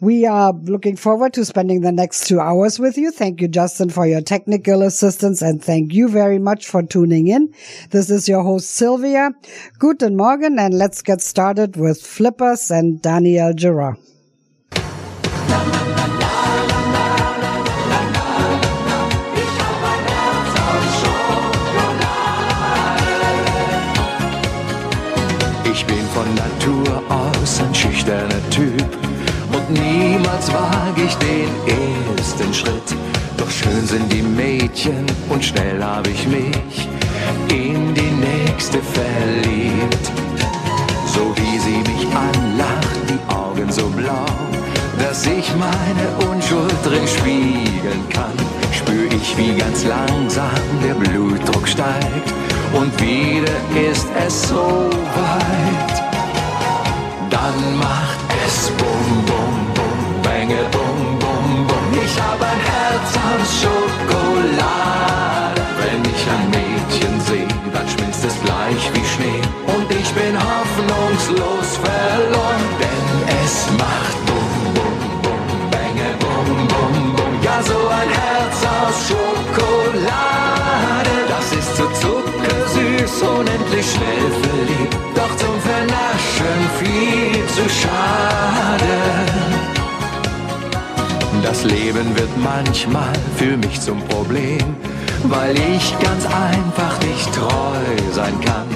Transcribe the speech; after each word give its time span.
We 0.00 0.26
are 0.26 0.52
looking 0.52 0.96
forward 0.96 1.34
to 1.34 1.44
spending 1.44 1.82
the 1.82 1.92
next 1.92 2.26
two 2.26 2.40
hours 2.40 2.78
with 2.78 2.96
you. 2.96 3.10
Thank 3.10 3.38
you, 3.40 3.48
Justin, 3.48 3.90
for 3.90 4.06
your 4.06 4.22
technical 4.22 4.82
assistance 4.82 5.42
and 5.42 5.62
thank 5.62 5.92
you 5.92 6.08
very 6.08 6.38
much 6.38 6.66
for 6.66 6.82
tuning 6.82 7.28
in. 7.28 7.52
This 7.90 8.08
is 8.10 8.28
your 8.28 8.42
host, 8.42 8.70
Sylvia. 8.70 9.32
Guten 9.78 10.16
Morgen 10.16 10.58
and 10.58 10.74
let's 10.74 11.02
get 11.02 11.20
started 11.20 11.76
with 11.76 12.00
Flippers 12.00 12.70
and 12.70 13.02
Daniel 13.02 13.52
Gerard. 13.52 13.98
Wage 30.56 31.02
ich 31.02 31.14
den 31.16 31.50
ersten 31.66 32.54
Schritt. 32.54 32.88
Doch 33.36 33.50
schön 33.50 33.86
sind 33.86 34.10
die 34.12 34.22
Mädchen 34.22 35.04
und 35.28 35.44
schnell 35.44 35.82
habe 35.82 36.10
ich 36.10 36.26
mich 36.26 36.88
in 37.48 37.94
die 37.94 38.12
nächste 38.28 38.78
verliebt. 38.98 40.04
So 41.14 41.22
wie 41.38 41.58
sie 41.66 41.80
mich 41.90 42.04
anlacht, 42.28 43.00
die 43.10 43.22
Augen 43.32 43.70
so 43.70 43.86
blau, 43.88 44.26
dass 44.98 45.26
ich 45.26 45.48
meine 45.66 46.06
Unschuld 46.30 46.78
drin 46.84 47.06
spiegeln 47.06 48.02
kann, 48.08 48.36
spür 48.72 49.06
ich, 49.18 49.36
wie 49.36 49.54
ganz 49.58 49.84
langsam 49.84 50.64
der 50.86 50.94
Blutdruck 50.94 51.66
steigt 51.68 52.28
und 52.72 52.90
wieder 53.00 53.56
ist 53.90 54.08
es 54.26 54.48
so 54.48 54.90
weit. 55.20 55.96
Dann 57.30 57.58
macht 57.78 58.20
es 58.46 58.70
bum 58.78 59.24
bum, 59.26 59.45
Ich 62.16 62.22
hab 62.22 62.40
ein 62.40 62.60
Herz 62.72 63.10
aus 63.28 63.50
Schokolade, 63.60 65.60
wenn 65.80 66.00
ich 66.00 66.22
ein 66.34 66.46
Mädchen 66.48 67.14
sehe, 67.20 67.52
dann 67.74 67.86
schmilzt 67.86 68.24
es 68.24 68.36
gleich 68.42 68.90
wie 68.94 69.04
Schnee 69.04 69.42
und 69.66 69.90
ich 69.90 70.10
bin 70.14 70.34
hoffnungslos 70.34 71.76
verloren, 71.76 72.64
denn 72.80 73.28
es 73.44 73.68
macht 73.76 74.16
bum 74.24 74.72
bum 74.76 74.98
bum, 75.24 75.42
bänge 75.70 76.16
bum 76.18 76.48
bum 76.68 77.14
bum. 77.16 77.32
Ja, 77.42 77.62
so 77.62 77.78
ein 78.00 78.08
Herz 78.08 78.64
aus 78.64 79.08
Schokolade, 79.08 81.16
das 81.28 81.52
ist 81.52 81.76
so 81.76 81.86
zuckersüß, 82.00 83.22
unendlich 83.28 83.90
schnell 83.92 84.30
verliebt, 84.40 84.96
doch 85.14 85.36
zum 85.36 85.60
Vernaschen 85.60 86.70
viel 86.80 87.44
zu 87.48 87.68
schade. 87.68 88.55
Das 91.42 91.64
Leben 91.64 92.16
wird 92.16 92.30
manchmal 92.38 93.12
für 93.36 93.56
mich 93.56 93.80
zum 93.80 94.00
Problem, 94.08 94.76
weil 95.24 95.54
ich 95.56 95.94
ganz 96.00 96.24
einfach 96.26 96.98
nicht 97.00 97.32
treu 97.34 98.12
sein 98.12 98.34
kann. 98.40 98.66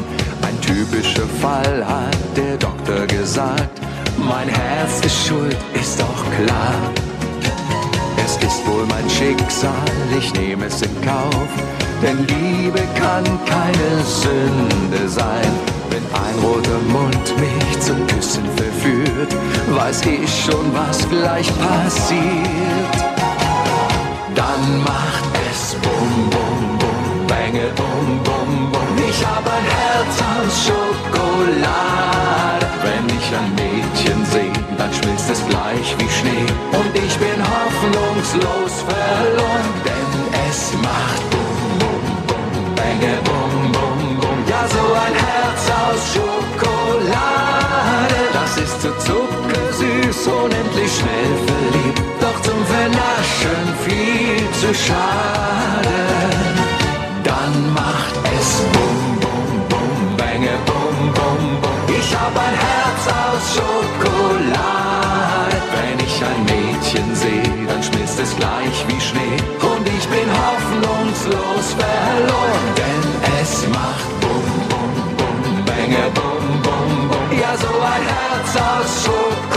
Ein 0.43 0.61
typischer 0.61 1.27
Fall 1.41 1.85
hat 1.87 2.17
der 2.37 2.57
Doktor 2.57 3.07
gesagt, 3.07 3.81
mein 4.17 4.49
Herz 4.49 5.01
ist 5.05 5.27
schuld, 5.27 5.57
ist 5.75 6.01
doch 6.01 6.25
klar. 6.45 6.75
Es 8.25 8.37
ist 8.37 8.67
wohl 8.67 8.87
mein 8.87 9.09
Schicksal, 9.09 9.73
ich 10.19 10.33
nehme 10.35 10.67
es 10.67 10.83
in 10.83 11.01
Kauf, 11.03 11.49
denn 12.03 12.19
Liebe 12.27 12.81
kann 12.95 13.25
keine 13.47 14.05
Sünde 14.05 15.09
sein. 15.09 15.80
Wenn 16.01 16.21
ein 16.21 16.39
roter 16.45 16.79
Mund 16.89 17.39
mich 17.39 17.81
zum 17.81 18.07
Küssen 18.07 18.45
verführt, 18.57 19.35
weiß 19.71 20.03
ich 20.03 20.45
schon, 20.45 20.73
was 20.73 21.09
gleich 21.09 21.49
passiert. 21.59 22.95
Dann 24.35 24.83
macht 24.83 25.25
es 25.51 25.75
bum 25.75 26.31
bum 26.31 26.79
bum, 26.79 27.27
bänge 27.27 27.69
bum 27.77 28.21
bum 28.25 28.71
bum. 28.73 28.97
Ich 29.09 29.25
hab 29.27 29.45
ein 29.47 29.65
Herz 29.65 30.23
aus 30.33 30.67
Schokolade. 30.67 32.67
Wenn 32.83 33.07
ich 33.17 33.35
ein 33.37 33.55
Mädchen 33.55 34.25
sehe, 34.27 34.53
dann 34.79 34.93
schmilzt 34.93 35.31
es 35.31 35.47
gleich 35.49 35.95
wie 35.99 36.09
Schnee. 36.09 36.47
Und 36.73 36.95
ich 36.95 37.17
bin 37.19 37.43
hoffnungslos 37.43 38.85
verloren, 38.89 39.80
zuckersüß, 50.21 50.27
unendlich 50.27 50.93
schnell 50.93 51.35
verliebt, 51.47 52.03
doch 52.21 52.41
zum 52.43 52.67
Vernaschen 52.67 53.75
viel 53.85 54.51
zu 54.61 54.75
schade. 54.75 56.01
Dann 57.25 57.73
macht 57.75 58.15
es 58.39 58.61
bum 58.73 59.19
bum 59.21 59.49
bum, 59.69 60.17
bänge 60.17 60.55
bum 60.67 61.13
bum 61.15 61.61
bum. 61.61 61.79
Ich 61.89 62.15
hab 62.15 62.37
ein 62.37 62.55
Herz 62.67 63.03
aus 63.09 63.55
Schokolade. 63.55 65.57
Wenn 65.75 65.99
ich 66.07 66.17
ein 66.23 66.41
Mädchen 66.45 67.09
sehe, 67.15 67.67
dann 67.69 67.83
schmilzt 67.83 68.19
es 68.21 68.37
gleich 68.37 68.85
wie 68.89 69.01
Schnee. 69.01 69.39
Und 69.61 69.89
ich 69.89 70.07
bin 70.09 70.29
hoffnungslos 70.43 71.75
verloren, 71.79 72.75
denn 72.77 73.03
es 73.41 73.67
macht 73.69 74.21
bum 74.21 74.45
bum 74.69 74.93
bum, 75.19 75.65
bänge 75.65 76.11
bum 76.15 76.45
bum 76.63 77.09
bum. 77.09 77.27
Ja, 77.39 77.57
so 77.57 77.69
ein 77.69 78.05
Herz 78.15 78.51
aus 78.57 79.05
Schokolade, 79.05 79.50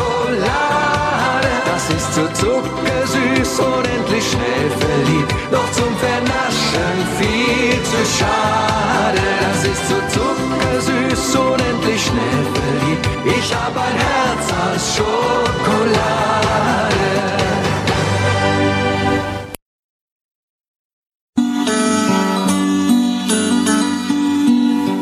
zu 2.13 2.21
zuckersüß, 2.33 3.60
unendlich 3.60 4.24
schnell 4.30 4.69
verliebt, 4.80 5.33
doch 5.51 5.71
zum 5.71 5.98
Vernaschen 5.98 6.98
viel 7.18 7.83
zu 7.92 8.01
schade. 8.18 9.21
Das 9.42 9.63
ist 9.71 9.83
zu 9.89 9.98
zuckersüß, 10.15 11.36
unendlich 11.36 12.01
schnell 12.06 12.44
verliebt, 12.54 13.06
ich 13.25 13.56
hab 13.56 13.75
ein 13.75 13.98
Herz 14.06 14.45
aus 14.63 14.95
Schokolade. 14.95 16.13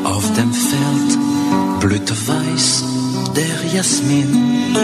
Auf 0.05 0.25
dem 0.37 0.53
Feld 0.53 1.11
blühte 1.81 2.15
weiß 2.27 2.83
der 3.35 3.75
Jasmin 3.75 4.77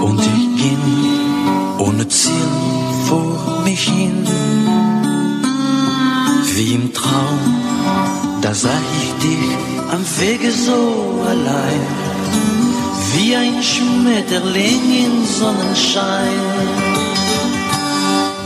und 0.00 0.20
ich 0.20 0.47
ging 0.68 1.78
ohne 1.78 2.06
Ziel 2.08 2.50
vor 3.08 3.62
mich 3.64 3.84
hin. 3.88 4.26
Wie 6.54 6.74
im 6.74 6.92
Traum, 6.92 7.42
da 8.42 8.52
sah 8.54 8.80
ich 9.00 9.10
dich 9.24 9.48
am 9.94 10.02
Wege 10.20 10.50
so 10.50 10.80
allein, 11.32 11.86
wie 13.12 13.36
ein 13.36 13.62
Schmetterling 13.62 14.84
im 15.06 15.16
Sonnenschein. 15.38 16.40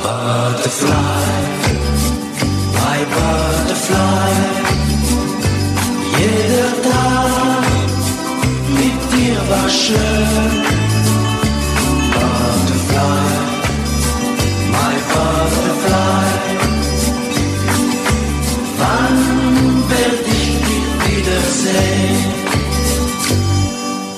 Butterfly, 0.03 1.33
my 2.77 3.01
butterfly, 3.15 4.35
jeder 6.19 6.73
Tag 6.89 7.67
mit 8.81 8.99
dir 9.13 9.39
war 9.51 9.69
schön. 9.69 10.81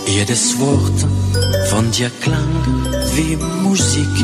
Jedes 0.06 0.58
Wort 0.58 1.06
von 1.68 1.90
dir 1.90 2.10
klang 2.22 2.48
wie 3.14 3.36
Musik. 3.62 4.16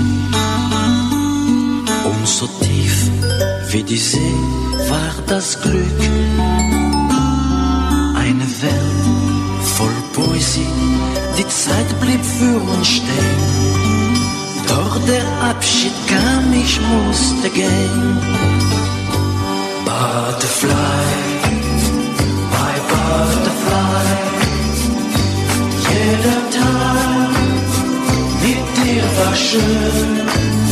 Und 2.05 2.27
so 2.27 2.47
tief 2.63 3.11
wie 3.71 3.83
die 3.83 3.99
See 3.99 4.35
war 4.89 5.15
das 5.27 5.61
Glück. 5.61 6.01
Eine 8.15 8.47
Welt 8.63 9.67
voll 9.77 9.99
Poesie, 10.15 10.67
die 11.37 11.49
Zeit 11.49 12.01
blieb 12.01 12.25
für 12.25 12.59
uns 12.73 12.89
stehen. 12.89 13.60
Der 15.11 15.27
Abschied 15.51 15.93
kam, 16.07 16.53
ich 16.53 16.81
musste 16.81 17.51
gehen. 17.51 18.19
Butterfly, 19.85 20.71
my 22.55 22.77
butterfly, 22.91 24.13
jeder 25.91 26.43
Tag 26.57 27.31
mit 28.45 28.65
dir 28.79 29.03
war 29.19 29.35
schön. 29.35 30.70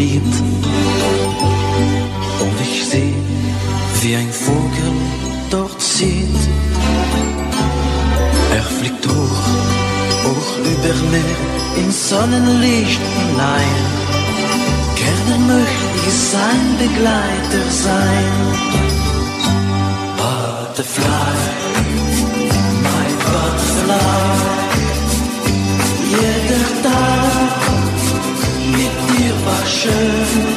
Lied. 0.00 0.32
Und 2.44 2.56
ich 2.66 2.76
seh, 2.90 3.12
wie 4.00 4.14
ein 4.16 4.32
Vogel 4.46 4.92
dort 5.50 5.78
zieht. 5.80 6.42
Er 8.58 8.66
fliegt 8.76 9.04
hoch, 9.06 9.42
hoch 10.26 10.50
über 10.72 10.94
mir, 11.12 11.36
im 11.82 11.90
Sonnenlicht 12.08 13.02
hinein. 13.18 13.80
Gerne 15.02 15.36
möchte 15.52 15.96
ich 16.08 16.18
sein 16.34 16.64
Begleiter 16.82 17.64
sein. 17.86 18.32
Butterfly, 20.20 21.40
my 22.94 23.08
butterfly, 23.26 24.30
jeder 26.14 26.68
Tag 26.84 27.19
mit 29.44 30.49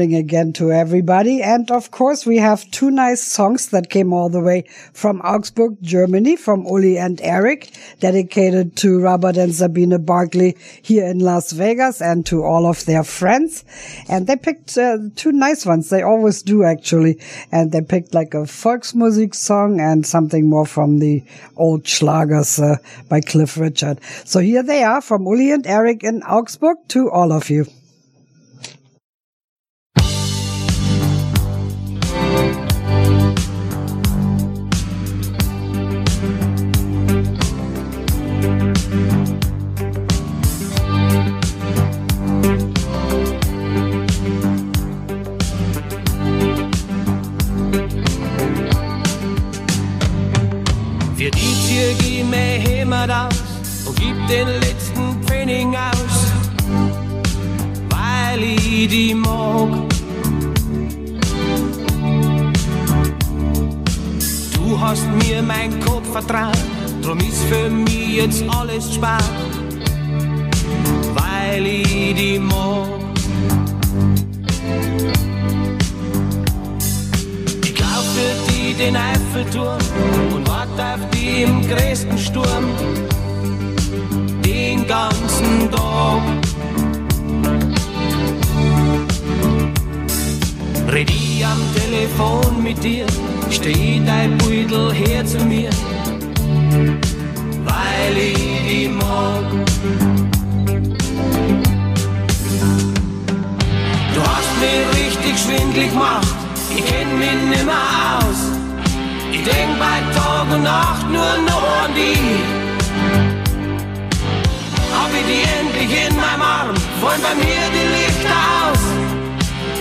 morning 0.00 0.16
again 0.16 0.50
to 0.50 0.72
everybody. 0.72 1.42
And 1.42 1.70
of 1.70 1.90
course, 1.90 2.24
we 2.24 2.38
have 2.38 2.70
two 2.70 2.90
nice 2.90 3.22
songs 3.22 3.68
that 3.68 3.90
came 3.90 4.14
all 4.14 4.30
the 4.30 4.40
way 4.40 4.64
from 4.94 5.20
Augsburg, 5.20 5.76
Germany, 5.82 6.36
from 6.36 6.64
Uli 6.64 6.96
and 6.96 7.20
Eric, 7.20 7.70
dedicated 7.98 8.76
to 8.76 8.98
Robert 8.98 9.36
and 9.36 9.54
Sabine 9.54 10.02
Barkley 10.02 10.56
here 10.80 11.04
in 11.04 11.18
Las 11.18 11.52
Vegas 11.52 12.00
and 12.00 12.24
to 12.24 12.42
all 12.42 12.64
of 12.64 12.86
their 12.86 13.04
friends. 13.04 13.62
And 14.08 14.26
they 14.26 14.36
picked 14.36 14.78
uh, 14.78 14.96
two 15.16 15.32
nice 15.32 15.66
ones. 15.66 15.90
They 15.90 16.00
always 16.00 16.42
do 16.42 16.64
actually. 16.64 17.20
And 17.52 17.70
they 17.70 17.82
picked 17.82 18.14
like 18.14 18.32
a 18.32 18.46
Volksmusik 18.46 19.34
song 19.34 19.80
and 19.80 20.06
something 20.06 20.48
more 20.48 20.64
from 20.64 21.00
the 21.00 21.22
old 21.56 21.84
Schlagers 21.84 22.58
uh, 22.58 22.78
by 23.10 23.20
Cliff 23.20 23.58
Richard. 23.58 24.00
So 24.24 24.40
here 24.40 24.62
they 24.62 24.82
are 24.82 25.02
from 25.02 25.26
Uli 25.26 25.50
and 25.50 25.66
Eric 25.66 26.02
in 26.04 26.22
Augsburg 26.22 26.78
to 26.88 27.10
all 27.10 27.32
of 27.32 27.50
you. 27.50 27.66
100 53.00 53.10
aus 53.10 53.42
und 53.86 53.96
gib 53.96 54.14
den 54.28 54.48
letzten 54.60 55.22
Pfennig 55.24 55.66
aus, 55.68 56.26
weil 57.88 58.42
ich 58.42 58.88
die 58.88 59.14
mag. 59.14 59.68
Du 64.54 64.80
hast 64.80 65.06
mir 65.24 65.42
mein 65.42 65.80
Kopf 65.80 66.10
vertraut, 66.12 66.58
drum 67.02 67.18
ist 67.18 67.42
für 67.44 67.70
mich 67.70 68.16
jetzt 68.16 68.44
alles 68.48 68.94
spart, 68.94 69.24
weil 71.14 71.66
ich 71.66 72.14
die 72.14 72.38
mag. 72.38 73.09
Den 78.80 78.96
Eiffelturm 78.96 79.78
und 80.34 80.48
warte 80.48 80.82
auf 80.94 81.10
die 81.12 81.42
im 81.42 81.60
größten 81.68 82.16
Sturm 82.16 82.64
den 84.42 84.86
ganzen 84.86 85.70
Tag. 85.70 86.22
Red 90.90 91.10
ich 91.10 91.44
am 91.44 91.60
Telefon 91.74 92.62
mit 92.62 92.82
dir, 92.82 93.06
steh 93.50 94.00
dein 94.06 94.38
Beutel 94.38 94.94
her 94.94 95.26
zu 95.26 95.44
mir, 95.44 95.70
weil 97.66 98.16
ich 98.16 98.62
die 98.66 98.88
mag. 98.88 99.44
Du 104.14 104.20
hast 104.22 104.52
mich 104.58 105.04
richtig 105.04 105.38
schwindlig 105.38 105.90
gemacht, 105.90 106.34
ich 106.74 106.84
kenn 106.86 107.18
mich 107.18 107.58
nimmer 107.58 108.22
aus. 108.22 108.59
Ich 109.42 109.46
denk 109.46 109.78
bei 109.78 109.98
Tag 110.14 110.52
und 110.52 110.62
Nacht 110.64 111.08
nur 111.08 111.38
noch 111.48 111.64
an 111.82 111.94
dich. 111.94 112.18
Hab 114.92 115.10
ich 115.18 115.24
die 115.30 115.42
endlich 115.58 115.90
in 116.06 116.14
meinem 116.14 116.42
Arm, 116.42 116.74
fallen 117.00 117.22
bei 117.22 117.34
mir 117.36 117.64
die 117.72 117.86
Lichter 117.96 118.36
aus. 118.60 118.84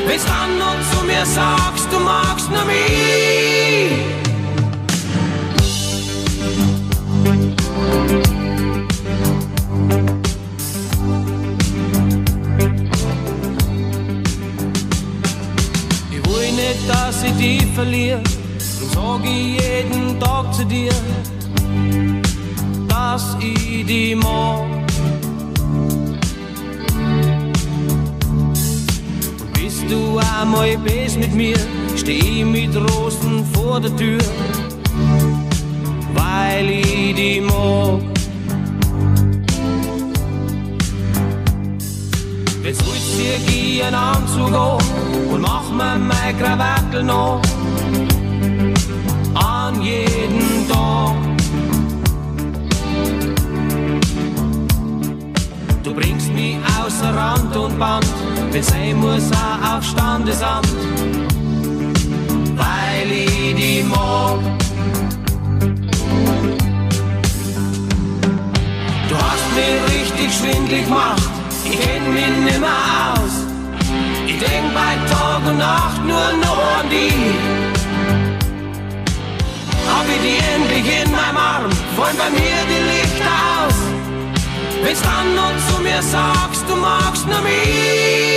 Wenn's 0.08 0.24
dann 0.24 0.58
nur 0.58 0.78
zu 0.92 1.06
mir 1.06 1.25
sagst, 1.25 1.92
du 1.92 2.00
magst 2.00 2.50
nur 2.50 2.63
mich. 2.63 3.92
Ich 16.12 16.25
will 16.25 16.51
nicht, 16.54 16.89
dass 16.89 17.24
ich 17.24 17.34
dich 17.34 17.66
verliere, 17.75 18.22
und 18.22 18.38
sag 19.10 19.25
ich 19.25 19.62
jeden 19.62 20.20
Tag 20.20 20.54
zu 20.54 20.63
dir, 20.66 20.94
dass 22.88 23.36
ich 23.39 23.86
dich 23.86 24.16
mag. 24.16 24.66
Und 29.42 29.54
bist 29.54 29.84
du 29.89 30.20
einmal 30.38 30.78
best 30.78 31.18
mit 31.18 31.34
mir, 31.34 31.58
steh 31.96 32.20
ich 32.20 32.46
mit 32.46 32.75
Rosen 32.75 33.46
vor 33.54 33.80
der 33.80 33.96
Tür, 33.96 34.22
weil 36.13 36.70
ich 36.70 37.16
dich 37.16 37.42
mag. 37.42 38.01
Jetzt 42.63 42.84
willst 42.86 43.13
du 43.13 43.51
dir 43.51 43.88
einen 43.88 43.96
Anzug 43.96 44.54
an 44.54 44.78
und 45.32 45.42
mach 45.42 45.68
mir 45.72 45.98
mein 45.98 46.38
Krawattel 46.38 47.04
noch 47.04 47.42
jeden 49.89 50.67
Tag. 50.69 51.15
Du 55.84 55.93
bringst 55.93 56.31
mich 56.34 56.58
außer 56.79 57.13
Rand 57.15 57.55
und 57.55 57.79
Band, 57.79 58.05
wenn 58.51 58.63
sein 58.63 59.00
muss 59.00 59.31
auch 59.31 59.77
auf 59.77 59.84
Standesamt, 59.84 60.79
weil 62.55 63.12
ich 63.12 63.55
die 63.55 63.84
mag. 63.84 64.39
Du 69.10 69.15
hast 69.15 69.48
mich 69.58 69.77
richtig 69.96 70.29
schwindlig 70.38 70.86
gemacht, 70.86 71.31
ich 71.65 71.79
kenn 71.79 72.13
mich 72.13 72.51
nimmer 72.51 72.79
aus. 73.13 73.36
Ich 74.27 74.38
denk 74.38 74.74
bei 74.74 74.93
Tag 75.12 75.41
und 75.50 75.58
Nacht 75.58 76.01
nur 76.05 76.29
noch 76.43 76.79
an 76.79 76.89
dich. 76.89 77.69
Hab 80.00 80.08
die 80.08 80.38
endlich 80.56 81.01
in 81.01 81.12
meinem 81.12 81.36
Arm, 81.36 81.70
fallen 81.98 82.15
bei 82.18 82.29
mir 82.29 82.60
die 82.72 82.84
Lichter 82.89 83.36
aus. 83.58 83.77
Wenn's 84.82 85.01
dann 85.01 85.36
noch 85.36 85.51
zu 85.68 85.82
mir 85.82 86.01
sagst, 86.01 86.63
du 86.70 86.75
magst 86.77 87.27
nur 87.27 87.41
mich. 87.41 88.29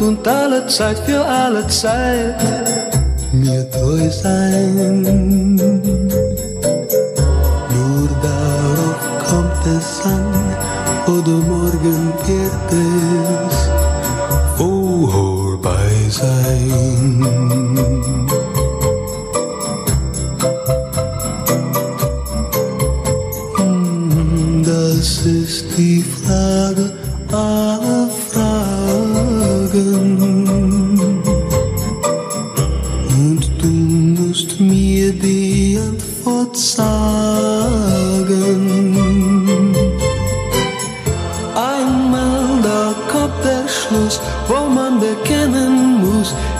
Und 0.00 0.26
alle 0.26 0.66
Zeit, 0.66 0.98
für 1.00 1.24
alle 1.24 1.66
Zeit 1.66 2.36
mir 3.32 3.70
treu 3.70 4.10
sein. 4.10 5.54
Nur 7.74 8.08
darauf 8.22 9.00
kommt 9.28 9.66
es 9.66 10.00
an, 10.04 10.26
oder 11.06 11.36
morgen 11.46 12.12
wird 12.26 12.72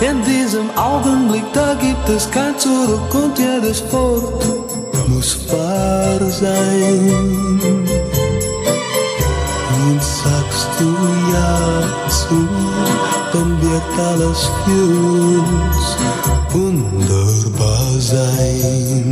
In 0.01 0.23
diesem 0.25 0.71
Augenblick, 0.77 1.45
da 1.53 1.75
gibt 1.75 2.09
es 2.09 2.31
kein 2.31 2.59
Zurück 2.59 3.15
und 3.15 3.39
jedes 3.39 3.83
Wort 3.93 4.45
muss 5.09 5.39
wahr 5.51 6.21
sein. 6.31 7.89
Und 9.87 10.03
sagst 10.03 10.69
du 10.79 10.89
ja 11.33 11.83
zu 12.09 12.49
dann 13.35 13.61
wird 13.61 13.83
alles 13.99 14.49
für 14.65 14.87
uns 15.41 15.97
wunderbar 16.53 17.91
sein. 17.99 19.05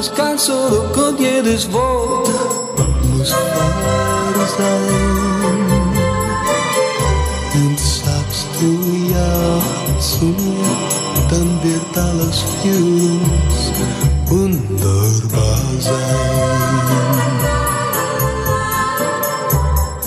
Da 0.00 0.06
gibt 0.06 0.12
es 0.12 0.14
kein 0.14 0.38
Zurück 0.38 0.96
und 0.96 1.20
jedes 1.20 1.70
Wort 1.72 2.28
muss 3.12 3.32
wahr 3.32 4.46
sein. 4.56 4.88
Und 7.54 7.78
sagst 7.78 8.46
du 8.60 8.70
ja 9.12 9.60
zu 9.98 10.24
mir, 10.24 10.76
dann 11.28 11.62
wird 11.62 11.98
alles 11.98 12.44
für 12.62 12.82
uns 13.12 13.72
wunderbar 14.26 15.62
sein. 15.78 16.00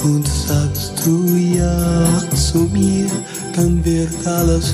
Und 0.04 0.28
sagst 0.28 0.94
du 1.06 1.34
dann 3.56 3.86
wird 3.86 4.26
alles 4.26 4.74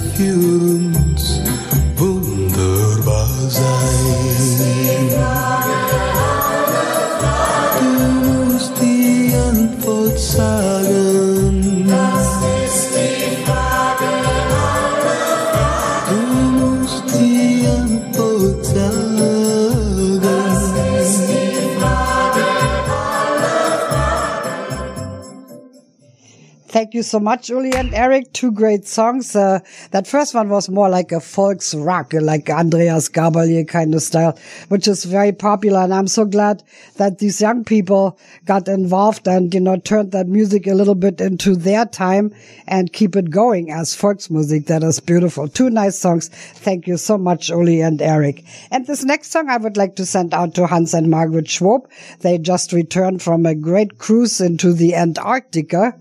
you 27.00 27.04
so 27.04 27.20
much, 27.20 27.50
Uli 27.50 27.72
and 27.74 27.94
Eric. 27.94 28.34
Two 28.34 28.52
great 28.52 28.86
songs. 28.86 29.34
Uh, 29.34 29.60
that 29.92 30.06
first 30.06 30.34
one 30.34 30.50
was 30.50 30.70
more 30.70 30.90
like 30.90 31.14
a 31.14 31.22
folks 31.22 31.74
rock, 31.74 32.12
like 32.12 32.50
Andreas 32.50 33.08
Gabalier 33.08 33.66
kind 33.66 33.96
of 33.96 34.02
style, 34.02 34.38
which 34.68 34.86
is 34.86 35.06
very 35.06 35.32
popular. 35.32 35.80
And 35.80 35.94
I'm 35.94 36.08
so 36.08 36.26
glad 36.26 36.62
that 36.98 37.20
these 37.20 37.40
young 37.40 37.64
people 37.64 38.20
got 38.46 38.68
involved 38.68 39.30
and, 39.30 39.54
you 39.54 39.62
know, 39.62 39.78
turned 39.78 40.12
that 40.12 40.28
music 40.28 40.68
a 40.68 40.74
little 40.74 40.96
bit 40.96 41.22
into 41.22 41.56
their 41.56 41.86
time 41.86 42.36
and 42.68 42.92
keep 42.92 43.16
it 43.16 43.30
going 43.30 43.72
as 43.72 43.96
folks 43.96 44.30
music. 44.30 44.66
That 44.66 44.84
is 44.84 45.00
beautiful. 45.00 45.48
Two 45.48 45.70
nice 45.70 45.98
songs. 45.98 46.28
Thank 46.28 46.86
you 46.86 46.98
so 46.98 47.18
much, 47.18 47.50
Uli 47.50 47.80
and 47.80 48.02
Eric. 48.02 48.44
And 48.72 48.86
this 48.86 49.06
next 49.06 49.32
song 49.32 49.50
I 49.50 49.56
would 49.56 49.78
like 49.78 49.96
to 49.96 50.06
send 50.06 50.34
out 50.34 50.54
to 50.56 50.68
Hans 50.68 50.94
and 50.94 51.10
Margaret 51.10 51.48
Schwab. 51.48 51.90
They 52.20 52.38
just 52.38 52.74
returned 52.74 53.22
from 53.22 53.46
a 53.46 53.56
great 53.56 54.00
cruise 54.00 54.42
into 54.42 54.74
the 54.74 54.96
Antarctica. 54.96 55.96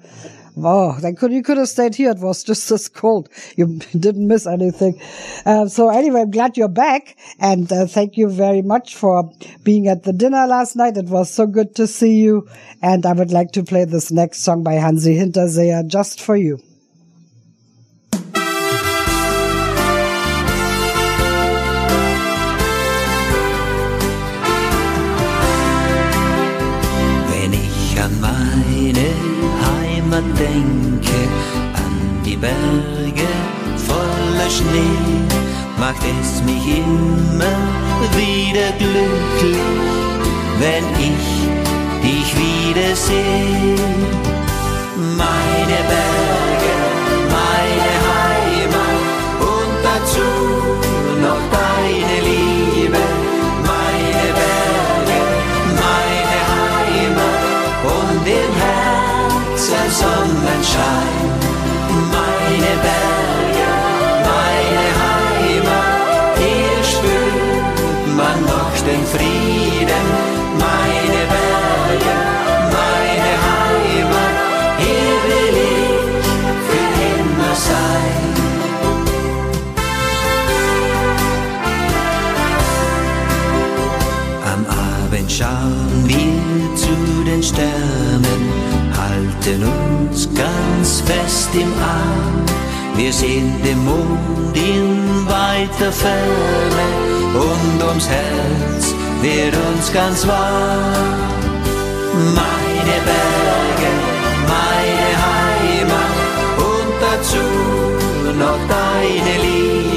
Wow, 0.58 0.96
then 0.98 1.14
could 1.14 1.32
you 1.32 1.44
could 1.44 1.56
have 1.56 1.68
stayed 1.68 1.94
here. 1.94 2.10
It 2.10 2.18
was 2.18 2.42
just 2.42 2.68
as 2.72 2.88
cold. 2.88 3.28
You 3.56 3.78
didn't 3.96 4.26
miss 4.26 4.44
anything. 4.44 5.00
Uh, 5.46 5.68
so 5.68 5.88
anyway, 5.88 6.22
I'm 6.22 6.32
glad 6.32 6.56
you're 6.56 6.68
back, 6.68 7.16
and 7.38 7.72
uh, 7.72 7.86
thank 7.86 8.16
you 8.16 8.28
very 8.28 8.62
much 8.62 8.96
for 8.96 9.30
being 9.62 9.86
at 9.86 10.02
the 10.02 10.12
dinner 10.12 10.48
last 10.48 10.74
night. 10.74 10.96
It 10.96 11.06
was 11.06 11.30
so 11.30 11.46
good 11.46 11.76
to 11.76 11.86
see 11.86 12.16
you, 12.16 12.48
and 12.82 13.06
I 13.06 13.12
would 13.12 13.30
like 13.30 13.52
to 13.52 13.62
play 13.62 13.84
this 13.84 14.10
next 14.10 14.40
song 14.40 14.64
by 14.64 14.74
Hansi 14.74 15.16
Hinterseer 15.16 15.86
just 15.86 16.20
for 16.20 16.34
you. 16.34 16.58
Heimat 30.18 30.38
denke, 30.38 31.20
an 31.74 32.22
die 32.24 32.36
Berge 32.36 33.28
voller 33.76 34.50
Schnee, 34.50 35.26
macht 35.78 36.02
es 36.02 36.42
mich 36.42 36.78
immer 36.78 37.58
wieder 38.16 38.72
glücklich, 38.78 39.58
wenn 40.58 40.84
ich 40.98 41.26
dich 42.02 42.34
wiedersehe. 42.36 43.76
Meine 45.16 45.78
Berge, 45.92 46.74
meine 47.30 47.94
Heimat 48.08 48.98
und 49.40 49.72
dazu 49.84 50.37
Sonnenschein. 59.98 61.28
Meine 62.14 62.72
Berge, 62.86 63.68
meine 64.28 64.86
Heimat, 65.02 66.38
hier 66.38 66.80
spürt 66.92 68.16
man 68.16 68.38
noch 68.52 68.74
den 68.88 69.04
Frieden. 69.12 70.06
Meine 70.64 71.22
Berge, 71.34 72.16
meine 72.76 73.32
Heimat, 73.46 74.34
hier 74.82 75.16
will 75.26 75.56
ich 75.74 75.98
für 76.68 76.88
immer 77.10 77.54
sein. 77.68 78.26
Am 84.52 84.62
Abend 84.66 85.28
schauen 85.30 86.02
wir 86.06 86.76
zu 86.76 86.94
den 87.26 87.42
Sternen, 87.42 88.42
halten 88.98 89.62
uns 89.64 90.28
ganz 90.34 91.00
fest 91.02 91.50
im 91.54 91.72
Arm. 91.82 92.44
Wir 92.96 93.12
sehen 93.12 93.54
den 93.64 93.84
Mond 93.84 94.56
in 94.56 95.26
weiter 95.26 95.92
Ferne 95.92 96.88
und 97.34 97.82
ums 97.88 98.08
Herz 98.08 98.94
wird 99.22 99.54
uns 99.68 99.92
ganz 99.92 100.26
warm. 100.26 101.18
Meine 102.40 102.96
Berge, 103.08 103.90
meine 104.54 105.12
Heimat 105.26 106.16
und 106.72 106.92
dazu 107.04 107.46
noch 108.42 108.60
deine 108.68 109.34
Liebe. 109.42 109.87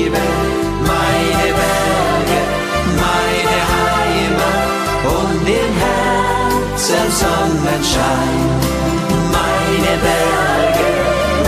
Herzen 6.91 7.12
Sonnenschein. 7.12 8.39
Meine 9.32 9.93
Berge, 10.06 10.89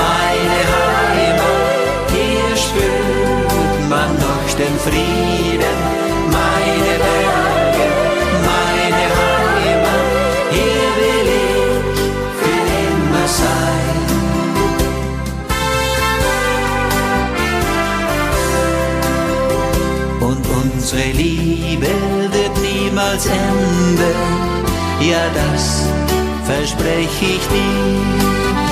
meine 0.03 0.61
Heimat, 0.71 2.11
hier 2.15 2.55
spürt 2.55 3.89
man 3.89 4.11
noch 4.15 4.47
den 4.57 4.75
Frieden. 4.85 5.77
Meine 6.31 6.93
Berge, 7.03 7.87
meine 8.49 9.05
Heimat, 9.19 10.05
hier 10.51 10.89
will 10.99 11.29
ich 11.43 11.99
für 12.39 12.61
immer 12.87 13.27
sein. 13.27 13.81
und 20.21 20.43
unsere 20.47 21.11
Liebe 21.11 21.87
wird 22.31 22.57
niemals 22.61 23.25
enden. 23.25 24.62
Ja, 25.01 25.29
das 25.33 25.87
verspreche 26.45 27.25
ich 27.25 27.47
dir. 27.47 28.62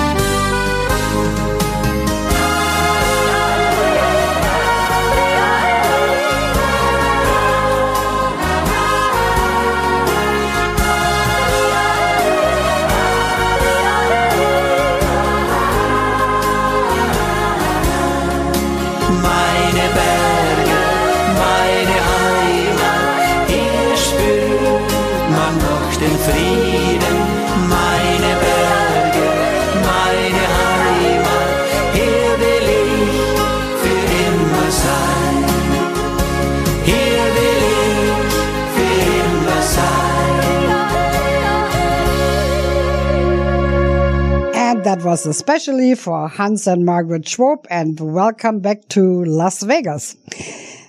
That 44.91 45.05
was 45.05 45.25
especially 45.25 45.95
for 45.95 46.27
Hans 46.27 46.67
and 46.67 46.83
Margaret 46.83 47.25
Schwab 47.25 47.65
and 47.69 47.97
welcome 47.97 48.59
back 48.59 48.89
to 48.89 49.23
Las 49.23 49.63
Vegas. 49.63 50.17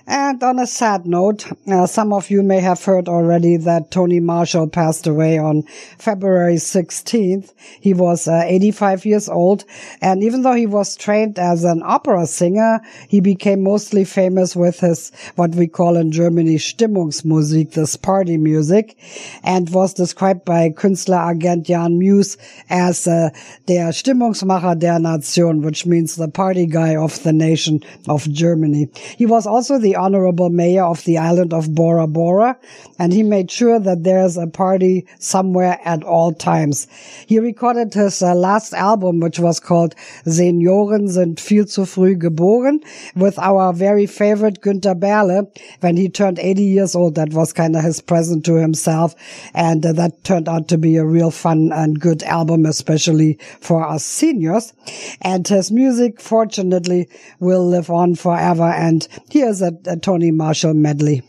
And 0.05 0.43
on 0.43 0.59
a 0.59 0.67
sad 0.67 1.05
note, 1.05 1.49
uh, 1.65 1.87
some 1.87 2.11
of 2.11 2.29
you 2.29 2.43
may 2.43 2.59
have 2.59 2.83
heard 2.83 3.07
already 3.07 3.55
that 3.55 3.89
Tony 3.89 4.19
Marshall 4.19 4.67
passed 4.67 5.07
away 5.07 5.37
on 5.37 5.63
February 5.97 6.55
16th. 6.55 7.53
He 7.79 7.93
was 7.93 8.27
uh, 8.27 8.43
85 8.45 9.05
years 9.05 9.29
old. 9.29 9.63
And 10.01 10.21
even 10.21 10.41
though 10.41 10.55
he 10.55 10.65
was 10.65 10.97
trained 10.97 11.39
as 11.39 11.63
an 11.63 11.81
opera 11.85 12.27
singer, 12.27 12.81
he 13.07 13.21
became 13.21 13.63
mostly 13.63 14.03
famous 14.03 14.57
with 14.57 14.81
his, 14.81 15.13
what 15.35 15.55
we 15.55 15.67
call 15.67 15.95
in 15.95 16.11
Germany, 16.11 16.57
Stimmungsmusik, 16.57 17.71
this 17.71 17.95
party 17.95 18.37
music, 18.37 18.97
and 19.41 19.69
was 19.69 19.93
described 19.93 20.43
by 20.43 20.69
Künstleragent 20.69 21.63
Jan 21.63 21.97
Muse 21.97 22.35
as 22.69 23.07
uh, 23.07 23.29
der 23.67 23.93
Stimmungsmacher 23.93 24.77
der 24.77 24.99
Nation, 24.99 25.61
which 25.61 25.85
means 25.85 26.17
the 26.17 26.27
party 26.27 26.65
guy 26.65 26.93
of 26.93 27.23
the 27.23 27.31
nation 27.31 27.79
of 28.09 28.29
Germany. 28.29 28.89
He 29.17 29.25
was 29.25 29.47
also 29.47 29.77
the 29.77 29.92
honorable 29.95 30.49
mayor 30.49 30.83
of 30.83 31.03
the 31.05 31.17
island 31.17 31.53
of 31.53 31.73
Bora 31.73 32.07
Bora, 32.07 32.57
and 32.99 33.13
he 33.13 33.23
made 33.23 33.51
sure 33.51 33.79
that 33.79 34.03
there's 34.03 34.37
a 34.37 34.47
party 34.47 35.07
somewhere 35.19 35.79
at 35.83 36.03
all 36.03 36.33
times. 36.33 36.87
He 37.27 37.39
recorded 37.39 37.93
his 37.93 38.21
uh, 38.21 38.35
last 38.35 38.73
album, 38.73 39.19
which 39.19 39.39
was 39.39 39.59
called 39.59 39.95
Senioren 40.25 41.09
sind 41.09 41.39
viel 41.39 41.65
zu 41.65 41.85
früh 41.85 42.15
geboren, 42.15 42.83
with 43.15 43.37
our 43.39 43.73
very 43.73 44.05
favorite 44.05 44.61
Günter 44.61 44.99
Berle. 44.99 45.47
When 45.81 45.97
he 45.97 46.09
turned 46.09 46.39
80 46.39 46.63
years 46.63 46.95
old, 46.95 47.15
that 47.15 47.33
was 47.33 47.53
kind 47.53 47.75
of 47.75 47.83
his 47.83 48.01
present 48.01 48.45
to 48.45 48.55
himself, 48.55 49.15
and 49.53 49.85
uh, 49.85 49.93
that 49.93 50.23
turned 50.23 50.49
out 50.49 50.67
to 50.69 50.77
be 50.77 50.97
a 50.97 51.05
real 51.05 51.31
fun 51.31 51.71
and 51.71 51.99
good 51.99 52.23
album, 52.23 52.65
especially 52.65 53.37
for 53.59 53.87
us 53.87 54.03
seniors. 54.03 54.73
And 55.21 55.47
his 55.47 55.71
music, 55.71 56.19
fortunately, 56.21 57.09
will 57.39 57.67
live 57.67 57.89
on 57.89 58.15
forever. 58.15 58.63
And 58.63 59.07
here's 59.29 59.61
a, 59.61 59.77
a 59.87 59.97
Tony 59.97 60.31
Marshall 60.31 60.73
medley. 60.73 61.21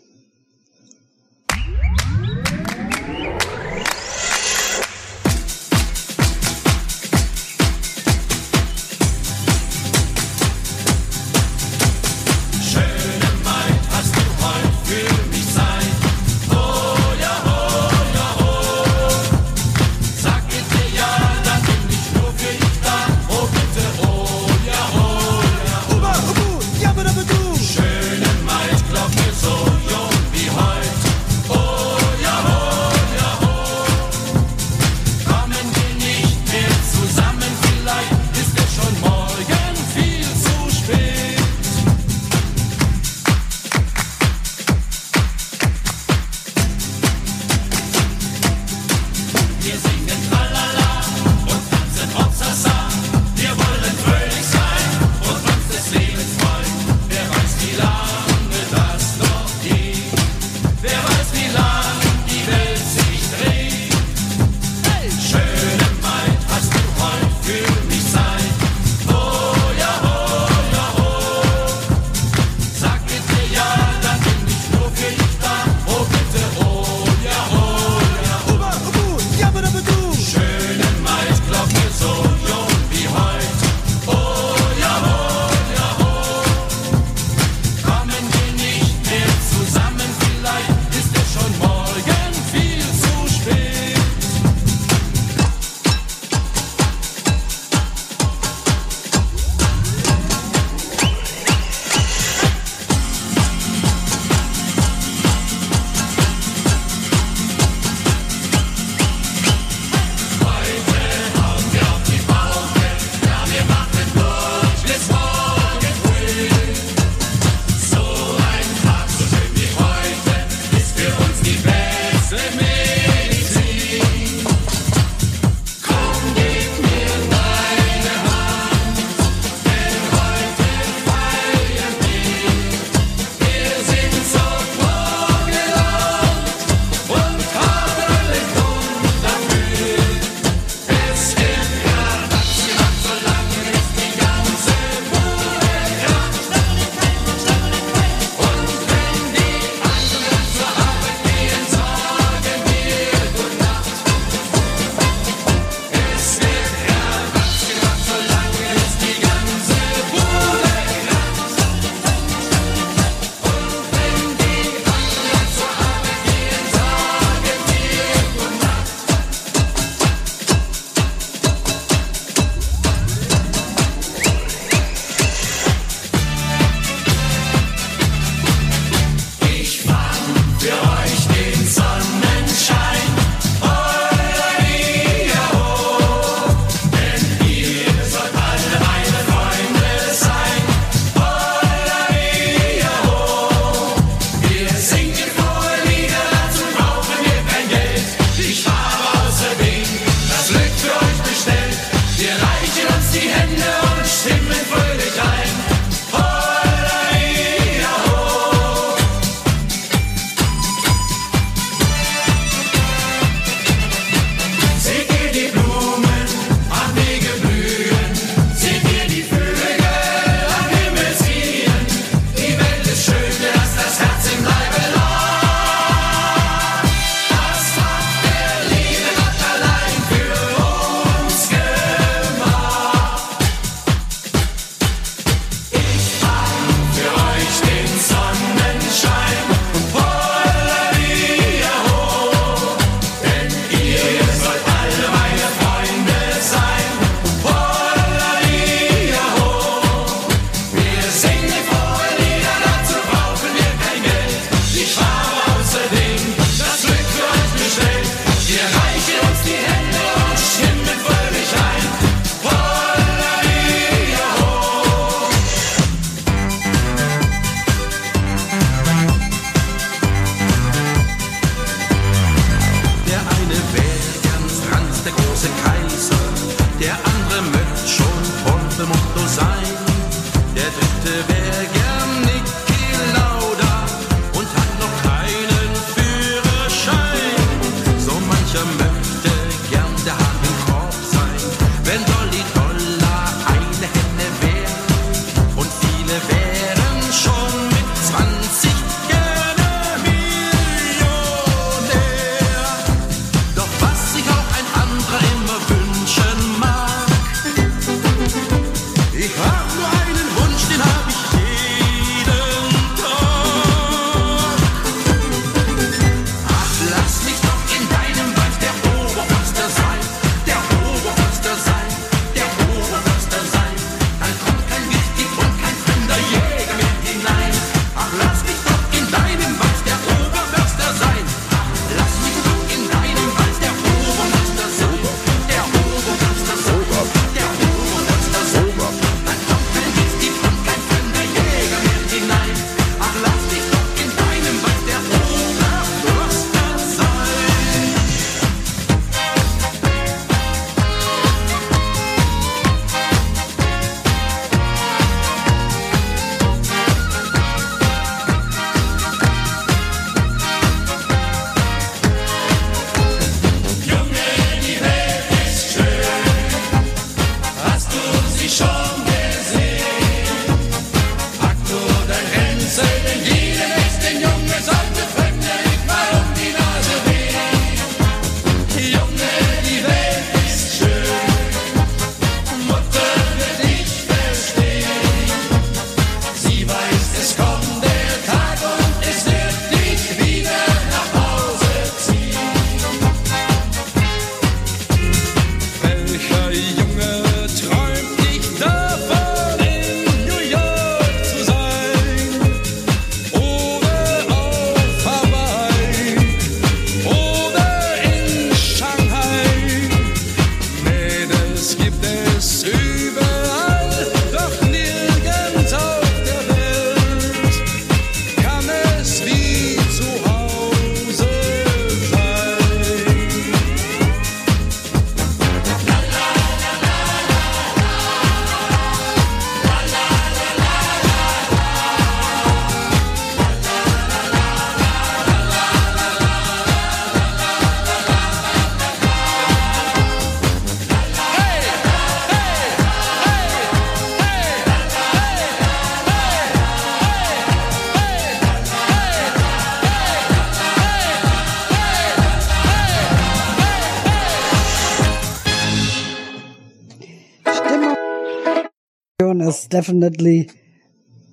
Is 459.48 459.66
definitely 459.66 460.50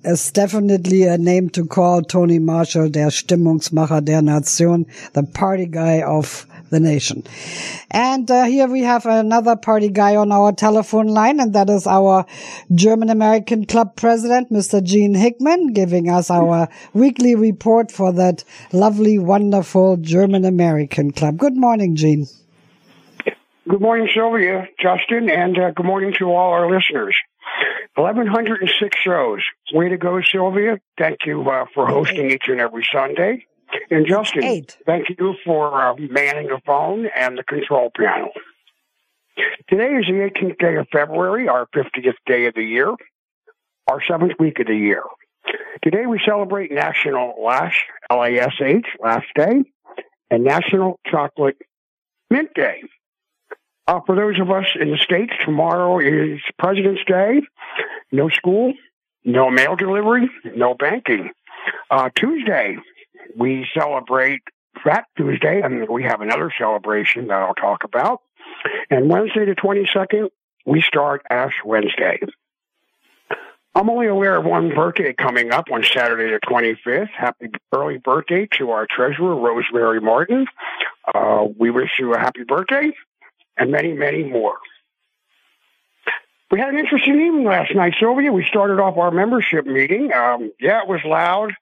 is 0.04 0.32
definitely 0.32 1.04
a 1.04 1.16
name 1.16 1.48
to 1.50 1.64
call 1.64 2.02
Tony 2.02 2.38
Marshall, 2.38 2.88
der 2.90 3.10
Stimmungsmacher 3.10 4.04
der 4.04 4.20
Nation, 4.20 4.86
the 5.12 5.22
party 5.22 5.66
guy 5.66 6.02
of 6.02 6.46
the 6.70 6.80
nation. 6.80 7.22
And 7.90 8.28
uh, 8.30 8.44
here 8.44 8.66
we 8.66 8.80
have 8.80 9.06
another 9.06 9.54
party 9.54 9.90
guy 9.90 10.16
on 10.16 10.32
our 10.32 10.52
telephone 10.52 11.06
line, 11.06 11.38
and 11.38 11.52
that 11.52 11.70
is 11.70 11.86
our 11.86 12.26
German 12.74 13.10
American 13.10 13.64
Club 13.66 13.94
president, 13.94 14.50
Mr. 14.50 14.82
Gene 14.82 15.14
Hickman, 15.14 15.72
giving 15.72 16.10
us 16.10 16.30
our 16.30 16.68
weekly 16.94 17.36
report 17.36 17.92
for 17.92 18.12
that 18.14 18.42
lovely, 18.72 19.18
wonderful 19.18 19.98
German 19.98 20.44
American 20.44 21.12
Club. 21.12 21.36
Good 21.36 21.56
morning, 21.56 21.94
Gene. 21.94 22.26
Good 23.68 23.80
morning, 23.80 24.08
Sylvia, 24.12 24.66
Justin, 24.80 25.30
and 25.30 25.56
uh, 25.56 25.70
good 25.70 25.86
morning 25.86 26.12
to 26.18 26.32
all 26.32 26.50
our 26.50 26.68
listeners. 26.68 27.14
1,106 27.94 28.96
shows. 28.98 29.40
Way 29.72 29.90
to 29.90 29.98
go, 29.98 30.20
Sylvia. 30.22 30.78
Thank 30.98 31.20
you 31.26 31.48
uh, 31.48 31.66
for 31.74 31.86
hosting 31.86 32.30
each 32.30 32.48
and 32.48 32.60
every 32.60 32.86
Sunday. 32.90 33.46
And 33.90 34.06
Justin, 34.06 34.44
Eight. 34.44 34.76
thank 34.86 35.08
you 35.10 35.34
for 35.44 35.82
uh, 35.82 35.94
manning 35.98 36.48
the 36.48 36.60
phone 36.66 37.06
and 37.06 37.38
the 37.38 37.42
control 37.42 37.90
panel. 37.96 38.30
Today 39.68 39.92
is 39.94 40.06
the 40.06 40.30
18th 40.30 40.58
day 40.58 40.76
of 40.76 40.86
February, 40.92 41.48
our 41.48 41.66
50th 41.74 42.14
day 42.26 42.46
of 42.46 42.54
the 42.54 42.62
year, 42.62 42.94
our 43.90 44.02
seventh 44.06 44.32
week 44.38 44.58
of 44.60 44.66
the 44.66 44.76
year. 44.76 45.02
Today 45.82 46.06
we 46.06 46.20
celebrate 46.24 46.70
National 46.70 47.34
Lash, 47.42 47.86
L-A-S-H, 48.10 48.86
Lash 49.02 49.26
Day, 49.34 49.62
and 50.30 50.44
National 50.44 51.00
Chocolate 51.10 51.56
Mint 52.30 52.50
Day. 52.54 52.82
Uh, 53.92 54.00
for 54.06 54.16
those 54.16 54.40
of 54.40 54.50
us 54.50 54.64
in 54.80 54.90
the 54.90 54.96
States, 54.96 55.34
tomorrow 55.44 55.98
is 55.98 56.40
President's 56.58 57.04
Day. 57.04 57.42
No 58.10 58.30
school, 58.30 58.72
no 59.22 59.50
mail 59.50 59.76
delivery, 59.76 60.30
no 60.56 60.72
banking. 60.72 61.28
Uh, 61.90 62.08
Tuesday, 62.14 62.78
we 63.36 63.68
celebrate 63.78 64.40
Fat 64.82 65.04
Tuesday, 65.18 65.60
and 65.60 65.86
we 65.90 66.04
have 66.04 66.22
another 66.22 66.50
celebration 66.56 67.26
that 67.26 67.42
I'll 67.42 67.52
talk 67.52 67.84
about. 67.84 68.22
And 68.88 69.10
Wednesday 69.10 69.44
the 69.44 69.54
22nd, 69.54 70.30
we 70.64 70.80
start 70.80 71.26
Ash 71.28 71.56
Wednesday. 71.62 72.20
I'm 73.74 73.90
only 73.90 74.06
aware 74.06 74.38
of 74.38 74.46
one 74.46 74.74
birthday 74.74 75.12
coming 75.12 75.52
up 75.52 75.66
on 75.70 75.82
Saturday 75.82 76.32
the 76.32 76.40
25th. 76.40 77.10
Happy 77.10 77.50
early 77.74 77.98
birthday 77.98 78.48
to 78.52 78.70
our 78.70 78.86
treasurer, 78.86 79.36
Rosemary 79.36 80.00
Martin. 80.00 80.46
Uh, 81.14 81.44
we 81.58 81.70
wish 81.70 81.90
you 81.98 82.14
a 82.14 82.18
happy 82.18 82.44
birthday 82.44 82.92
and 83.56 83.70
many, 83.70 83.92
many 83.92 84.24
more. 84.24 84.56
We 86.50 86.58
had 86.60 86.68
an 86.68 86.78
interesting 86.78 87.14
evening 87.14 87.44
last 87.44 87.74
night, 87.74 87.94
Sylvia. 87.98 88.30
We 88.30 88.44
started 88.44 88.78
off 88.78 88.98
our 88.98 89.10
membership 89.10 89.66
meeting. 89.66 90.12
Um, 90.12 90.52
yeah, 90.60 90.82
it 90.82 90.88
was 90.88 91.00
loud. 91.04 91.54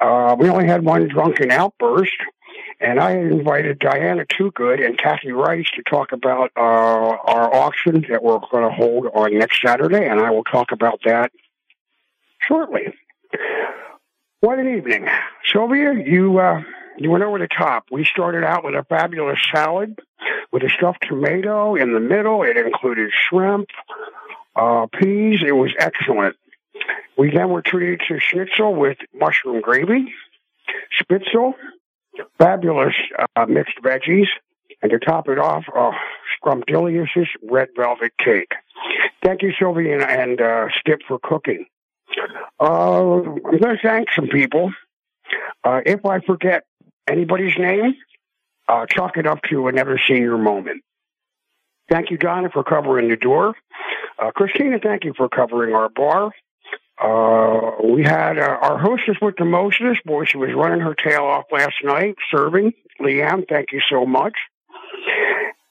Uh, 0.00 0.36
we 0.38 0.48
only 0.48 0.66
had 0.66 0.84
one 0.84 1.08
drunken 1.08 1.50
outburst. 1.50 2.16
And 2.80 3.00
I 3.00 3.12
invited 3.12 3.78
Diana 3.78 4.24
Toogood 4.24 4.84
and 4.84 4.96
Kathy 4.96 5.32
Rice 5.32 5.66
to 5.74 5.82
talk 5.82 6.12
about 6.12 6.52
uh, 6.56 6.60
our 6.60 7.52
auction 7.54 8.06
that 8.08 8.22
we're 8.22 8.38
going 8.50 8.68
to 8.68 8.74
hold 8.74 9.06
on 9.12 9.36
next 9.36 9.60
Saturday, 9.60 10.06
and 10.06 10.20
I 10.20 10.30
will 10.30 10.44
talk 10.44 10.70
about 10.70 11.00
that 11.04 11.32
shortly. 12.46 12.94
What 14.40 14.60
an 14.60 14.68
evening, 14.68 15.08
Sylvia! 15.52 15.92
You 15.92 16.38
uh, 16.38 16.62
you 16.98 17.10
went 17.10 17.24
over 17.24 17.38
the 17.38 17.48
top. 17.48 17.86
We 17.90 18.04
started 18.04 18.44
out 18.44 18.64
with 18.64 18.74
a 18.74 18.84
fabulous 18.84 19.38
salad 19.52 19.98
with 20.52 20.62
a 20.62 20.70
stuffed 20.70 21.04
tomato 21.08 21.76
in 21.76 21.92
the 21.92 22.00
middle. 22.00 22.42
It 22.42 22.56
included 22.56 23.10
shrimp, 23.28 23.68
uh, 24.56 24.86
peas. 24.86 25.40
It 25.46 25.52
was 25.52 25.72
excellent. 25.78 26.36
We 27.16 27.30
then 27.30 27.50
were 27.50 27.62
treated 27.62 28.02
to 28.08 28.20
schnitzel 28.20 28.74
with 28.74 28.98
mushroom 29.12 29.60
gravy, 29.60 30.12
spätzle, 31.00 31.54
fabulous 32.38 32.94
uh, 33.36 33.46
mixed 33.46 33.78
veggies, 33.82 34.28
and 34.82 34.90
to 34.90 34.98
top 34.98 35.28
it 35.28 35.38
off, 35.38 35.64
uh, 35.74 35.90
scrumptious 36.36 37.28
red 37.42 37.68
velvet 37.76 38.12
cake. 38.18 38.52
Thank 39.22 39.42
you, 39.42 39.52
Sylvie 39.58 39.90
and, 39.90 40.02
and 40.02 40.40
uh, 40.40 40.66
Skip, 40.78 41.00
for 41.08 41.18
cooking. 41.18 41.66
Uh, 42.60 43.20
I'm 43.20 43.42
going 43.42 43.60
to 43.60 43.78
thank 43.82 44.08
some 44.14 44.28
people. 44.28 44.72
Uh, 45.64 45.80
if 45.84 46.06
I 46.06 46.20
forget 46.20 46.64
anybody's 47.08 47.56
name, 47.58 47.94
uh, 48.68 48.86
chalk 48.86 49.16
it 49.16 49.26
up 49.26 49.42
to 49.50 49.68
another 49.68 49.98
senior 50.06 50.38
moment. 50.38 50.82
Thank 51.88 52.10
you, 52.10 52.18
Donna, 52.18 52.50
for 52.50 52.62
covering 52.62 53.08
the 53.08 53.16
door. 53.16 53.54
Uh, 54.18 54.30
Christina, 54.30 54.78
thank 54.82 55.04
you 55.04 55.14
for 55.16 55.28
covering 55.28 55.74
our 55.74 55.88
bar. 55.88 56.32
Uh, 57.00 57.82
we 57.84 58.02
had 58.02 58.38
uh, 58.38 58.58
our 58.60 58.76
hostess 58.78 59.16
with 59.22 59.36
the 59.36 59.44
mostest. 59.44 60.04
Boy, 60.04 60.24
she 60.24 60.36
was 60.36 60.50
running 60.54 60.80
her 60.80 60.94
tail 60.94 61.22
off 61.22 61.44
last 61.52 61.76
night, 61.84 62.16
serving. 62.30 62.72
Leanne, 63.00 63.48
thank 63.48 63.72
you 63.72 63.80
so 63.88 64.04
much. 64.04 64.34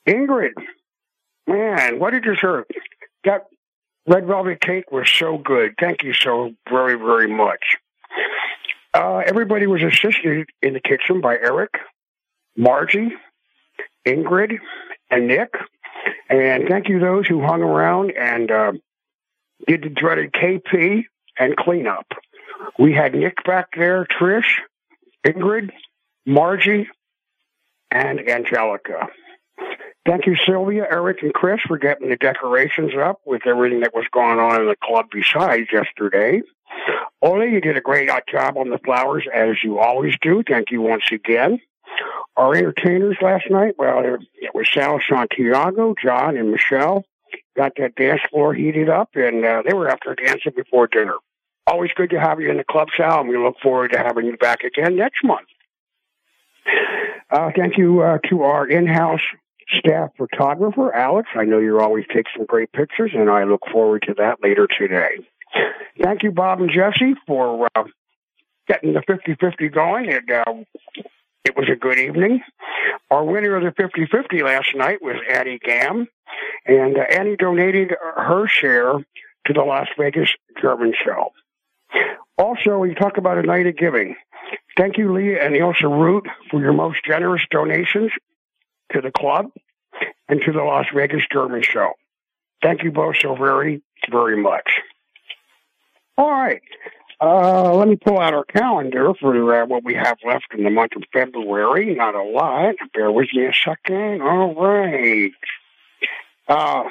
Ingrid, 0.08 0.54
man, 1.46 2.00
what 2.00 2.12
did 2.12 2.24
you 2.24 2.36
serve? 2.36 2.66
That 3.26 3.48
red 4.08 4.26
velvet 4.26 4.62
cake 4.62 4.90
was 4.92 5.10
so 5.10 5.38
good. 5.38 5.74
Thank 5.80 6.04
you 6.04 6.14
so 6.14 6.54
very, 6.70 6.96
very 6.96 7.28
much. 7.28 7.76
Uh, 8.98 9.20
everybody 9.20 9.68
was 9.68 9.84
assisted 9.84 10.50
in 10.64 10.74
the 10.74 10.80
kitchen 10.80 11.22
by 11.22 11.36
Eric, 11.36 11.70
Margie, 12.56 13.14
Ingrid, 14.08 14.58
and 15.12 15.28
Nick. 15.28 15.54
And 16.32 16.68
thank 16.68 16.90
you 16.90 17.00
those 17.00 17.28
who 17.28 17.44
hung 17.44 17.62
around 17.62 18.14
and 18.18 18.50
uh, 18.50 18.72
did 19.68 19.84
the 19.84 19.90
dreaded 19.90 20.32
KP 20.34 21.04
and 21.38 21.56
cleanup. 21.56 22.08
We 22.80 22.92
had 22.92 23.14
Nick 23.14 23.44
back 23.44 23.68
there, 23.78 24.04
Trish, 24.06 24.62
Ingrid, 25.24 25.70
Margie, 26.26 26.90
and 27.92 28.28
Angelica. 28.28 29.10
Thank 30.08 30.26
you, 30.26 30.36
Sylvia, 30.44 30.88
Eric, 30.90 31.22
and 31.22 31.36
Chris 31.36 31.60
for 31.68 31.78
getting 31.78 32.10
the 32.10 32.16
decorations 32.16 32.94
up 33.00 33.20
with 33.28 33.46
everything 33.46 33.82
that 33.82 33.94
was 33.94 34.06
going 34.12 34.40
on 34.40 34.60
in 34.60 34.68
the 34.68 34.76
club 34.84 35.06
besides 35.12 35.68
yesterday. 35.72 36.42
Ole, 37.22 37.48
you 37.48 37.62
did 37.62 37.78
a 37.78 37.82
great 37.82 38.10
job 38.30 38.58
on 38.58 38.70
the 38.70 38.78
flowers, 38.78 39.26
as 39.34 39.56
you 39.64 39.80
always 39.80 40.14
do. 40.22 40.44
Thank 40.48 40.72
you 40.72 40.82
once 40.82 41.06
again. 41.12 41.60
Our 42.36 42.56
entertainers 42.56 43.18
last 43.22 43.46
night, 43.50 43.76
well, 43.78 44.04
it 44.36 44.54
was 44.54 44.70
Sal 44.72 45.00
Santiago, 45.10 45.96
John, 46.02 46.38
and 46.38 46.52
Michelle. 46.52 47.06
Got 47.56 47.74
that 47.78 47.96
dance 47.96 48.22
floor 48.30 48.54
heated 48.54 48.90
up, 48.90 49.10
and 49.16 49.44
uh, 49.44 49.64
they 49.68 49.74
were 49.74 49.90
after 49.90 50.14
dancing 50.14 50.54
before 50.56 50.88
dinner. 50.88 51.16
Always 51.66 51.92
good 51.96 52.12
to 52.12 52.20
have 52.20 52.40
you 52.40 52.52
in 52.52 52.58
the 52.58 52.64
club, 52.64 52.90
Sal, 52.96 53.22
and 53.22 53.30
we 53.30 53.38
look 53.38 53.56
forward 53.62 53.92
to 53.94 53.98
having 53.98 54.26
you 54.28 54.38
back 54.38 54.64
again 54.64 54.96
next 54.96 55.24
month. 55.24 55.48
Uh, 57.32 57.50
thank 57.56 57.78
you 57.78 58.02
uh, 58.02 58.20
to 58.30 58.44
our 58.44 58.68
in-house 58.68 59.22
staff 59.80 60.12
photographer, 60.18 60.94
Alex. 60.94 61.30
I 61.36 61.46
know 61.46 61.60
you 61.60 61.80
always 61.80 62.06
take 62.14 62.28
some 62.36 62.46
great 62.46 62.72
pictures, 62.72 63.12
and 63.14 63.30
I 63.30 63.44
look 63.44 63.64
forward 63.72 64.04
to 64.04 64.14
that 64.16 64.38
later 64.44 64.68
today. 64.68 65.28
Thank 66.02 66.24
you, 66.24 66.32
Bob 66.32 66.62
and 66.62 66.70
Jesse, 66.70 67.16
for 67.26 67.68
uh, 67.76 67.84
getting 68.68 68.94
the 68.94 69.02
50-50 69.02 69.74
going. 69.74 70.12
And 70.12 70.32
uh, 70.32 70.64
it 71.46 71.56
was 71.56 71.68
a 71.72 71.76
good 71.76 71.98
evening. 71.98 72.42
Our 73.10 73.24
winner 73.24 73.56
of 73.56 73.64
the 73.64 73.82
50-50 73.82 74.44
last 74.44 74.76
night 74.76 75.02
was 75.02 75.16
Annie 75.30 75.60
Gam, 75.64 76.08
and 76.66 76.98
uh, 76.98 77.02
Annie 77.02 77.38
donated 77.38 77.92
her 78.00 78.48
share 78.48 78.94
to 78.94 79.54
the 79.54 79.62
Las 79.62 79.88
Vegas 79.98 80.30
German 80.62 80.94
show. 81.06 81.32
Also, 82.38 82.78
we 82.78 82.94
talk 82.94 83.18
about 83.18 83.38
a 83.38 83.44
night 83.44 83.66
of 83.66 83.78
giving. 83.78 84.16
Thank 84.78 84.98
you, 84.98 85.12
Leah 85.12 85.44
and 85.44 85.56
Ilsa 85.56 85.90
Root, 85.90 86.28
for 86.52 86.62
your 86.62 86.74
most 86.74 87.00
generous 87.06 87.42
donations 87.50 88.12
to 88.92 89.02
the 89.02 89.12
club 89.12 89.48
and 90.30 90.42
to 90.46 90.52
the 90.52 90.62
Las 90.62 90.86
Vegas 90.94 91.24
German 91.32 91.64
show. 91.64 91.94
Thank 92.62 92.84
you 92.84 92.92
both 92.92 93.16
so 93.22 93.36
very, 93.36 93.82
very 94.12 94.42
much. 94.42 94.77
All 96.18 96.32
right. 96.32 96.62
Uh, 97.20 97.74
let 97.74 97.88
me 97.88 97.96
pull 97.96 98.20
out 98.20 98.34
our 98.34 98.46
calendar 98.46 99.14
for 99.20 99.64
uh, 99.64 99.66
what 99.66 99.84
we 99.84 99.96
have 99.96 100.18
left 100.26 100.48
in 100.56 100.64
the 100.64 100.70
month 100.70 100.96
of 100.96 101.04
February. 101.12 101.96
Not 101.96 102.16
a 102.16 102.24
lot. 102.24 102.76
Bear 102.94 103.12
with 103.12 103.28
me 103.34 103.46
a 103.46 103.54
second. 103.54 104.22
All 104.22 104.54
right. 104.54 105.32
Uh, 106.48 106.84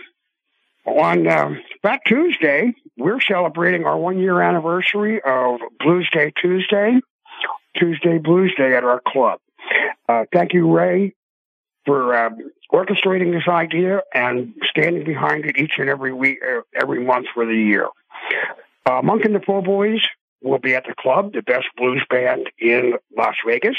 on 0.85 1.27
uh, 1.27 1.55
that 1.83 2.01
Tuesday, 2.07 2.75
we're 2.97 3.21
celebrating 3.21 3.85
our 3.85 3.97
one 3.97 4.19
year 4.19 4.41
anniversary 4.41 5.21
of 5.25 5.61
Blues 5.81 6.09
Day 6.13 6.33
Tuesday, 6.41 7.01
Tuesday 7.77 8.19
Blues 8.19 8.53
Day 8.57 8.77
at 8.77 8.85
our 8.85 9.01
club. 9.07 9.41
Uh, 10.09 10.25
thank 10.33 10.53
you, 10.53 10.73
Ray, 10.73 11.15
for 11.85 12.15
uh, 12.15 12.31
orchestrating 12.73 13.33
this 13.33 13.49
idea 13.49 14.03
and 14.15 14.55
standing 14.71 15.05
behind 15.05 15.45
it 15.45 15.59
each 15.59 15.75
and 15.79 15.89
every 15.89 16.13
week, 16.13 16.39
uh, 16.47 16.61
every 16.81 17.05
month 17.05 17.27
for 17.35 17.45
the 17.45 17.57
year. 17.57 17.89
Uh, 18.87 19.03
Monk 19.03 19.25
and 19.25 19.35
the 19.35 19.41
Po' 19.41 19.63
Boys 19.63 20.01
will 20.43 20.59
be 20.61 20.75
at 20.75 20.85
the 20.87 20.95
club, 20.95 21.33
the 21.33 21.43
best 21.43 21.67
blues 21.77 22.05
band 22.09 22.49
in 22.59 22.95
Las 23.17 23.35
Vegas. 23.45 23.77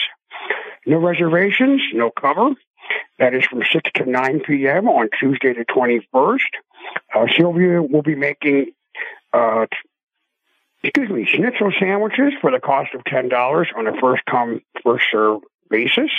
No 0.85 0.97
reservations, 0.97 1.81
no 1.93 2.11
cover. 2.11 2.49
That 3.17 3.33
is 3.33 3.45
from 3.45 3.63
6 3.71 3.91
to 3.95 4.05
9 4.05 4.41
p.m. 4.41 4.87
on 4.89 5.09
Tuesday 5.17 5.53
the 5.53 5.65
21st. 5.65 6.39
Uh, 7.15 7.25
Sylvia 7.35 7.81
will 7.81 8.01
be 8.01 8.15
making, 8.15 8.71
uh, 9.33 9.65
excuse 10.83 11.09
me, 11.09 11.25
schnitzel 11.25 11.71
sandwiches 11.79 12.33
for 12.41 12.51
the 12.51 12.59
cost 12.59 12.93
of 12.93 13.03
$10 13.05 13.67
on 13.77 13.87
a 13.87 13.99
first 13.99 14.23
come, 14.29 14.61
first 14.83 15.05
serve 15.09 15.39
basis. 15.69 16.11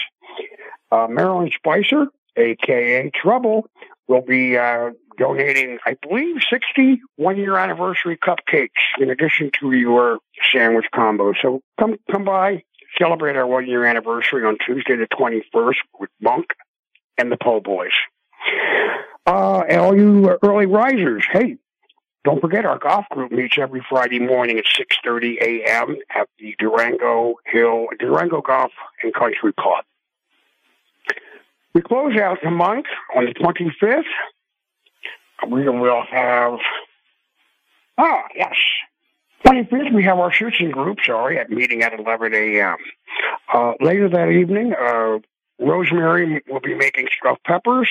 Uh, 0.90 1.06
Marilyn 1.08 1.50
Spicer, 1.54 2.06
aka 2.36 3.10
Trouble, 3.14 3.68
will 4.08 4.22
be 4.22 4.56
uh, 4.56 4.90
donating, 5.18 5.78
I 5.86 5.96
believe, 6.02 6.36
60 6.50 7.02
one 7.16 7.36
year 7.36 7.56
anniversary 7.56 8.16
cupcakes 8.16 8.70
in 8.98 9.10
addition 9.10 9.50
to 9.60 9.72
your 9.72 10.18
sandwich 10.52 10.86
combo. 10.94 11.34
So 11.40 11.60
come 11.78 11.96
come 12.10 12.24
by, 12.24 12.64
celebrate 12.98 13.36
our 13.36 13.46
one 13.46 13.66
year 13.66 13.84
anniversary 13.84 14.44
on 14.44 14.56
Tuesday 14.64 14.96
the 14.96 15.06
21st 15.06 15.76
with 16.00 16.10
Monk 16.20 16.46
and 17.18 17.30
the 17.30 17.36
Po' 17.36 17.60
Boys. 17.60 17.92
Uh, 19.26 19.62
and 19.68 19.80
all 19.80 19.94
you 19.94 20.38
early 20.42 20.66
risers, 20.66 21.24
hey, 21.30 21.58
don't 22.24 22.40
forget 22.40 22.64
our 22.64 22.78
golf 22.78 23.04
group 23.10 23.30
meets 23.30 23.58
every 23.58 23.84
Friday 23.88 24.18
morning 24.18 24.58
at 24.58 24.64
6.30 24.64 25.40
a.m. 25.40 25.96
at 26.14 26.28
the 26.38 26.54
Durango 26.58 27.34
Hill, 27.46 27.86
Durango 27.98 28.40
Golf 28.40 28.72
and 29.02 29.12
Country 29.12 29.52
Club. 29.52 29.84
We 31.74 31.82
close 31.82 32.16
out 32.16 32.38
the 32.42 32.50
month 32.50 32.86
on 33.14 33.26
the 33.26 33.34
25th. 33.34 34.02
We 35.48 35.68
will 35.68 36.02
have, 36.10 36.58
ah, 37.96 38.22
yes, 38.34 38.56
25th, 39.46 39.94
we 39.94 40.04
have 40.04 40.18
our 40.18 40.32
shooting 40.32 40.70
group, 40.70 40.98
sorry, 41.04 41.38
at 41.38 41.50
meeting 41.50 41.82
at 41.82 41.98
11 41.98 42.34
a.m. 42.34 42.76
Uh, 43.52 43.72
later 43.80 44.08
that 44.08 44.30
evening, 44.30 44.74
uh, 44.74 45.18
Rosemary 45.60 46.42
will 46.48 46.60
be 46.60 46.74
making 46.74 47.08
stuffed 47.18 47.44
peppers. 47.44 47.88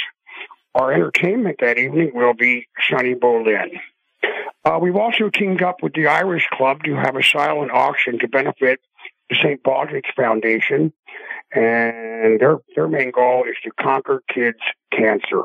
Our 0.76 0.92
entertainment 0.92 1.58
that 1.62 1.78
evening 1.78 2.12
will 2.14 2.34
be 2.34 2.68
Sonny 2.90 3.16
Bolin. 3.16 3.80
Uh, 4.66 4.78
we've 4.82 4.96
also 4.96 5.30
teamed 5.30 5.64
up 5.64 5.82
with 5.82 5.94
the 5.94 6.08
Irish 6.08 6.48
Club 6.52 6.84
to 6.84 6.96
have 6.96 7.16
a 7.16 7.24
silent 7.24 7.72
auction 7.72 8.20
to 8.20 8.28
benefit 8.28 8.80
the 9.30 9.36
St. 9.36 9.64
Baldrick's 9.64 10.12
Foundation, 10.16 10.92
and 11.52 12.40
their 12.40 12.58
their 12.76 12.88
main 12.88 13.12
goal 13.12 13.46
is 13.50 13.56
to 13.64 13.72
conquer 13.80 14.22
kids' 14.34 14.58
cancer. 14.92 15.44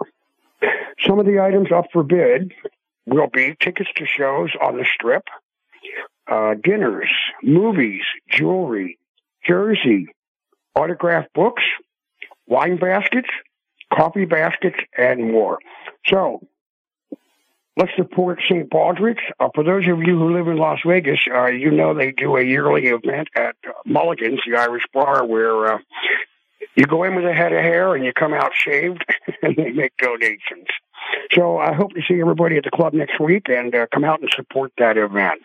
Some 1.07 1.19
of 1.19 1.27
the 1.27 1.41
items 1.41 1.73
up 1.73 1.87
for 1.93 2.03
bid 2.03 2.53
will 3.07 3.29
be 3.29 3.57
tickets 3.61 3.91
to 3.97 4.07
shows 4.07 4.51
on 4.61 4.77
the 4.77 4.85
strip, 4.95 5.25
uh, 6.31 6.55
dinners, 6.63 7.11
movies, 7.43 8.03
jewelry, 8.31 8.99
jersey, 9.45 10.07
autographed 10.75 11.33
books, 11.35 11.63
wine 12.47 12.77
baskets, 12.77 13.29
coffee 13.93 14.25
baskets, 14.25 14.79
and 14.97 15.33
more. 15.33 15.59
So 16.07 16.47
let's 17.77 17.93
support 17.97 18.41
St. 18.49 18.69
Baldrick's. 18.71 19.23
Uh, 19.41 19.49
for 19.55 19.65
those 19.65 19.87
of 19.89 20.03
you 20.03 20.19
who 20.19 20.37
live 20.37 20.49
in 20.49 20.57
Las 20.57 20.81
Vegas, 20.87 21.21
uh, 21.33 21.47
you 21.47 21.71
know 21.71 21.95
they 21.95 22.13
do 22.13 22.37
a 22.37 22.43
yearly 22.43 22.87
event 22.87 23.29
at 23.37 23.57
uh, 23.67 23.73
Mulligan's, 23.87 24.41
the 24.47 24.57
Irish 24.57 24.85
bar, 24.93 25.25
where 25.27 25.75
uh, 25.75 25.79
you 26.75 26.87
go 26.87 27.05
in 27.05 27.15
with 27.15 27.25
a 27.25 27.33
head 27.33 27.53
of 27.53 27.61
hair 27.61 27.95
and 27.95 28.05
you 28.05 28.13
come 28.13 28.35
out 28.35 28.53
shaved, 28.55 29.05
and 29.43 29.57
they 29.57 29.71
make 29.71 29.97
donations. 29.97 30.69
So 31.33 31.59
I 31.59 31.73
hope 31.73 31.93
to 31.95 32.03
see 32.07 32.21
everybody 32.21 32.57
at 32.57 32.65
the 32.65 32.71
club 32.71 32.95
next 32.95 33.21
week 33.21 33.49
and 33.49 33.75
uh, 33.75 33.87
come 33.93 34.05
out 34.05 34.21
and 34.21 34.31
support 34.35 34.73
that 34.79 34.97
event. 34.97 35.43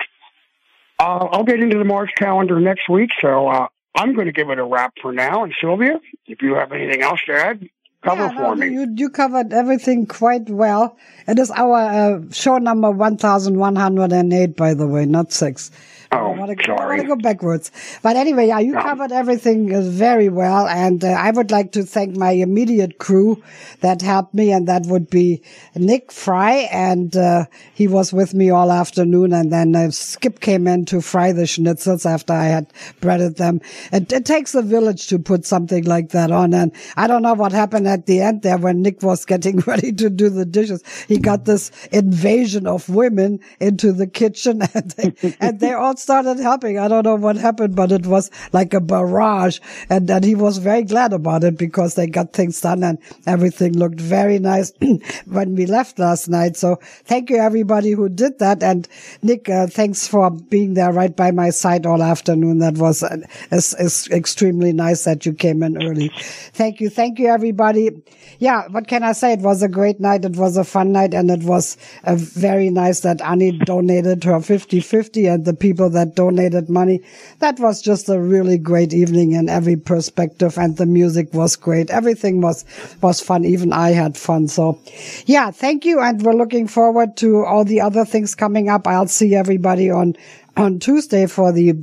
Uh, 0.99 1.28
I'll 1.32 1.43
get 1.43 1.59
into 1.59 1.78
the 1.78 1.86
March 1.86 2.11
calendar 2.17 2.59
next 2.59 2.89
week, 2.89 3.11
so 3.21 3.47
uh, 3.47 3.67
I'm 3.95 4.13
going 4.13 4.28
to 4.28 4.32
give 4.32 4.49
it 4.49 4.59
a 4.59 4.63
wrap 4.63 4.93
for 5.01 5.11
now. 5.11 5.43
And 5.43 5.53
Sylvia, 5.59 5.99
if 6.25 6.41
you 6.41 6.55
have 6.55 6.71
anything 6.71 7.01
else 7.01 7.19
to 7.28 7.34
add, 7.34 7.67
cover 8.08 8.22
Yeah, 8.22 8.32
no, 8.32 8.38
for 8.49 8.55
me. 8.55 8.68
You, 8.70 8.93
you 8.95 9.10
covered 9.10 9.53
everything 9.53 10.05
quite 10.05 10.49
well. 10.49 10.97
It 11.28 11.39
is 11.39 11.51
our 11.51 11.76
uh, 11.78 12.22
show 12.32 12.58
number 12.58 12.89
1108, 12.91 14.55
by 14.55 14.74
the 14.74 14.88
way, 14.88 15.05
not 15.05 15.32
six. 15.34 15.72
Oh, 16.12 16.32
I 16.32 16.38
want 16.38 16.58
to 16.58 16.64
sorry. 16.66 17.03
go 17.03 17.16
backwards. 17.18 17.70
But 18.01 18.16
anyway, 18.16 18.47
yeah, 18.47 18.60
you 18.60 18.72
No. 18.74 18.82
covered 18.82 19.12
everything 19.12 19.74
uh, 19.76 19.82
very 19.82 20.30
well. 20.30 20.66
And 20.68 21.03
uh, 21.03 21.08
I 21.10 21.32
would 21.32 21.51
like 21.51 21.74
to 21.74 21.84
thank 21.84 22.16
my 22.16 22.32
immediate 22.32 22.97
crew 22.97 23.43
that 23.82 24.01
helped 24.01 24.34
me. 24.34 24.51
And 24.51 24.68
that 24.70 24.86
would 24.86 25.10
be 25.10 25.41
Nick 25.76 26.12
Fry. 26.14 26.70
And 26.72 27.16
uh, 27.18 27.45
he 27.74 27.89
was 27.89 28.14
with 28.14 28.34
me 28.34 28.49
all 28.49 28.72
afternoon. 28.72 29.34
And 29.34 29.51
then 29.51 29.76
uh, 29.76 29.91
Skip 29.91 30.39
came 30.39 30.66
in 30.66 30.86
to 30.86 31.01
fry 31.01 31.34
the 31.34 31.43
schnitzels 31.43 32.05
after 32.10 32.32
I 32.32 32.45
had 32.45 32.72
breaded 33.01 33.36
them. 33.36 33.60
It, 33.91 34.12
it 34.14 34.24
takes 34.26 34.55
a 34.55 34.62
village 34.62 35.08
to 35.08 35.20
put 35.20 35.45
something 35.45 35.84
like 35.84 36.12
that 36.12 36.32
on. 36.32 36.53
And 36.53 36.72
I 36.95 37.08
don't 37.08 37.22
know 37.22 37.34
what 37.34 37.51
happened 37.51 37.88
at 37.88 38.05
the 38.05 38.22
end 38.22 38.43
there 38.43 38.58
when 38.58 38.82
Nick 38.82 39.03
was 39.03 39.26
getting 39.34 39.58
ready 39.60 39.91
to 39.91 40.10
do 40.10 40.30
the 40.30 40.45
dishes. 40.45 40.84
He 41.10 41.18
got 41.18 41.43
this 41.43 41.70
invasion 41.91 42.66
of 42.66 42.88
women 42.88 43.41
into 43.60 43.91
the 43.91 44.08
kitchen 44.08 44.62
and 44.74 44.91
they, 44.91 45.36
and 45.41 45.60
they 45.60 45.74
all 45.74 45.97
started 46.00 46.39
helping. 46.39 46.78
I 46.80 46.88
don't 46.88 47.04
know 47.04 47.16
what 47.16 47.38
happened, 47.38 47.76
but 47.76 47.91
it 47.91 48.06
was 48.06 48.32
like 48.54 48.74
a 48.74 48.82
barrage. 48.82 49.60
And, 49.89 50.10
and 50.10 50.24
he 50.24 50.36
was 50.36 50.58
very 50.58 50.84
glad 50.84 51.14
about 51.14 51.43
it 51.43 51.58
because 51.58 51.95
they 51.95 52.08
got 52.08 52.34
things 52.34 52.60
done 52.62 52.84
and 52.84 52.98
everything 53.26 53.74
looked 53.74 54.00
very 54.00 54.39
nice 54.39 54.72
when 55.26 55.56
we 55.56 55.66
left 55.66 56.00
last 56.00 56.28
night. 56.28 56.58
So 56.58 56.78
thank 57.06 57.30
you 57.30 57.38
everybody 57.38 57.91
who 57.91 58.10
did 58.10 58.39
that. 58.39 58.64
And 58.64 58.88
Nick, 59.22 59.50
uh, 59.50 59.68
thanks 59.68 60.08
for 60.08 60.30
being 60.32 60.74
there 60.74 60.91
right 60.91 61.16
by 61.16 61.32
my 61.32 61.50
side 61.50 61.86
all 61.86 62.02
afternoon. 62.02 62.60
That 62.60 62.78
was 62.78 63.04
uh, 63.04 63.18
is, 63.52 63.74
is 63.76 64.08
extremely 64.10 64.74
nice 64.74 65.04
that 65.06 65.26
you 65.26 65.34
came 65.34 65.64
in 65.64 65.82
early. 65.82 66.10
Thank 66.54 66.80
you. 66.80 66.89
Thank 66.89 67.20
you 67.20 67.28
everybody. 67.28 67.91
Yeah. 68.39 68.68
What 68.68 68.88
can 68.88 69.04
I 69.04 69.14
say? 69.14 69.34
It 69.34 69.39
was 69.39 69.64
a 69.64 69.68
great 69.68 70.00
night. 70.00 70.26
It 70.26 70.36
was 70.36 70.58
a 70.58 70.64
fun 70.64 70.91
night 70.91 71.14
and 71.14 71.30
it 71.32 71.43
was 71.43 71.78
uh, 72.04 72.16
very 72.16 72.70
nice 72.70 73.02
that 73.02 73.22
Annie 73.22 73.58
donated 73.60 74.24
her 74.24 74.34
50-50 74.34 75.34
and 75.34 75.45
the 75.45 75.54
people 75.54 75.87
that 75.90 76.16
donated 76.16 76.70
money. 76.70 77.02
That 77.40 77.60
was 77.60 77.82
just 77.82 78.10
a 78.10 78.20
really 78.20 78.58
great 78.58 78.94
evening 78.94 79.34
in 79.34 79.50
every 79.50 79.76
perspective 79.76 80.58
and 80.58 80.78
the 80.78 80.86
music 80.86 81.34
was 81.34 81.56
great. 81.56 81.90
Everything 81.90 82.42
was, 82.42 82.66
was 83.02 83.22
fun. 83.22 83.46
Even 83.46 83.74
I 83.74 83.92
had 83.92 84.18
fun. 84.18 84.48
So 84.48 84.80
yeah, 85.26 85.52
thank 85.52 85.86
you. 85.86 86.00
And 86.00 86.22
we're 86.22 86.34
looking 86.34 86.68
forward 86.68 87.18
to 87.18 87.46
all 87.46 87.64
the 87.64 87.82
other 87.82 88.06
things 88.06 88.36
coming 88.36 88.70
up. 88.70 88.88
I'll 88.88 89.08
see 89.08 89.36
everybody 89.36 89.90
on 89.90 90.16
on 90.58 90.80
Tuesday 90.80 91.28
for 91.28 91.51
the 91.51 91.76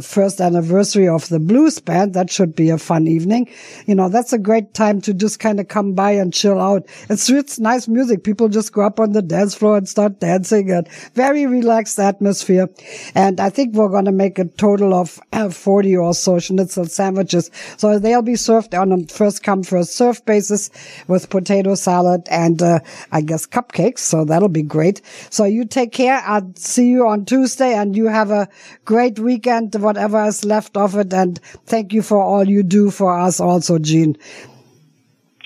first 0.00 0.40
anniversary 0.40 1.08
of 1.08 1.28
the 1.28 1.40
blues 1.40 1.80
band. 1.80 2.14
That 2.14 2.30
should 2.30 2.54
be 2.54 2.70
a 2.70 2.78
fun 2.78 3.08
evening. 3.08 3.48
You 3.86 3.96
know, 3.96 4.08
that's 4.08 4.32
a 4.32 4.38
great 4.38 4.72
time 4.72 5.00
to 5.02 5.12
just 5.12 5.40
kind 5.40 5.58
of 5.58 5.66
come 5.66 5.94
by 5.94 6.12
and 6.12 6.32
chill 6.32 6.60
out. 6.60 6.86
It's, 7.10 7.28
it's 7.28 7.58
nice 7.58 7.88
music. 7.88 8.22
People 8.22 8.48
just 8.48 8.72
go 8.72 8.82
up 8.82 9.00
on 9.00 9.12
the 9.12 9.22
dance 9.22 9.54
floor 9.54 9.76
and 9.76 9.88
start 9.88 10.20
dancing 10.20 10.70
and 10.70 10.88
very 11.14 11.46
relaxed 11.46 11.98
atmosphere. 11.98 12.68
And 13.14 13.40
I 13.40 13.50
think 13.50 13.74
we're 13.74 13.88
going 13.88 14.04
to 14.04 14.12
make 14.12 14.38
a 14.38 14.44
total 14.44 14.94
of 14.94 15.18
uh, 15.32 15.50
40 15.50 15.96
or 15.96 16.14
so 16.14 16.38
schnitzel 16.38 16.86
sandwiches. 16.86 17.50
So 17.76 17.98
they'll 17.98 18.22
be 18.22 18.36
served 18.36 18.74
on 18.74 18.92
a 18.92 19.06
first 19.06 19.42
come, 19.42 19.64
first 19.64 19.96
serve 19.96 20.24
basis 20.24 20.70
with 21.08 21.30
potato 21.30 21.74
salad 21.74 22.22
and, 22.30 22.62
uh, 22.62 22.78
I 23.10 23.22
guess 23.22 23.44
cupcakes. 23.44 23.98
So 23.98 24.24
that'll 24.24 24.48
be 24.48 24.62
great. 24.62 25.02
So 25.30 25.44
you 25.44 25.64
take 25.64 25.90
care. 25.90 26.22
I'll 26.24 26.52
see 26.54 26.88
you 26.88 27.08
on 27.08 27.24
Tuesday 27.24 27.74
and 27.74 27.96
you 27.96 28.03
have 28.06 28.30
a 28.30 28.48
great 28.84 29.18
weekend, 29.18 29.74
whatever 29.74 30.24
is 30.24 30.44
left 30.44 30.76
of 30.76 30.96
it. 30.96 31.12
And 31.12 31.38
thank 31.66 31.92
you 31.92 32.02
for 32.02 32.20
all 32.20 32.48
you 32.48 32.62
do 32.62 32.90
for 32.90 33.18
us 33.18 33.40
also, 33.40 33.78
Gene. 33.78 34.16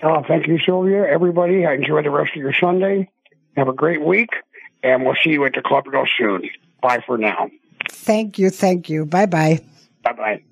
Oh, 0.03 0.23
thank 0.27 0.47
you, 0.47 0.59
Sylvia. 0.65 1.07
Everybody, 1.07 1.67
I 1.67 1.75
enjoy 1.75 2.03
the 2.03 2.11
rest 2.11 2.31
of 2.31 2.37
your 2.37 2.55
Sunday. 2.55 3.11
Have 3.57 3.69
a 3.69 3.73
great 3.73 4.01
week, 4.01 4.31
and 4.83 5.05
we'll 5.05 5.17
see 5.25 5.31
you 5.31 5.45
at 5.45 5.55
the 5.55 5.63
club 5.63 5.89
real 5.89 6.07
soon. 6.17 6.49
Bye 6.81 7.03
for 7.05 7.19
now. 7.19 7.51
Thank 7.91 8.39
you. 8.39 8.51
Thank 8.51 8.89
you. 8.89 9.07
Bye 9.07 9.27
bye. 9.27 9.61
Bye 10.05 10.13
bye. 10.13 10.43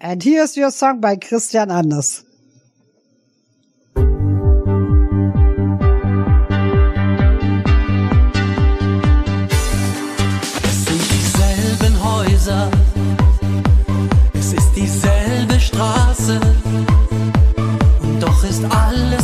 And 0.00 0.22
here's 0.22 0.56
your 0.56 0.70
song 0.70 1.00
by 1.00 1.16
Christian 1.16 1.70
Anders. 1.70 2.24
Häuser, 12.50 12.70
es 14.32 14.52
ist 14.52 14.72
dieselbe 14.74 15.60
Straße, 15.60 16.40
und 18.02 18.20
doch 18.20 18.42
ist 18.44 18.62
alles 18.70 19.19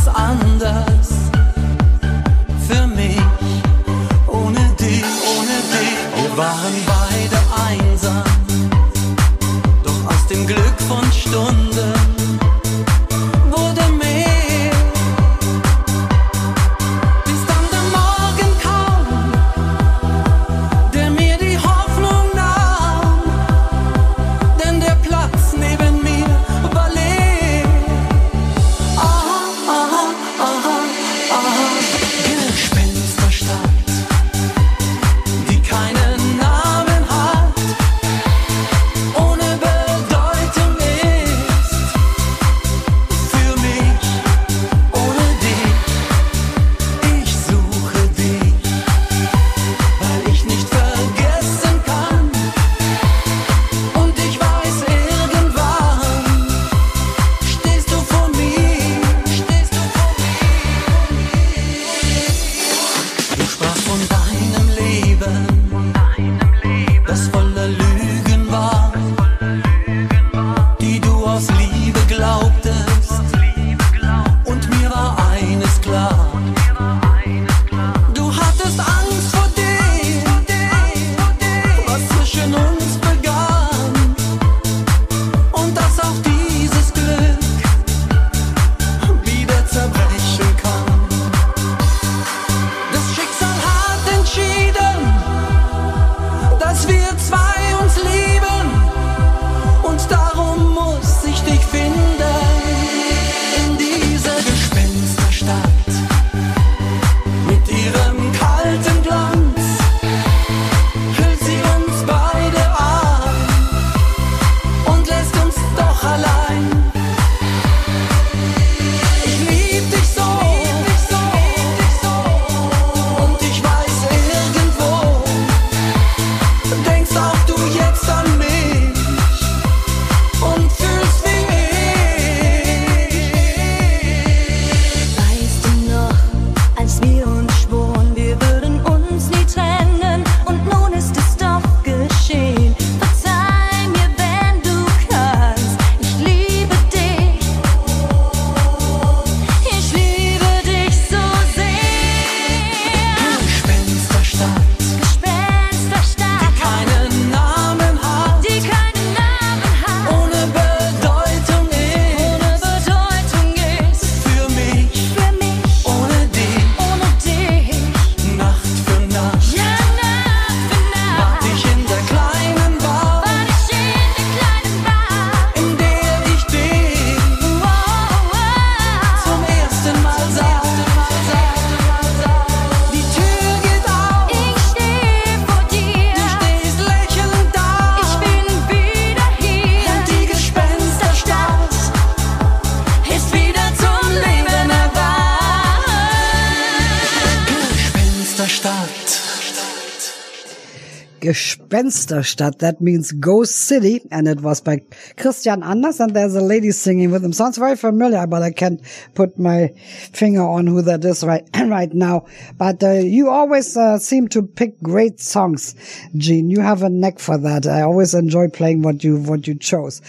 Gespensterstadt. 201.77 202.59
That 202.59 202.81
means 202.81 203.13
Ghost 203.13 203.55
City. 203.55 204.07
And 204.11 204.29
it 204.29 204.41
was 204.41 204.61
by 204.61 204.81
Christian 205.17 205.63
Anders. 205.63 206.01
And 206.01 206.15
there's 206.15 206.35
a 206.35 206.41
lady 206.41 206.71
singing 206.71 207.11
with 207.11 207.25
him. 207.25 207.33
Sounds 207.33 207.59
very 207.59 207.77
familiar, 207.77 208.27
but 208.27 208.43
I 208.43 208.51
can't 208.51 208.81
put 209.15 209.39
my 209.39 209.69
finger 210.13 210.43
on 210.43 210.67
who 210.67 210.83
that 210.83 211.05
is 211.05 211.25
right, 211.25 211.45
right 211.57 211.93
now. 211.93 212.27
But 212.59 212.83
uh, 212.83 212.93
you 212.93 213.31
always 213.31 213.77
uh, 213.77 213.99
seem 213.99 214.29
to 214.29 214.43
pick 214.43 214.81
great 214.83 215.21
songs, 215.21 215.75
Gene. 216.17 216.51
You 216.51 216.61
have 216.61 216.83
a 216.83 216.89
neck 216.89 217.19
for 217.19 217.39
that. 217.39 217.67
I 217.67 217.83
always 217.83 218.15
enjoy 218.15 218.49
playing 218.49 218.83
what 218.83 219.05
you, 219.05 219.19
what 219.19 219.47
you 219.47 219.55
chose. 219.55 220.01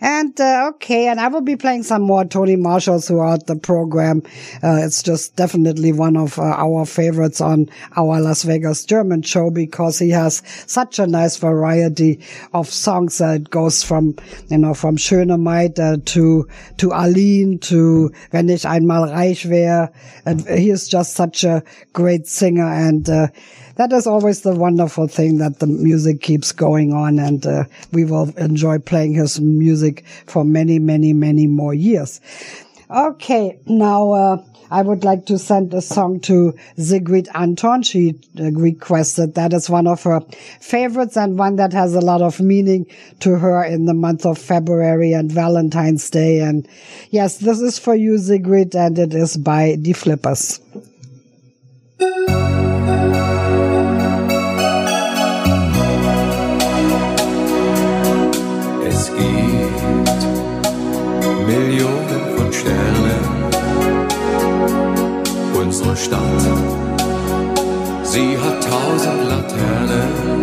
And, 0.00 0.38
uh, 0.40 0.70
okay. 0.74 1.08
And 1.08 1.20
I 1.20 1.28
will 1.28 1.40
be 1.40 1.56
playing 1.56 1.82
some 1.82 2.02
more 2.02 2.24
Tony 2.24 2.56
Marshall 2.56 3.00
throughout 3.00 3.46
the 3.46 3.56
program. 3.56 4.22
Uh, 4.62 4.80
it's 4.82 5.02
just 5.02 5.36
definitely 5.36 5.92
one 5.92 6.16
of 6.16 6.38
uh, 6.38 6.42
our 6.42 6.86
favorites 6.86 7.40
on 7.40 7.68
our 7.96 8.20
Las 8.20 8.42
Vegas 8.44 8.84
German 8.84 9.22
show 9.22 9.50
because 9.50 9.98
he 9.98 10.10
has 10.10 10.42
such 10.66 10.99
a 11.00 11.06
nice 11.06 11.36
variety 11.36 12.20
of 12.52 12.68
songs 12.68 13.18
that 13.18 13.50
goes 13.50 13.82
from, 13.82 14.16
you 14.48 14.58
know, 14.58 14.74
from 14.74 14.96
Schöne 14.96 15.40
Maid 15.40 15.76
to, 16.06 16.48
to 16.76 16.90
Aline 16.92 17.58
to 17.58 18.12
Wenn 18.30 18.48
ich 18.48 18.66
einmal 18.66 19.10
reich 19.10 19.48
wäre. 19.48 19.90
And 20.24 20.46
he 20.46 20.70
is 20.70 20.88
just 20.88 21.14
such 21.14 21.44
a 21.44 21.62
great 21.92 22.26
singer 22.28 22.66
and, 22.66 23.08
uh, 23.08 23.28
that 23.76 23.94
is 23.94 24.06
always 24.06 24.42
the 24.42 24.54
wonderful 24.54 25.08
thing 25.08 25.38
that 25.38 25.58
the 25.58 25.66
music 25.66 26.20
keeps 26.20 26.52
going 26.52 26.92
on 26.92 27.18
and 27.18 27.46
uh, 27.46 27.64
we 27.92 28.04
will 28.04 28.28
enjoy 28.36 28.78
playing 28.78 29.14
his 29.14 29.40
music 29.40 30.04
for 30.26 30.44
many, 30.44 30.78
many, 30.78 31.14
many 31.14 31.46
more 31.46 31.72
years. 31.72 32.20
Okay, 32.90 33.58
now 33.66 34.10
uh, 34.10 34.42
I 34.70 34.82
would 34.82 35.04
like 35.04 35.26
to 35.26 35.38
send 35.38 35.74
a 35.74 35.80
song 35.80 36.20
to 36.20 36.54
Sigrid 36.76 37.28
Anton. 37.34 37.82
She 37.82 38.20
uh, 38.38 38.52
requested 38.52 39.34
that 39.34 39.52
is 39.52 39.68
one 39.68 39.86
of 39.86 40.02
her 40.04 40.20
favorites 40.60 41.16
and 41.16 41.38
one 41.38 41.56
that 41.56 41.72
has 41.72 41.94
a 41.94 42.00
lot 42.00 42.22
of 42.22 42.40
meaning 42.40 42.86
to 43.20 43.38
her 43.38 43.64
in 43.64 43.86
the 43.86 43.94
month 43.94 44.24
of 44.24 44.38
February 44.38 45.12
and 45.12 45.30
Valentine's 45.30 46.08
Day. 46.08 46.40
And 46.40 46.68
yes, 47.10 47.38
this 47.38 47.60
is 47.60 47.78
for 47.78 47.94
you, 47.94 48.18
Sigrid, 48.18 48.76
and 48.76 48.98
it 48.98 49.14
is 49.14 49.36
by 49.36 49.76
The 49.78 49.92
Flippers. 49.92 50.60
Es 58.86 59.08
gibt 59.16 59.49
Stadt, 66.02 66.20
sie 68.02 68.38
hat 68.38 68.64
tausend 68.64 69.22
Laternen. 69.28 70.42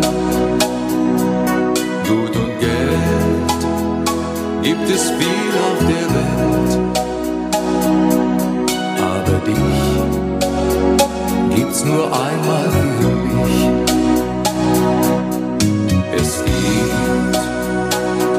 Gut 2.06 2.36
und 2.36 2.60
Geld 2.60 3.48
gibt 4.62 4.88
es 4.88 5.10
viel 5.10 5.52
auf 5.68 5.78
der 5.92 6.06
Welt. 6.16 6.72
Aber 9.12 9.38
dich 9.48 9.82
gibt's 11.56 11.84
nur 11.84 12.04
einmal 12.04 12.70
für 13.00 13.14
mich. 13.34 13.58
Es 16.16 16.30
gibt 16.44 17.34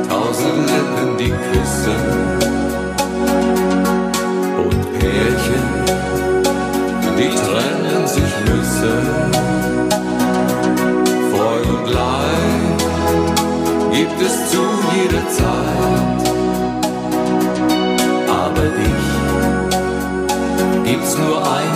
tausend 0.09 0.61
Lippen, 0.71 1.17
die 1.17 1.31
küssen 1.31 2.38
die 7.19 7.29
trennen 7.29 8.07
sich 8.07 8.33
müssen. 8.47 9.31
Freude 11.31 11.69
und 11.77 11.87
Leid 11.91 12.79
gibt 13.91 14.21
es 14.21 14.51
zu 14.51 14.61
jeder 14.95 15.25
Zeit, 15.29 16.21
aber 18.43 18.65
dich 18.79 19.09
gibt's 20.85 21.17
nur 21.17 21.37
einmal 21.37 21.68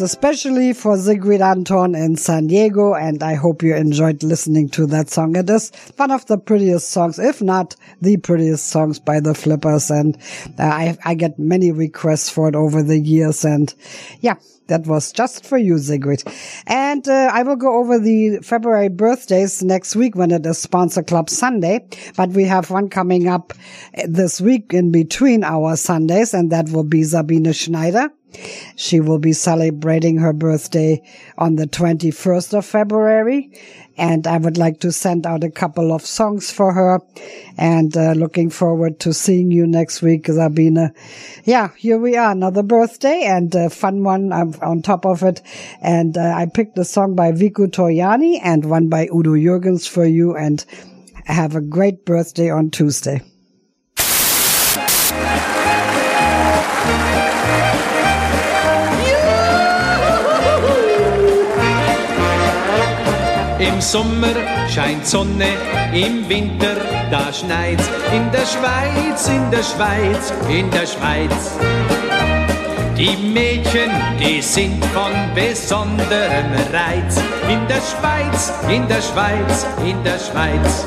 Especially 0.00 0.72
for 0.72 0.96
Sigrid 0.96 1.42
Anton 1.42 1.94
in 1.94 2.16
San 2.16 2.46
Diego, 2.46 2.94
and 2.94 3.22
I 3.22 3.34
hope 3.34 3.62
you 3.62 3.74
enjoyed 3.74 4.22
listening 4.22 4.68
to 4.70 4.86
that 4.86 5.10
song. 5.10 5.36
It 5.36 5.50
is 5.50 5.70
one 5.96 6.10
of 6.10 6.24
the 6.26 6.38
prettiest 6.38 6.90
songs, 6.90 7.18
if 7.18 7.42
not 7.42 7.76
the 8.00 8.16
prettiest 8.16 8.68
songs 8.68 8.98
by 8.98 9.20
the 9.20 9.34
Flippers, 9.34 9.90
and 9.90 10.16
uh, 10.58 10.64
I, 10.64 10.98
I 11.04 11.14
get 11.14 11.38
many 11.38 11.70
requests 11.70 12.30
for 12.30 12.48
it 12.48 12.54
over 12.54 12.82
the 12.82 12.98
years, 12.98 13.44
and 13.44 13.74
yeah, 14.20 14.36
that 14.68 14.86
was 14.86 15.12
just 15.12 15.44
for 15.44 15.58
you, 15.58 15.78
Sigrid. 15.78 16.22
And 16.66 17.06
uh, 17.06 17.30
I 17.32 17.42
will 17.42 17.56
go 17.56 17.78
over 17.78 17.98
the 17.98 18.38
February 18.42 18.88
birthdays 18.88 19.62
next 19.62 19.96
week 19.96 20.14
when 20.14 20.30
it 20.30 20.46
is 20.46 20.58
Sponsor 20.58 21.02
Club 21.02 21.28
Sunday. 21.28 21.86
But 22.16 22.30
we 22.30 22.44
have 22.44 22.70
one 22.70 22.88
coming 22.88 23.26
up 23.28 23.52
this 24.06 24.40
week 24.40 24.72
in 24.72 24.92
between 24.92 25.44
our 25.44 25.76
Sundays, 25.76 26.32
and 26.32 26.52
that 26.52 26.70
will 26.70 26.84
be 26.84 27.02
Sabine 27.02 27.52
Schneider. 27.52 28.10
She 28.76 29.00
will 29.00 29.18
be 29.18 29.32
celebrating 29.32 30.18
her 30.18 30.32
birthday 30.32 31.02
on 31.38 31.56
the 31.56 31.66
21st 31.66 32.58
of 32.58 32.66
February. 32.66 33.50
And 33.96 34.26
I 34.26 34.38
would 34.38 34.56
like 34.56 34.80
to 34.80 34.92
send 34.92 35.26
out 35.26 35.44
a 35.44 35.50
couple 35.50 35.92
of 35.92 36.06
songs 36.06 36.50
for 36.50 36.72
her 36.72 37.00
and 37.58 37.94
uh, 37.96 38.12
looking 38.12 38.48
forward 38.48 38.98
to 39.00 39.12
seeing 39.12 39.50
you 39.50 39.66
next 39.66 40.00
week, 40.00 40.26
Sabina. 40.26 40.94
Yeah, 41.44 41.68
here 41.76 41.98
we 41.98 42.16
are. 42.16 42.30
Another 42.30 42.62
birthday 42.62 43.24
and 43.24 43.54
a 43.54 43.68
fun 43.68 44.02
one 44.02 44.32
on 44.32 44.82
top 44.82 45.04
of 45.04 45.22
it. 45.22 45.42
And 45.82 46.16
uh, 46.16 46.32
I 46.34 46.46
picked 46.46 46.78
a 46.78 46.84
song 46.84 47.14
by 47.14 47.32
Vico 47.32 47.66
Torriani 47.66 48.40
and 48.42 48.64
one 48.64 48.88
by 48.88 49.06
Udo 49.14 49.34
Jürgens 49.34 49.86
for 49.86 50.06
you 50.06 50.34
and 50.34 50.64
have 51.26 51.54
a 51.54 51.60
great 51.60 52.04
birthday 52.04 52.50
on 52.50 52.70
Tuesday. 52.70 53.20
Im 63.72 63.80
Sommer 63.80 64.34
scheint 64.68 65.06
Sonne, 65.06 65.52
im 65.92 66.28
Winter 66.28 66.76
da 67.10 67.32
schneit's. 67.32 67.88
In 68.12 68.30
der 68.32 68.46
Schweiz, 68.46 69.28
in 69.28 69.50
der 69.50 69.62
Schweiz, 69.62 70.32
in 70.48 70.70
der 70.70 70.86
Schweiz. 70.86 71.58
Die 72.96 73.16
Mädchen, 73.16 73.90
die 74.18 74.42
sind 74.42 74.84
von 74.86 75.12
besonderem 75.34 76.50
Reiz. 76.72 77.16
In 77.48 77.66
der 77.68 77.80
Schweiz, 77.90 78.52
in 78.68 78.86
der 78.88 79.02
Schweiz, 79.02 79.66
in 79.84 80.02
der 80.02 80.18
Schweiz. 80.18 80.84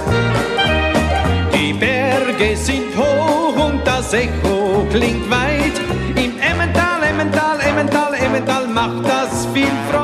Die 1.53 1.73
Berge 1.73 2.55
sind 2.57 2.95
hoch 2.97 3.55
und 3.65 3.81
das 3.85 4.13
Echo 4.13 4.85
klingt 4.91 5.29
weit. 5.31 5.77
Im 6.15 6.33
Emmental, 6.39 7.01
Emmental, 7.09 7.59
Emmental, 7.61 8.13
Emmental 8.13 8.67
macht 8.67 9.05
das 9.05 9.47
viel 9.53 9.71
Freude. 9.89 10.02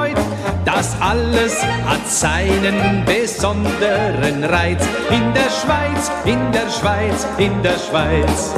Das 0.79 0.95
alles 1.01 1.61
hat 1.85 2.07
seinen 2.07 3.03
besonderen 3.03 4.45
Reiz. 4.45 4.81
In 5.09 5.33
der 5.33 5.49
Schweiz, 5.59 6.09
in 6.23 6.39
der 6.53 6.69
Schweiz, 6.69 7.27
in 7.37 7.61
der 7.61 7.77
Schweiz. 7.77 8.53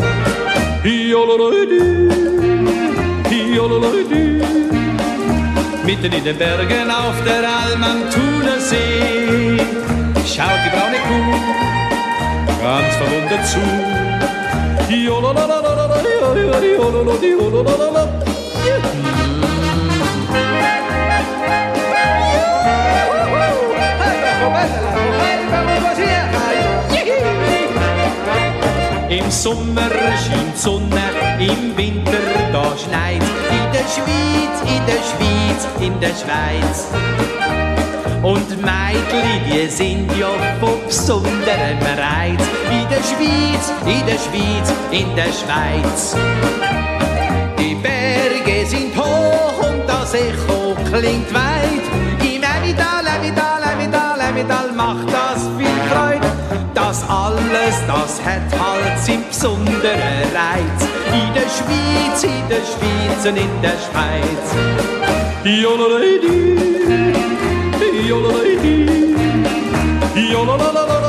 Mitten 5.83 6.13
in 6.13 6.23
den 6.23 6.37
Bergen 6.37 6.91
auf 6.91 7.15
der 7.25 7.41
Alm 7.63 7.83
am 7.83 8.07
Thuner 8.11 8.59
schaut 10.23 10.61
die 10.63 10.69
braune 10.75 10.99
Kuh 11.07 11.33
ganz 12.61 12.95
verwundert 12.97 13.47
zu. 13.47 14.01
Im 29.31 29.37
Sommer 29.37 29.89
scheint 30.27 30.57
Sonne, 30.57 31.07
im 31.39 31.77
Winter 31.77 32.19
da 32.51 32.77
schneit. 32.77 33.23
In 33.49 33.71
der 33.71 33.87
Schweiz, 33.87 34.55
in 34.67 34.85
der 34.85 35.01
Schweiz, 35.09 35.67
in 35.79 35.99
der 36.01 36.09
Schweiz. 36.09 36.87
Und 38.21 38.61
Meidli, 38.61 39.39
die 39.47 39.67
sind 39.69 40.11
ja 40.19 40.27
von 40.59 40.85
besonderem 40.85 41.79
Reiz. 41.97 42.43
In 42.71 42.85
der 42.89 43.03
Schweiz, 43.09 43.71
in 43.85 44.05
der 44.05 44.19
Schweiz, 44.19 44.73
in 44.91 45.15
der 45.15 45.31
Schweiz. 45.31 46.13
Die 47.57 47.75
Berge 47.75 48.65
sind 48.67 48.93
hoch 48.97 49.65
und 49.65 49.87
das 49.87 50.13
Echo 50.13 50.75
klingt 50.91 51.33
weit. 51.33 51.85
Im 52.19 52.43
Evital, 52.43 53.05
Evital, 53.17 53.63
Evital, 53.77 54.19
Evital 54.29 54.71
macht 54.73 55.07
das 55.07 55.47
viel 55.57 55.89
Freude 55.89 56.30
alles, 57.11 57.75
das 57.87 58.21
hat 58.23 58.47
halt 58.57 58.97
seinen 58.99 59.27
besonderen 59.27 60.31
Reiz. 60.33 60.81
In 61.11 61.33
der 61.33 61.49
Schweiz, 61.55 62.23
in 62.23 62.47
der 62.49 62.63
Schweiz 62.71 63.25
und 63.25 63.37
in 63.37 63.61
der 63.61 63.77
Schweiz. 63.85 64.47
Jololei, 65.43 66.19
jololei, 68.07 68.51
jololei, 70.31 70.71
Lady. 70.71 71.00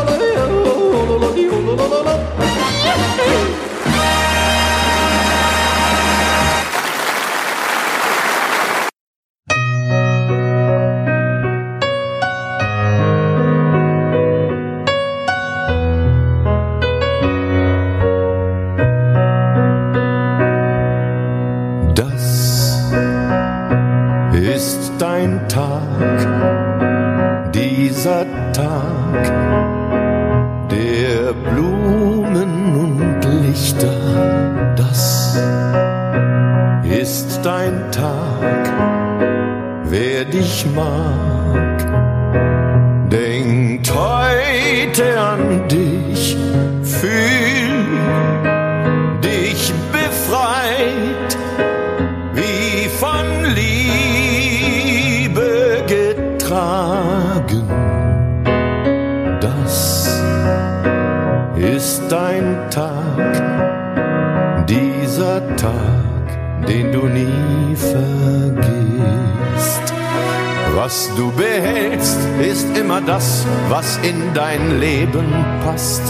Was 71.02 71.16
du 71.16 71.32
behältst, 71.32 72.16
ist 72.40 72.78
immer 72.78 73.00
das, 73.00 73.44
was 73.68 73.96
in 74.04 74.32
dein 74.34 74.78
Leben 74.78 75.34
passt. 75.64 76.00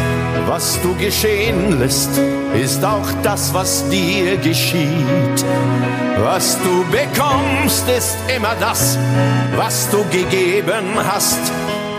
Was 0.47 0.79
du 0.83 0.95
geschehen 0.97 1.81
lässt, 1.81 2.11
ist 2.63 2.85
auch 2.85 3.09
das, 3.23 3.55
was 3.55 3.89
dir 3.89 4.37
geschieht. 4.37 5.47
Was 6.23 6.59
du 6.59 6.85
bekommst, 6.91 7.89
ist 7.89 8.19
immer 8.37 8.55
das, 8.61 8.99
was 9.57 9.89
du 9.89 10.05
gegeben 10.11 10.85
hast. 10.95 11.41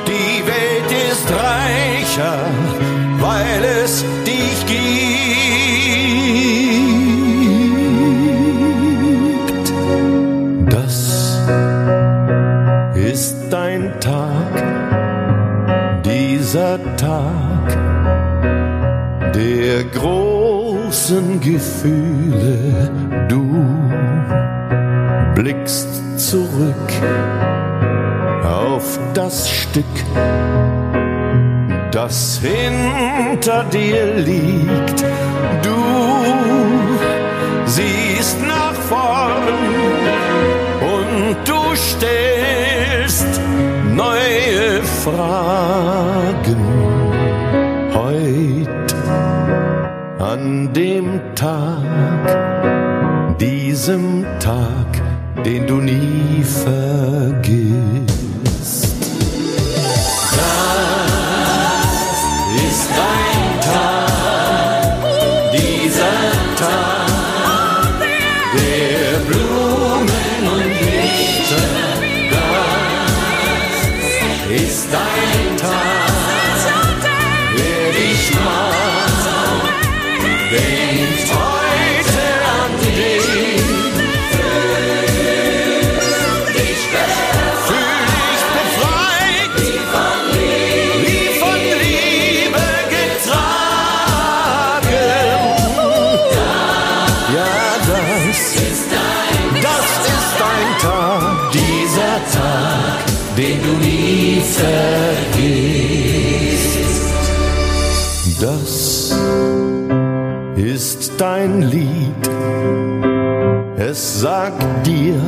Die 0.05 0.45
Welt 0.45 0.91
ist 1.11 1.31
reicher, 1.31 2.45
weil 3.19 3.63
es 3.83 4.05
dich 4.23 4.67
gibt. 4.67 6.52
Tag 17.03 17.67
der 19.35 19.83
großen 19.83 21.41
Gefühle. 21.41 22.89
Du 23.27 23.43
blickst 25.35 25.89
zurück 26.17 26.89
auf 28.45 28.97
das 29.13 29.49
Stück, 29.49 29.95
das 31.91 32.39
hinter 32.41 33.65
dir 33.65 34.05
liegt. 34.15 35.03
Du 35.61 35.83
siehst 37.65 38.37
nach 38.47 38.75
vorn 38.87 39.43
und 40.95 41.35
du 41.45 41.59
stellst 41.75 43.41
neue 43.93 44.81
Fragen. 45.03 46.62
an 50.43 50.73
dem 50.73 51.21
Tag, 51.35 52.27
diesem 53.39 54.25
Tag, 54.41 55.01
den 55.45 55.65
du 55.65 55.75
nie 55.75 56.43
vergisst. 56.43 57.43
Das 60.35 60.59
ist 62.67 62.89
dein 63.01 63.61
Tag, 63.71 64.91
dieser 65.53 66.19
Tag, 66.57 67.95
der 68.53 69.19
Blumen 69.27 70.41
und 70.55 70.73
Lichter. 70.91 71.67
Das 74.51 74.61
ist 74.61 74.87
dein 74.91 75.31
Tag. 75.37 75.42
Vergisst. 104.63 106.53
Das 108.41 109.15
ist 110.55 111.11
dein 111.17 111.61
Lied. 111.61 112.29
Es 113.77 114.21
sagt 114.21 114.63
dir, 114.85 115.19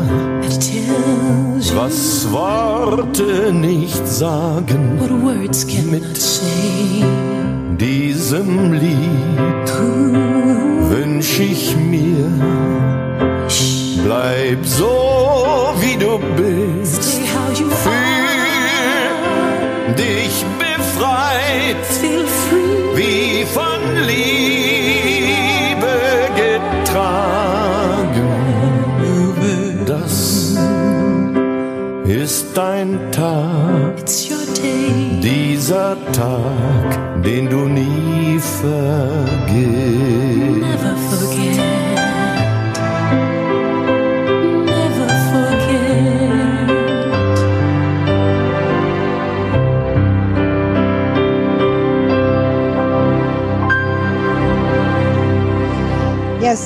was 1.76 2.32
Worte 2.32 3.52
nicht 3.52 4.08
sagen. 4.08 5.00
what 5.00 5.12
words 5.12 5.66
cannot 5.68 6.16
say. 6.16 7.04
Diesem 7.78 8.74
Lied 8.74 9.72
wünsch 10.90 11.40
ich 11.40 11.76
mir, 11.76 12.32
bleib 14.06 14.66
so 14.66 15.74
wie 15.82 15.98
du 15.98 16.20
bist. 16.38 16.65
Dieser 35.66 35.98
Tag, 36.12 37.24
den 37.24 37.50
du 37.50 37.68
nie 37.68 38.40
vergisst. 38.40 39.15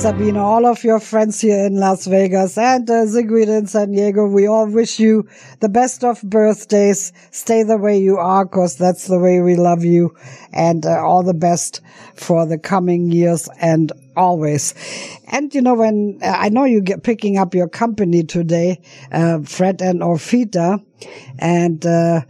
Sabina, 0.00 0.42
all 0.42 0.64
of 0.64 0.82
your 0.82 0.98
friends 0.98 1.42
here 1.42 1.66
in 1.66 1.74
Las 1.74 2.06
Vegas 2.06 2.56
and 2.56 2.88
uh, 2.88 3.06
Sigrid 3.06 3.50
in 3.50 3.66
San 3.66 3.92
Diego, 3.92 4.26
we 4.26 4.46
all 4.46 4.66
wish 4.66 4.98
you 4.98 5.28
the 5.60 5.68
best 5.68 6.04
of 6.04 6.22
birthdays. 6.22 7.12
Stay 7.32 7.64
the 7.64 7.76
way 7.76 7.98
you 7.98 8.16
are, 8.16 8.46
cause 8.46 8.78
that's 8.78 9.08
the 9.08 9.18
way 9.18 9.42
we 9.42 9.56
love 9.56 9.84
you. 9.84 10.16
And 10.54 10.86
uh, 10.86 11.04
all 11.04 11.22
the 11.22 11.34
best 11.34 11.82
for 12.14 12.46
the 12.46 12.56
coming 12.56 13.12
years 13.12 13.46
and 13.60 13.92
always. 14.16 14.72
And 15.26 15.54
you 15.54 15.60
know, 15.60 15.74
when 15.74 16.18
uh, 16.22 16.28
I 16.28 16.48
know 16.48 16.64
you 16.64 16.80
get 16.80 17.02
picking 17.02 17.36
up 17.36 17.54
your 17.54 17.68
company 17.68 18.22
today, 18.22 18.80
uh, 19.12 19.40
Fred 19.40 19.82
and 19.82 20.00
Orfita, 20.00 20.82
and 21.38 21.84
uh, 21.84 22.22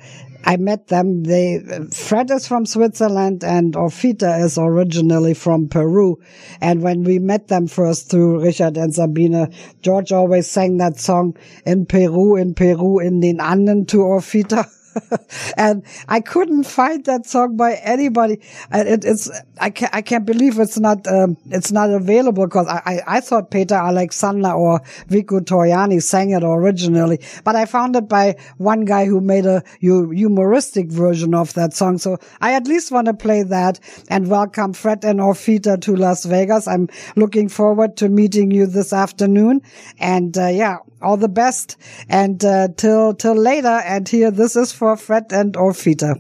I 0.45 0.57
met 0.57 0.89
them. 0.89 1.25
They 1.25 1.61
Fred 1.93 2.31
is 2.31 2.47
from 2.47 2.67
Switzerland 2.67 3.45
and 3.45 3.75
Orfita 3.75 4.43
is 4.43 4.59
originally 4.59 5.35
from 5.35 5.69
Peru. 5.69 6.19
And 6.61 6.83
when 6.83 7.05
we 7.05 7.19
met 7.19 7.49
them 7.49 7.67
first 7.67 8.11
through 8.11 8.43
Richard 8.43 8.77
and 8.77 8.95
Sabine, 8.95 9.53
George 9.83 10.13
always 10.13 10.51
sang 10.51 10.79
that 10.79 10.99
song 10.99 11.37
in 11.65 11.87
Peru, 11.87 12.37
in 12.37 12.55
Peru, 12.55 12.99
in 12.99 13.21
den 13.21 13.41
Anden 13.41 13.87
to 13.87 13.99
Orfita. 13.99 14.69
and 15.57 15.83
I 16.09 16.21
couldn't 16.21 16.65
find 16.65 17.05
that 17.05 17.27
song 17.27 17.57
by 17.57 17.75
anybody. 17.75 18.41
And 18.71 18.89
it, 18.89 19.05
it's 19.05 19.31
I 19.61 19.71
can't 19.71 19.95
I 19.95 20.03
can't 20.03 20.25
believe 20.25 20.59
it's 20.59 20.79
not 20.79 21.07
um, 21.07 21.37
it's 21.47 21.73
not 21.73 21.91
available 21.91 22.47
because 22.47 22.67
I, 22.67 22.83
I 22.87 23.01
I 23.17 23.21
thought 23.21 23.51
Peter 23.51 23.75
Alexander 23.75 24.51
or 24.51 24.81
Vico 25.09 25.41
Torriani 25.41 26.03
sang 26.03 26.31
it 26.31 26.43
originally, 26.43 27.21
but 27.45 27.57
I 27.57 27.65
found 27.67 27.97
it 27.97 28.09
by 28.09 28.37
one 28.59 28.85
guy 28.85 29.07
who 29.07 29.21
made 29.21 29.47
a 29.47 29.63
hu- 29.81 30.11
humoristic 30.11 30.91
version 30.91 31.35
of 31.35 31.55
that 31.55 31.75
song. 31.75 31.99
So 31.99 32.19
I 32.41 32.55
at 32.55 32.67
least 32.67 32.91
want 32.91 33.07
to 33.07 33.15
play 33.15 33.43
that 33.43 33.81
and 34.09 34.29
welcome 34.29 34.73
Fred 34.73 35.05
and 35.05 35.21
Orfita 35.21 35.81
to 35.83 35.97
Las 35.97 36.25
Vegas. 36.25 36.67
I'm 36.67 36.89
looking 37.17 37.49
forward 37.49 37.97
to 37.99 38.09
meeting 38.09 38.51
you 38.51 38.67
this 38.67 38.93
afternoon, 38.93 39.63
and 39.99 40.37
uh, 40.37 40.47
yeah, 40.47 40.79
all 41.01 41.17
the 41.17 41.29
best 41.29 41.77
and 42.09 42.45
uh, 42.45 42.69
till 42.77 43.15
till 43.15 43.35
later. 43.35 43.81
And 43.85 44.09
here, 44.09 44.31
this 44.31 44.57
is 44.57 44.73
for 44.73 44.97
Fred 44.97 45.33
and 45.33 45.55
Orfita. 45.55 46.17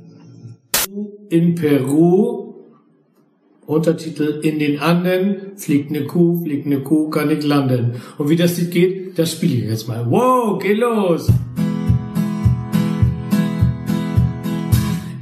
in 1.30 1.54
Peru. 1.54 2.46
Untertitel 3.66 4.40
In 4.42 4.58
den 4.58 4.80
Anden, 4.80 5.56
fliegt 5.56 5.92
ne 5.92 6.04
Kuh, 6.04 6.42
fliegt 6.42 6.66
ne 6.66 6.80
Kuh, 6.80 7.08
kann 7.08 7.28
nicht 7.28 7.44
landen. 7.44 8.02
Und 8.18 8.28
wie 8.28 8.34
das 8.34 8.58
Lied 8.58 8.72
geht, 8.72 9.18
das 9.18 9.32
spiele 9.32 9.54
ich 9.62 9.70
jetzt 9.70 9.86
mal. 9.86 10.04
Wow, 10.10 10.58
geh 10.60 10.74
los! 10.74 11.30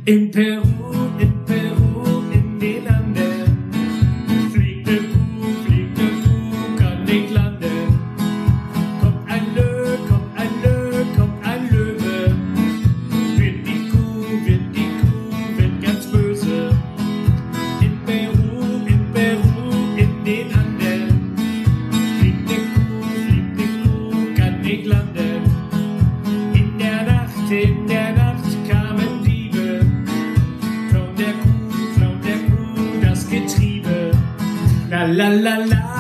In 0.07 0.31
Peru, 0.31 0.63
in 1.21 1.33
Peru, 1.45 1.78
la 35.07 35.29
la 35.29 35.29
la 35.29 35.57
la. 35.67 35.99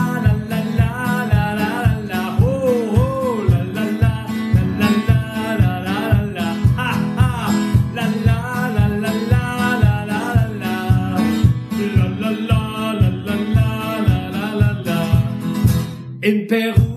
In 16.28 16.46
Peru, 16.46 16.88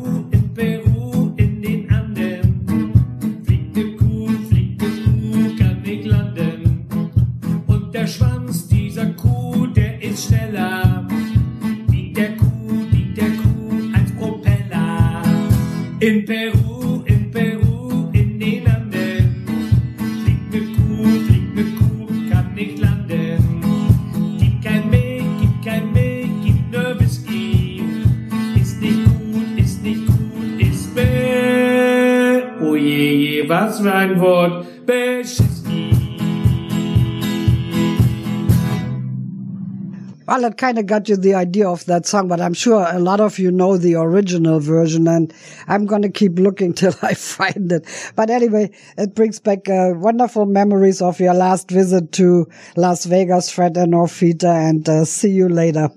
It 40.44 40.58
kind 40.58 40.78
of 40.78 40.86
got 40.86 41.10
you 41.10 41.16
the 41.16 41.34
idea 41.36 41.68
of 41.68 41.86
that 41.86 42.06
song, 42.06 42.28
but 42.28 42.42
I'm 42.42 42.54
sure 42.54 42.86
a 42.90 43.00
lot 43.00 43.20
of 43.20 43.40
you 43.40 43.52
know 43.52 43.78
the 43.78 43.96
original 43.96 44.60
version, 44.60 45.08
and 45.08 45.34
I'm 45.68 45.86
going 45.86 46.02
to 46.02 46.10
keep 46.10 46.40
looking 46.40 46.74
till 46.82 46.94
I 47.02 47.14
find 47.14 47.72
it. 47.72 47.86
But 48.16 48.30
anyway, 48.30 48.72
it 48.98 49.16
brings 49.16 49.40
back 49.40 49.70
uh, 49.70 49.94
wonderful 49.96 50.46
memories 50.46 51.02
of 51.02 51.20
your 51.20 51.34
last 51.34 51.70
visit 51.70 52.12
to 52.14 52.48
Las 52.76 53.06
Vegas, 53.06 53.50
Fred 53.50 53.78
and 53.78 53.94
Orfita, 53.94 54.70
and 54.70 54.88
uh, 54.88 55.06
see 55.06 55.32
you 55.32 55.50
later. 55.50 55.90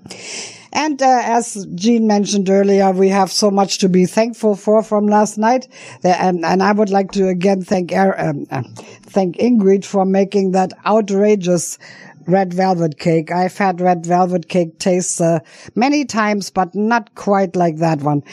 And 0.75 1.01
uh, 1.01 1.21
as 1.23 1.65
Gene 1.73 2.05
mentioned 2.05 2.49
earlier, 2.49 2.91
we 2.91 3.07
have 3.07 3.31
so 3.31 3.49
much 3.49 3.77
to 3.77 3.87
be 3.87 4.05
thankful 4.05 4.57
for 4.57 4.83
from 4.83 5.07
last 5.07 5.37
night. 5.37 5.69
And, 6.03 6.43
and 6.43 6.61
I 6.61 6.73
would 6.73 6.89
like 6.89 7.13
to 7.13 7.29
again 7.29 7.61
thank 7.61 7.93
Er- 7.93 8.19
um, 8.19 8.45
uh, 8.51 8.63
thank 9.03 9.37
Ingrid 9.37 9.85
for 9.85 10.03
making 10.03 10.51
that 10.51 10.73
outrageous 10.85 11.79
red 12.27 12.53
velvet 12.53 12.99
cake. 12.99 13.31
I've 13.31 13.57
had 13.57 13.81
red 13.81 14.05
velvet 14.05 14.49
cake 14.49 14.79
tastes 14.79 15.21
uh, 15.21 15.39
many 15.75 16.05
times, 16.05 16.49
but 16.49 16.73
not 16.75 17.15
quite 17.15 17.55
like 17.55 17.77
that 17.77 18.01
one. 18.01 18.23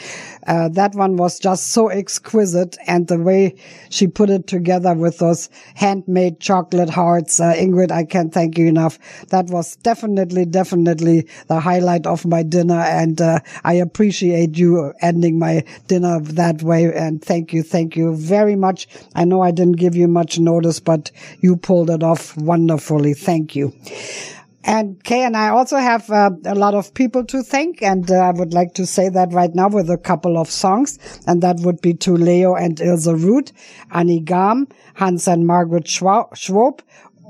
Uh, 0.47 0.69
that 0.69 0.95
one 0.95 1.17
was 1.17 1.39
just 1.39 1.67
so 1.67 1.87
exquisite, 1.87 2.77
and 2.87 3.07
the 3.07 3.19
way 3.19 3.55
she 3.89 4.07
put 4.07 4.29
it 4.29 4.47
together 4.47 4.93
with 4.93 5.19
those 5.19 5.49
handmade 5.75 6.39
chocolate 6.39 6.89
hearts, 6.89 7.39
uh, 7.39 7.53
Ingrid, 7.53 7.91
I 7.91 8.03
can't 8.03 8.33
thank 8.33 8.57
you 8.57 8.67
enough. 8.67 8.99
That 9.29 9.47
was 9.47 9.75
definitely, 9.77 10.45
definitely 10.45 11.27
the 11.47 11.59
highlight 11.59 12.05
of 12.05 12.25
my 12.25 12.43
dinner, 12.43 12.79
and 12.79 13.21
uh, 13.21 13.39
I 13.63 13.73
appreciate 13.73 14.57
you 14.57 14.93
ending 15.01 15.39
my 15.39 15.63
dinner 15.87 16.19
that 16.19 16.63
way. 16.63 16.93
And 16.93 17.23
thank 17.23 17.53
you, 17.53 17.63
thank 17.63 17.95
you 17.95 18.15
very 18.15 18.55
much. 18.55 18.87
I 19.15 19.25
know 19.25 19.41
I 19.41 19.51
didn't 19.51 19.77
give 19.77 19.95
you 19.95 20.07
much 20.07 20.39
notice, 20.39 20.79
but 20.79 21.11
you 21.39 21.55
pulled 21.55 21.89
it 21.89 22.03
off 22.03 22.35
wonderfully. 22.37 23.13
Thank 23.13 23.55
you. 23.55 23.73
And 24.65 25.03
Kay 25.03 25.23
and 25.23 25.35
I 25.35 25.49
also 25.49 25.75
have 25.77 26.09
uh, 26.09 26.31
a 26.45 26.55
lot 26.55 26.73
of 26.73 26.93
people 26.93 27.25
to 27.25 27.43
thank, 27.43 27.81
and 27.83 28.09
uh, 28.09 28.15
I 28.15 28.31
would 28.31 28.53
like 28.53 28.73
to 28.75 28.85
say 28.85 29.09
that 29.09 29.33
right 29.33 29.53
now 29.53 29.67
with 29.67 29.89
a 29.89 29.97
couple 29.97 30.37
of 30.37 30.49
songs, 30.49 30.99
and 31.27 31.41
that 31.41 31.59
would 31.59 31.81
be 31.81 31.93
to 31.95 32.13
Leo 32.15 32.55
and 32.55 32.79
Ilse 32.79 33.07
Root, 33.07 33.51
Annie 33.91 34.21
Gam, 34.21 34.67
Hans 34.95 35.27
and 35.27 35.45
Margaret 35.45 35.83
Schwa- 35.83 36.33
Schwab, 36.33 36.81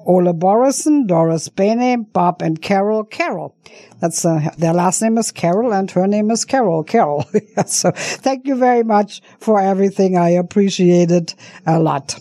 Ole 0.05 0.33
Borison, 0.33 1.07
Doris 1.07 1.49
Bene, 1.49 1.97
Bob 1.97 2.41
and 2.41 2.61
Carol 2.61 3.03
Carol. 3.03 3.55
That's 3.99 4.25
uh, 4.25 4.49
their 4.57 4.73
last 4.73 5.01
name 5.01 5.17
is 5.17 5.31
Carol, 5.31 5.73
and 5.73 5.89
her 5.91 6.05
name 6.05 6.29
is 6.29 6.45
Carol 6.45 6.83
Carol. 6.83 7.25
so 7.65 7.91
thank 7.91 8.45
you 8.45 8.55
very 8.55 8.83
much 8.83 9.21
for 9.39 9.59
everything. 9.59 10.17
I 10.17 10.29
appreciate 10.29 11.09
it 11.09 11.33
a 11.65 11.79
lot. 11.79 12.19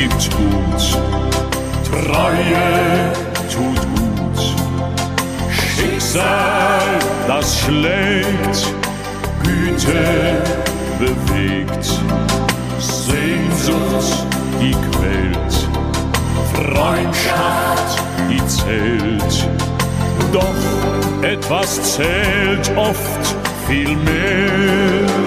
Gibt 0.00 0.30
Mut, 0.38 0.98
Treue 1.84 3.12
tut 3.52 3.80
gut. 3.94 4.40
Schicksal, 5.52 6.80
das 7.28 7.60
schlägt, 7.60 8.74
Güte 9.42 10.42
bewegt, 10.98 11.84
Sehnsucht, 12.78 14.26
die 14.58 14.70
quält, 14.70 15.68
Freundschaft, 16.54 18.02
die 18.30 18.46
zählt. 18.46 19.48
Doch 20.32 21.28
etwas 21.28 21.96
zählt 21.96 22.74
oft 22.74 23.36
viel 23.66 23.94
mehr. 23.96 25.19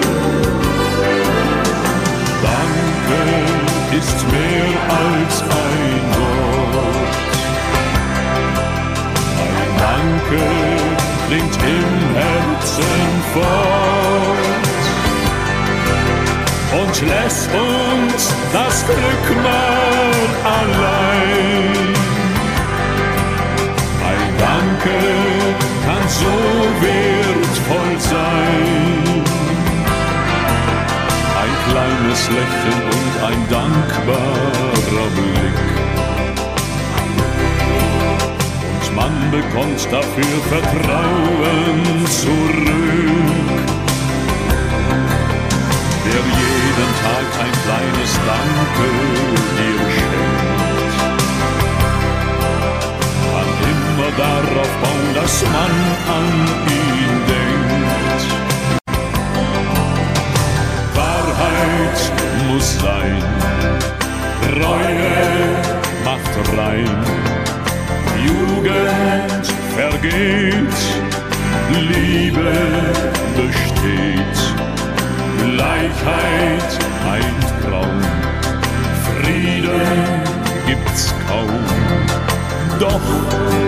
Ist 3.98 4.26
mehr 4.32 4.74
als 5.06 5.42
ein 5.42 6.02
Wort. 6.16 7.16
Ein 9.42 9.70
Danke 9.84 10.44
klingt 11.28 11.56
im 11.76 11.92
Herzen 12.14 13.04
fort 13.32 14.74
und 16.80 16.94
lässt 17.08 17.50
uns 17.54 18.34
das 18.52 18.84
Glück 18.86 19.26
mal 19.42 20.14
allein. 20.58 21.94
Ein 24.10 24.28
Danke 24.38 24.98
kann 25.86 26.08
so 26.08 26.34
wertvoll 26.80 28.00
sein. 28.00 28.93
Kleines 32.04 32.28
Lächeln 32.28 32.82
und 32.84 33.14
ein 33.24 33.40
dankbarer 33.48 35.08
Blick. 35.16 35.58
Und 38.68 38.84
man 38.94 39.14
bekommt 39.30 39.80
dafür 39.90 40.36
Vertrauen 40.50 41.80
zurück. 42.06 43.24
Wer 46.04 46.22
jeden 46.42 46.90
Tag 47.00 47.26
ein 47.42 47.54
kleines 47.64 48.12
Danke 48.26 48.86
dir 49.56 49.80
schenkt, 49.94 50.98
kann 53.30 53.50
immer 53.70 54.10
darauf 54.18 54.72
bauen, 54.82 55.08
dass 55.14 55.34
man 55.44 55.72
an 56.14 56.28
ihn 56.68 56.93
muss 62.54 62.78
sein, 62.78 63.22
Reue 64.62 65.56
macht 66.04 66.34
rein, 66.56 66.88
Jugend 68.24 69.46
vergeht, 69.76 70.80
Liebe 71.90 72.52
besteht, 73.34 74.38
Gleichheit 75.42 76.70
ein 77.14 77.36
Traum, 77.62 78.00
Frieden 79.04 79.80
gibt's 80.66 81.12
kaum. 81.26 81.64
Doch 82.78 83.00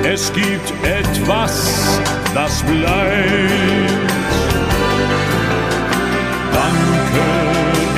es 0.04 0.32
gibt 0.32 0.72
etwas, 0.84 1.98
das 2.34 2.62
bleibt. 2.62 4.06
Danke 6.52 7.45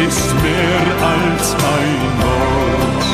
ist 0.09 0.35
mehr 0.43 0.87
als 1.15 1.55
ein 1.77 2.01
Wort. 2.21 3.07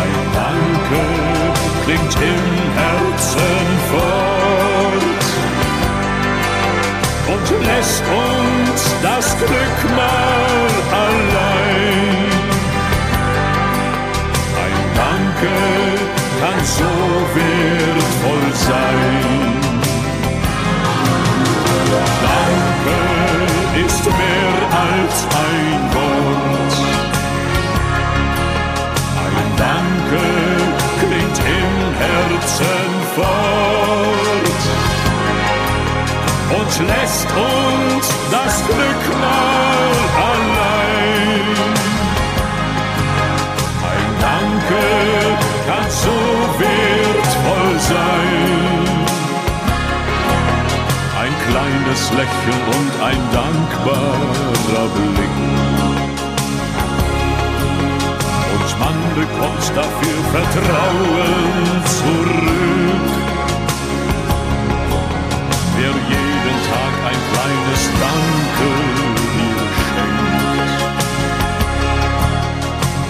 Ein 0.00 0.14
Danke 0.38 1.02
klingt 1.84 2.14
im 2.32 2.44
Herzen 2.80 3.66
fort 3.90 5.24
und 7.32 7.46
lässt 7.66 8.04
uns 8.24 8.80
das 9.02 9.26
Glück 9.36 9.80
mal 9.94 10.70
allein. 11.04 12.30
Ein 14.64 14.78
Danke 15.02 15.56
kann 16.40 16.60
so 16.64 16.92
wertvoll 17.34 18.48
sein. 18.54 19.56
Danke 22.22 23.15
ist 23.84 24.04
mehr 24.06 24.56
als 24.84 25.16
ein 25.44 25.80
Wort. 25.94 26.74
Ein 29.24 29.48
Danke 29.56 30.26
klingt 31.00 31.38
im 31.58 31.74
Herzen 32.02 32.90
fort 33.14 34.62
und 36.58 36.72
lässt 36.88 37.28
uns 37.32 38.06
das 38.30 38.54
Glück 38.66 39.04
mal 39.20 39.92
allein. 40.30 41.46
Ein 43.92 44.10
Danke 44.20 44.84
kann 45.66 45.90
so 45.90 46.16
wertvoll 46.58 47.80
sein. 47.80 48.95
Ein 51.46 51.52
kleines 51.52 52.10
Lächeln 52.10 52.62
und 52.66 52.92
ein 53.04 53.22
dankbarer 53.32 54.88
Blick. 54.94 55.36
Und 58.52 58.70
man 58.80 58.96
bekommt 59.14 59.66
dafür 59.74 60.18
Vertrauen 60.32 61.84
zurück. 61.86 63.10
Wer 65.76 65.94
jeden 66.08 66.58
Tag 66.66 66.92
ein 67.06 67.20
kleines 67.30 67.82
Danke 68.02 68.68
dir 69.36 69.66
schenkt, 69.86 70.80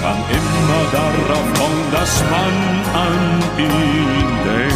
kann 0.02 0.20
immer 0.30 0.82
darauf 0.92 1.46
kommen, 1.58 1.84
dass 1.90 2.12
man 2.30 2.54
an 3.02 3.14
ihn 3.58 4.28
denkt. 4.44 4.75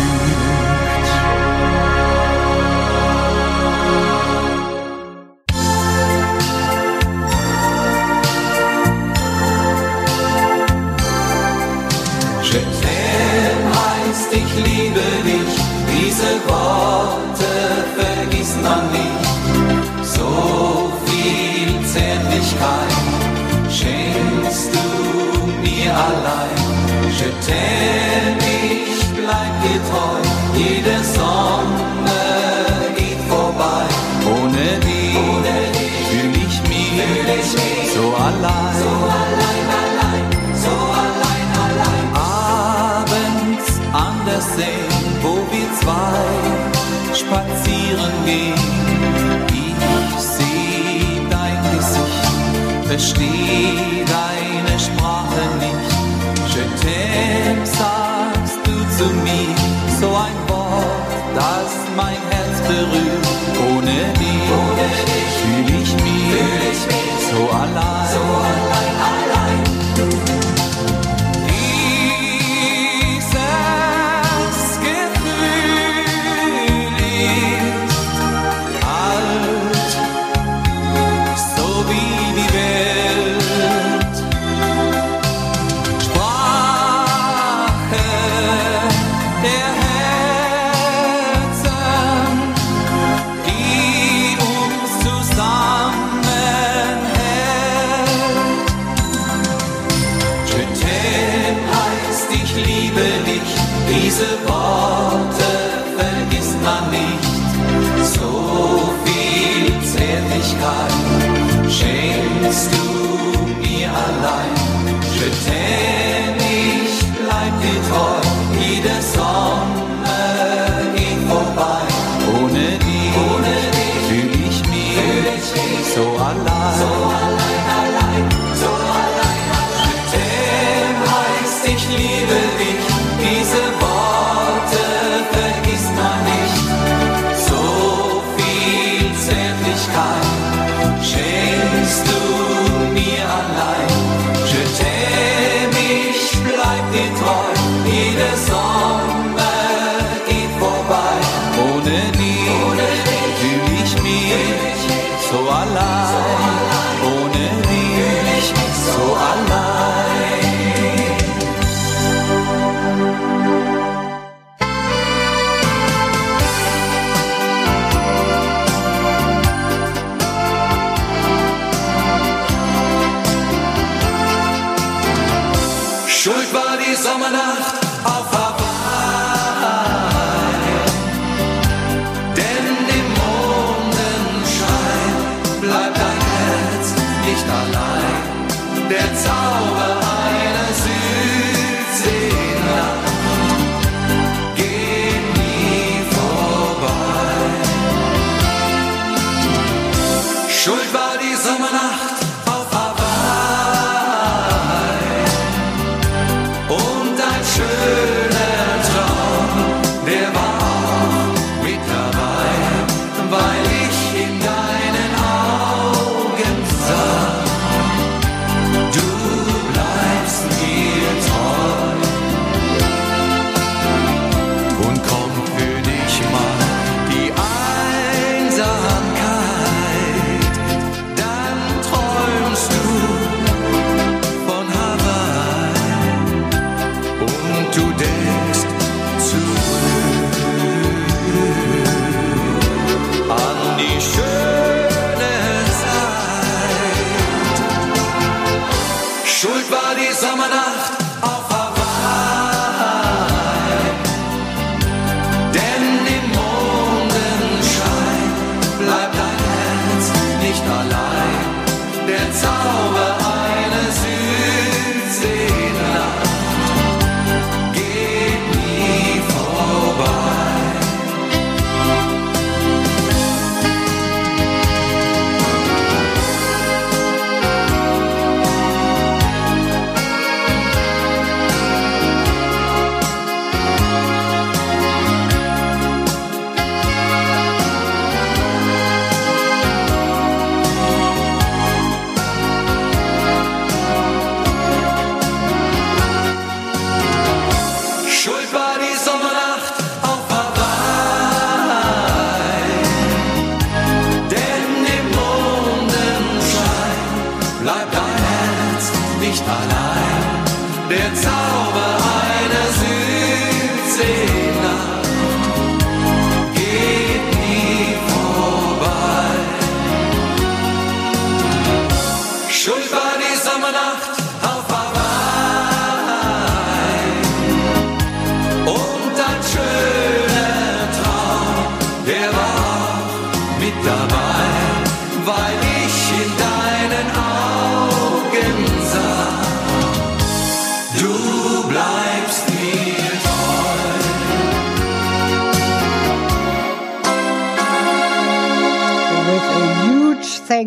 denn 27.47 28.37
ich 28.39 29.05
bleib 29.17 29.53
dir 29.63 29.81
treu. 29.89 30.21
Jede 30.55 30.97
Sonne 31.05 32.21
geht 32.97 33.21
vorbei, 33.29 33.87
ohne 34.35 34.67
dich, 34.87 35.17
ohne 35.17 35.57
dich 35.77 35.91
fühl 36.11 36.35
ich 36.37 36.57
mich, 36.69 36.91
fühl 37.01 37.31
ich 37.39 37.53
mich 37.55 37.93
so, 37.95 38.05
allein. 38.15 38.77
so 38.83 38.93
allein. 39.21 39.67
allein, 39.83 40.25
so 40.65 40.75
allein, 41.05 41.49
allein. 41.67 42.07
Abends 42.15 43.69
an 43.93 44.17
der 44.27 44.41
See, 44.41 44.83
wo 45.23 45.35
wir 45.53 45.69
zwei 45.81 46.71
spazieren 47.15 48.17
gehen, 48.27 48.55
ich 49.53 50.21
seh 50.21 51.21
dein 51.31 51.61
Gesicht, 51.77 52.87
versteh 52.87 54.00
Let 63.91 64.30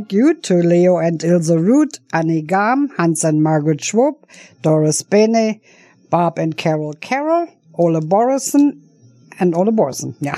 thank 0.04 0.12
you 0.12 0.34
to 0.34 0.56
Leo 0.56 0.97
and 0.97 1.24
Ilse 1.24 1.51
Root, 1.51 1.99
Annie 2.12 2.41
Gam, 2.41 2.89
Hans 2.97 3.24
and 3.24 3.41
Margaret 3.41 3.82
Schwab, 3.82 4.16
Doris 4.62 5.01
Bene, 5.01 5.62
Bob 6.10 6.38
and 6.38 6.58
Carol 6.58 6.91
Carroll, 6.99 7.47
Ole 7.76 8.01
Borison, 8.01 8.82
and 9.39 9.56
Ole 9.56 9.72
Borison. 9.72 10.16
Yeah. 10.20 10.38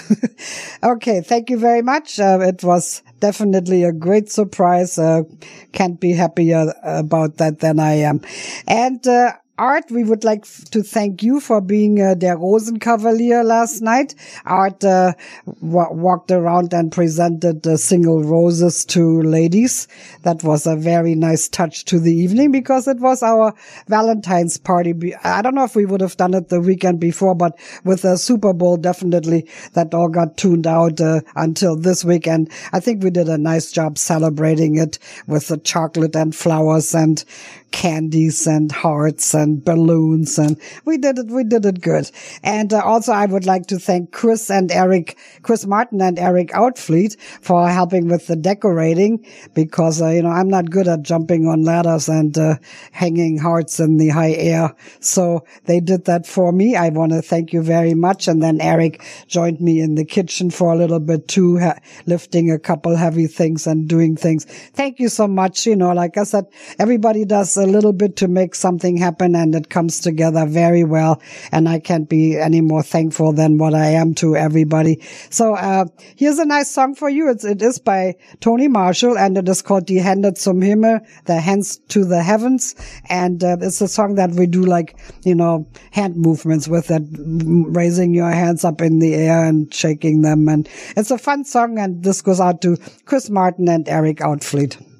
okay. 0.83 1.21
Thank 1.21 1.49
you 1.49 1.57
very 1.57 1.81
much. 1.81 2.19
Uh, 2.19 2.41
it 2.43 2.63
was 2.63 3.01
definitely 3.19 3.83
a 3.83 3.91
great 3.91 4.29
surprise. 4.29 4.99
Uh, 4.99 5.23
can't 5.71 5.99
be 5.99 6.11
happier 6.11 6.71
about 6.83 7.37
that 7.37 7.61
than 7.61 7.79
I 7.79 7.93
am. 7.93 8.21
And, 8.67 9.05
uh, 9.07 9.33
Art, 9.57 9.89
we 9.89 10.03
would 10.03 10.25
like 10.25 10.43
to 10.71 10.83
thank 10.83 11.23
you 11.23 11.39
for 11.39 11.61
being 11.61 12.01
uh, 12.01 12.13
der 12.13 12.35
Rosenkavalier 12.35 13.41
last 13.41 13.81
night. 13.81 14.13
Art 14.45 14.83
uh, 14.83 15.13
wa- 15.61 15.93
walked 15.93 16.29
around 16.29 16.73
and 16.73 16.91
presented 16.91 17.63
the 17.63 17.77
single 17.77 18.21
roses 18.21 18.83
to 18.85 19.21
ladies. 19.21 19.87
That 20.23 20.43
was 20.43 20.67
a 20.67 20.75
very 20.75 21.15
nice 21.15 21.47
touch 21.47 21.85
to 21.85 22.01
the 22.01 22.13
evening 22.13 22.51
because 22.51 22.85
it 22.89 22.99
was 22.99 23.23
our 23.23 23.53
Valentine's 23.87 24.57
party. 24.57 25.15
I 25.23 25.41
don't 25.41 25.55
know 25.55 25.63
if 25.63 25.75
we 25.75 25.85
would 25.85 26.01
have 26.01 26.17
done 26.17 26.33
it 26.33 26.49
the 26.49 26.59
weekend 26.59 26.99
before, 26.99 27.33
but 27.33 27.57
with 27.85 28.01
the 28.01 28.17
Super 28.17 28.51
Bowl, 28.51 28.75
definitely 28.75 29.47
that 29.71 29.93
all 29.93 30.09
got 30.09 30.35
tuned 30.35 30.67
out 30.67 30.99
uh, 30.99 31.21
until 31.37 31.77
this 31.77 32.03
weekend. 32.03 32.51
I 32.73 32.81
think 32.81 33.01
we 33.01 33.09
did 33.09 33.29
a 33.29 33.37
nice 33.37 33.71
job 33.71 33.97
celebrating 33.99 34.75
it 34.75 34.99
with 35.27 35.47
the 35.47 35.57
chocolate 35.57 36.15
and 36.17 36.35
flowers 36.35 36.93
and 36.93 37.23
candies 37.71 38.47
and 38.47 38.71
hearts 38.71 39.33
and 39.33 39.63
balloons 39.63 40.37
and 40.39 40.59
we 40.85 40.97
did 40.97 41.17
it 41.17 41.27
we 41.27 41.43
did 41.43 41.65
it 41.65 41.81
good. 41.81 42.09
And 42.43 42.73
uh, 42.73 42.81
also 42.83 43.11
i 43.11 43.25
would 43.25 43.45
like 43.45 43.67
to 43.67 43.79
thank 43.79 44.11
chris 44.11 44.49
and 44.49 44.71
eric 44.71 45.17
chris 45.41 45.65
martin 45.65 46.01
and 46.01 46.17
eric 46.17 46.49
outfleet 46.49 47.19
for 47.19 47.67
helping 47.67 48.07
with 48.07 48.27
the 48.27 48.35
decorating 48.35 49.25
because 49.53 50.01
uh, 50.01 50.09
you 50.09 50.21
know 50.21 50.29
i'm 50.29 50.47
not 50.47 50.69
good 50.69 50.87
at 50.87 51.01
jumping 51.01 51.47
on 51.47 51.63
ladders 51.63 52.07
and 52.07 52.37
uh, 52.37 52.55
hanging 52.91 53.37
hearts 53.37 53.79
in 53.79 53.97
the 53.97 54.09
high 54.09 54.33
air. 54.33 54.75
So 54.99 55.45
they 55.65 55.79
did 55.79 56.05
that 56.05 56.25
for 56.25 56.51
me. 56.51 56.75
I 56.75 56.89
want 56.89 57.11
to 57.11 57.21
thank 57.21 57.53
you 57.53 57.61
very 57.61 57.93
much. 57.93 58.27
And 58.27 58.41
then 58.41 58.61
eric 58.61 59.03
joined 59.27 59.61
me 59.61 59.79
in 59.79 59.95
the 59.95 60.05
kitchen 60.05 60.49
for 60.49 60.73
a 60.73 60.77
little 60.77 60.99
bit 60.99 61.27
too 61.27 61.57
ha- 61.59 61.79
lifting 62.05 62.51
a 62.51 62.59
couple 62.59 62.95
heavy 62.95 63.27
things 63.27 63.67
and 63.67 63.87
doing 63.87 64.15
things. 64.15 64.45
Thank 64.45 64.99
you 64.99 65.09
so 65.09 65.27
much. 65.27 65.65
You 65.65 65.75
know 65.75 65.93
like 65.93 66.17
i 66.17 66.23
said 66.23 66.45
everybody 66.79 67.25
does 67.25 67.54
a 67.57 67.65
little 67.65 67.93
bit 67.93 68.15
to 68.17 68.27
make 68.27 68.55
something 68.55 68.97
happen 68.97 69.35
and 69.35 69.55
it 69.55 69.69
comes 69.69 69.99
together 69.99 70.45
very 70.45 70.83
well. 70.83 71.21
And 71.51 71.67
I 71.67 71.79
can't 71.79 72.09
be 72.09 72.37
any 72.37 72.61
more 72.61 72.83
thankful 72.83 73.33
than 73.33 73.57
what 73.57 73.73
I 73.73 73.87
am 73.87 74.13
to 74.15 74.35
everybody. 74.35 75.01
So, 75.29 75.55
uh, 75.55 75.85
here's 76.15 76.39
a 76.39 76.45
nice 76.45 76.69
song 76.69 76.95
for 76.95 77.09
you. 77.09 77.29
It's, 77.29 77.43
it 77.43 77.61
is 77.61 77.79
by 77.79 78.15
Tony 78.39 78.67
Marshall 78.67 79.17
and 79.17 79.37
it 79.37 79.47
is 79.47 79.61
called 79.61 79.87
Die 79.87 79.95
Hände 79.95 80.37
zum 80.37 80.61
Himmel, 80.61 80.99
the 81.25 81.39
hands 81.39 81.77
to 81.89 82.05
the 82.05 82.21
heavens. 82.21 82.75
And 83.09 83.43
uh, 83.43 83.57
it's 83.61 83.81
a 83.81 83.87
song 83.87 84.15
that 84.15 84.31
we 84.31 84.47
do 84.47 84.63
like, 84.63 84.97
you 85.23 85.35
know, 85.35 85.67
hand 85.91 86.15
movements 86.15 86.67
with 86.67 86.87
that, 86.87 87.01
raising 87.09 88.13
your 88.13 88.31
hands 88.31 88.63
up 88.63 88.81
in 88.81 88.99
the 88.99 89.15
air 89.15 89.43
and 89.43 89.73
shaking 89.73 90.21
them. 90.21 90.47
And 90.47 90.67
it's 90.95 91.11
a 91.11 91.17
fun 91.17 91.45
song. 91.45 91.79
And 91.79 92.03
this 92.03 92.21
goes 92.21 92.39
out 92.39 92.61
to 92.61 92.77
Chris 93.05 93.29
Martin 93.29 93.67
and 93.69 93.87
Eric 93.87 94.17
Outfleet. 94.17 94.94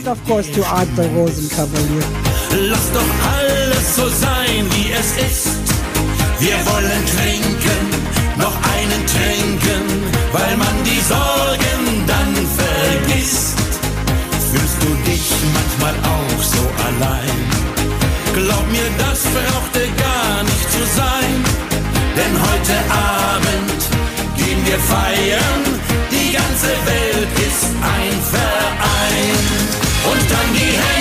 And 0.00 0.08
of 0.08 0.24
course 0.24 0.48
to 0.56 0.64
Art 0.64 0.88
the 0.96 1.06
Rosenkavalier. 1.12 2.02
Lass 2.70 2.90
doch 2.90 3.12
alles 3.36 3.96
so 3.96 4.08
sein, 4.08 4.64
wie 4.72 4.92
es 4.92 5.10
ist. 5.28 5.60
Wir 6.38 6.56
wollen 6.70 7.02
trinken, 7.14 7.82
noch 8.38 8.56
einen 8.72 9.02
trinken, 9.04 9.84
weil 10.32 10.56
man 10.56 10.76
die 10.88 11.02
Sorgen 11.04 11.82
dann 12.06 12.32
vergisst. 12.60 13.58
Fühlst 14.50 14.78
du 14.80 14.90
dich 15.04 15.26
manchmal 15.52 15.94
auch 16.14 16.42
so 16.42 16.64
allein? 16.88 17.40
Glaub 18.32 18.66
mir, 18.72 18.88
das 18.96 19.20
brauchte 19.36 19.80
gar 20.00 20.42
nicht 20.44 20.66
zu 20.76 20.82
sein. 20.96 21.34
Denn 22.16 22.34
heute 22.48 22.76
Abend 22.88 23.80
gehen 24.38 24.64
wir 24.64 24.78
feiern, 24.78 25.62
die 26.10 26.32
ganze 26.32 26.72
Welt 26.88 27.32
ist 27.48 27.66
ein 27.84 28.16
Verein. 28.32 29.59
Und 30.04 30.30
dann 30.30 30.54
die 30.54 30.72
Hände 30.72 30.99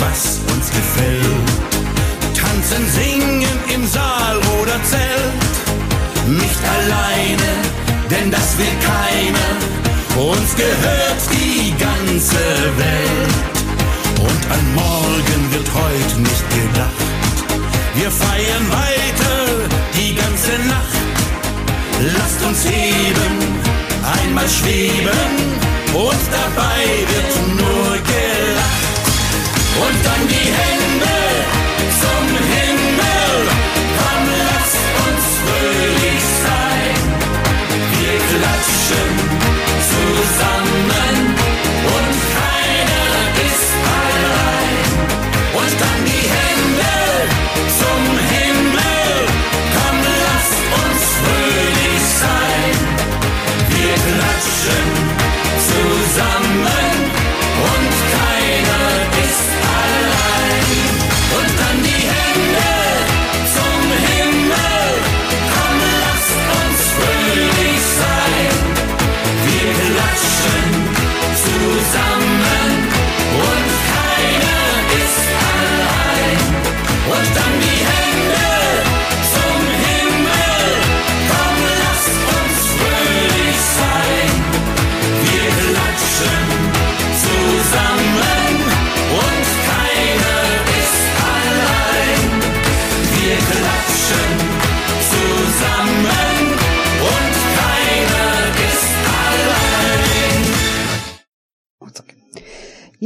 was 0.00 0.40
uns 0.52 0.70
gefällt. 0.70 1.48
Tanzen, 2.34 2.84
singen 2.90 3.58
im 3.74 3.86
Saal 3.86 4.36
oder 4.60 4.76
Zelt. 4.84 5.56
Nicht 6.26 6.62
alleine, 6.76 7.50
denn 8.10 8.30
das 8.30 8.58
will 8.58 8.76
keiner. 8.92 9.52
Uns 10.30 10.54
gehört 10.56 11.22
die 11.32 11.74
ganze 11.78 12.44
Welt. 12.82 13.36
Und 14.18 14.42
an 14.56 14.74
morgen 14.74 15.40
wird 15.52 15.68
heute 15.74 16.20
nicht 16.20 16.46
gedacht. 16.50 17.06
Wir 17.94 18.10
feiern 18.10 18.66
weiter 18.70 19.68
die 19.96 20.14
ganze 20.14 20.52
Nacht. 20.68 20.96
Lasst 22.16 22.42
uns 22.44 22.64
heben, 22.64 23.34
einmal 24.18 24.48
schweben 24.48 25.56
und 25.94 26.24
dabei 26.30 26.84
wird 27.12 27.58
nur 27.58 27.92
gelacht. 27.92 28.35
Und 29.78 29.96
dann 30.06 30.22
die 30.28 30.48
Hände 30.60 31.16
zum 32.00 32.26
Himmel, 32.52 33.48
komm, 33.98 34.24
lass 34.48 34.72
uns 35.04 35.24
fröhlich 35.42 36.22
sein. 36.44 36.94
Wir 37.92 38.16
klatschen 38.30 39.10
zusammen 39.90 41.35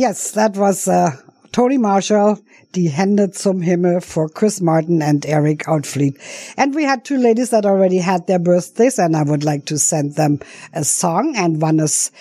Yes, 0.00 0.30
that 0.30 0.56
was 0.56 0.88
uh, 0.88 1.10
Tony 1.52 1.76
Marshall, 1.76 2.38
Die 2.72 2.88
Hände 2.88 3.34
zum 3.34 3.60
Himmel 3.60 4.00
for 4.00 4.30
Chris 4.30 4.62
Martin 4.62 5.02
and 5.02 5.26
Eric 5.26 5.64
Outfleet. 5.66 6.16
And 6.56 6.74
we 6.74 6.84
had 6.84 7.04
two 7.04 7.18
ladies 7.18 7.50
that 7.50 7.66
already 7.66 7.98
had 7.98 8.26
their 8.26 8.38
birthdays 8.38 8.98
and 8.98 9.14
I 9.14 9.24
would 9.24 9.44
like 9.44 9.66
to 9.66 9.78
send 9.78 10.14
them 10.14 10.40
a 10.72 10.84
song 10.84 11.34
and 11.36 11.60
one 11.60 11.80
is 11.80 12.12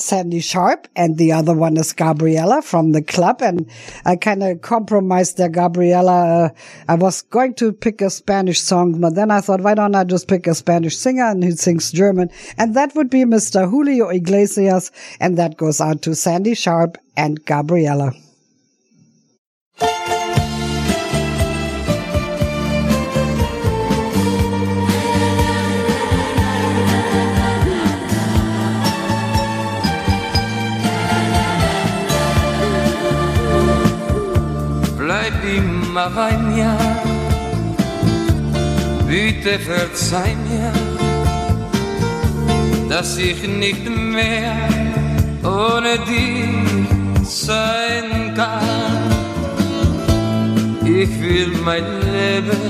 Sandy 0.00 0.40
Sharp, 0.40 0.88
and 0.96 1.16
the 1.18 1.32
other 1.32 1.54
one 1.54 1.76
is 1.76 1.92
Gabriella 1.92 2.62
from 2.62 2.92
the 2.92 3.02
club. 3.02 3.42
And 3.42 3.70
I 4.04 4.16
kind 4.16 4.42
of 4.42 4.62
compromised 4.62 5.36
there, 5.36 5.48
Gabriella. 5.48 6.46
Uh, 6.46 6.48
I 6.88 6.94
was 6.94 7.22
going 7.22 7.54
to 7.54 7.72
pick 7.72 8.00
a 8.00 8.10
Spanish 8.10 8.60
song, 8.60 9.00
but 9.00 9.14
then 9.14 9.30
I 9.30 9.40
thought, 9.40 9.60
why 9.60 9.74
don't 9.74 9.94
I 9.94 10.04
just 10.04 10.28
pick 10.28 10.46
a 10.46 10.54
Spanish 10.54 10.96
singer 10.96 11.24
and 11.24 11.42
he 11.42 11.52
sings 11.52 11.92
German? 11.92 12.30
And 12.58 12.74
that 12.74 12.94
would 12.94 13.10
be 13.10 13.24
Mr. 13.24 13.68
Julio 13.68 14.08
Iglesias. 14.08 14.90
And 15.20 15.36
that 15.38 15.56
goes 15.56 15.80
out 15.80 16.02
to 16.02 16.14
Sandy 16.14 16.54
Sharp 16.54 16.98
and 17.16 17.44
Gabriella. 17.44 18.12
Immer 36.00 36.10
bei 36.10 36.36
mir, 36.38 36.76
bitte 39.06 39.58
verzeih 39.58 40.34
mir, 40.48 40.72
dass 42.88 43.18
ich 43.18 43.46
nicht 43.46 43.88
mehr 43.88 44.56
ohne 45.42 45.98
dich 46.10 46.88
sein 47.24 48.34
kann. 48.34 49.10
Ich 50.84 51.10
will 51.20 51.52
mein 51.64 51.84
Leben 52.00 52.60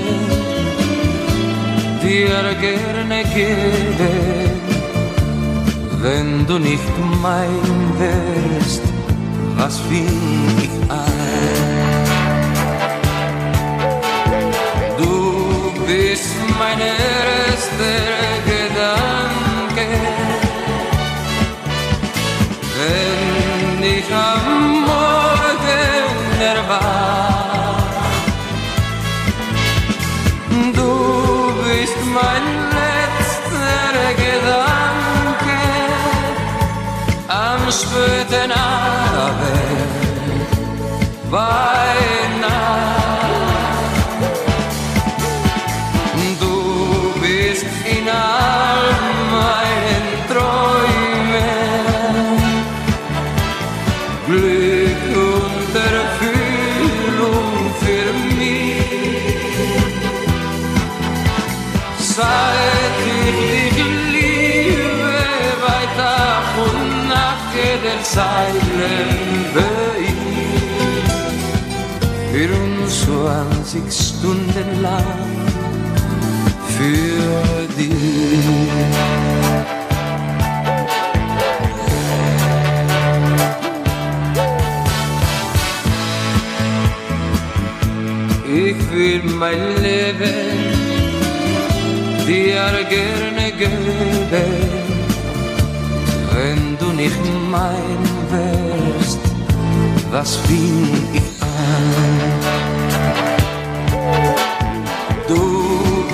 dir 2.03 2.43
gerne 2.59 3.23
geben, 3.33 4.51
wenn 6.01 6.45
du 6.47 6.59
nicht 6.59 6.93
mein 7.21 7.63
wärst, 7.97 8.83
was 9.57 9.79
fing 9.79 10.07
ich 10.61 10.89
ein? 10.89 11.20
Bist 15.91 16.35
mein 16.57 16.79
erster 16.79 17.99
Gedanke, 18.49 19.87
wenn 22.77 23.83
ich 23.83 24.09
am 24.13 24.83
Morgen 24.91 26.41
erwach. 26.55 27.83
Du 30.77 30.93
bist 31.65 31.99
mein 32.17 32.45
letzter 32.79 34.13
Gedanke 34.23 35.59
am 37.27 37.61
späten 37.69 38.51
Abend 38.53 39.41
bei 41.29 41.81
lebe 68.77 69.67
ich. 70.09 70.21
24 72.33 73.83
Stunden 73.89 74.81
lang 74.81 75.31
für 76.67 77.67
dich. 77.77 77.91
Ich 88.53 88.91
will 88.91 89.23
mein 89.39 89.81
Leben 89.81 90.81
dir 92.27 92.85
gerne 92.89 93.51
geben, 93.57 94.71
du 96.81 96.87
nicht 96.93 97.23
mein 97.51 98.01
wärst, 98.31 99.19
was 100.11 100.35
fing 100.47 100.87
ich 101.13 101.31
an? 101.41 101.87
Du 105.27 105.45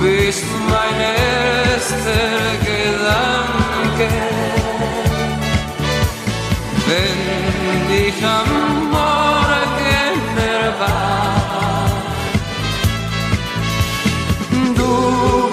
bist 0.01 0.43
mein 0.73 0.97
erster 0.99 2.33
Gedanke, 2.67 4.09
wenn 6.87 7.21
ich 8.05 8.17
am 8.39 8.51
Morgen 8.97 10.25
erwach. 10.61 11.47
Du 14.75 14.93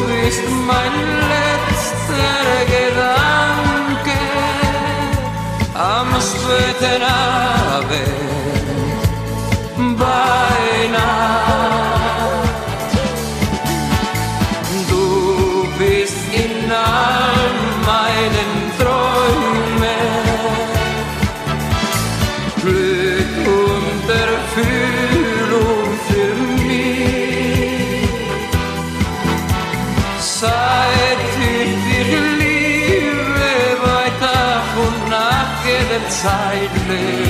bist 0.09 0.45
mein 0.67 0.95
letzter 1.33 2.37
Gedanke 2.73 3.24
eternamente 6.57 8.34
jeder 36.25 36.31
Zeit 36.31 37.24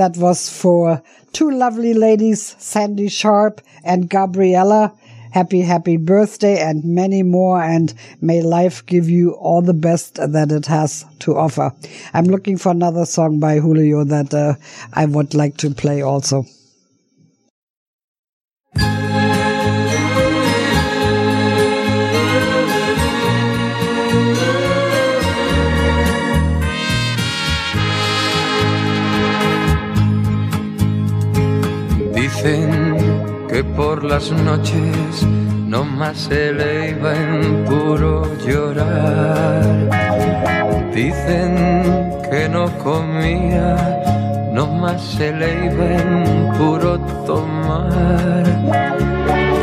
That 0.00 0.16
was 0.16 0.48
for 0.48 1.02
two 1.34 1.50
lovely 1.50 1.92
ladies, 1.92 2.56
Sandy 2.58 3.10
Sharp 3.10 3.60
and 3.84 4.08
Gabriella. 4.08 4.94
Happy, 5.30 5.60
happy 5.60 5.98
birthday 5.98 6.58
and 6.58 6.82
many 6.86 7.22
more. 7.22 7.62
And 7.62 7.92
may 8.22 8.40
life 8.40 8.86
give 8.86 9.10
you 9.10 9.32
all 9.32 9.60
the 9.60 9.74
best 9.74 10.14
that 10.14 10.52
it 10.52 10.64
has 10.64 11.04
to 11.18 11.36
offer. 11.36 11.74
I'm 12.14 12.24
looking 12.24 12.56
for 12.56 12.70
another 12.70 13.04
song 13.04 13.40
by 13.40 13.58
Julio 13.58 14.04
that 14.04 14.32
uh, 14.32 14.54
I 14.94 15.04
would 15.04 15.34
like 15.34 15.58
to 15.58 15.70
play 15.74 16.00
also. 16.00 16.46
Por 33.80 34.04
las 34.04 34.30
noches 34.30 35.26
no 35.72 35.84
más 35.84 36.16
se 36.28 36.52
le 36.52 36.90
iba 36.90 37.12
en 37.14 37.64
puro 37.64 38.12
llorar. 38.46 39.64
Dicen 40.94 41.50
que 42.30 42.46
no 42.50 42.64
comía, 42.78 43.68
no 44.52 44.66
más 44.66 45.00
se 45.16 45.32
le 45.32 45.48
iba 45.68 45.86
en 46.02 46.52
puro 46.58 46.98
tomar. 47.26 48.44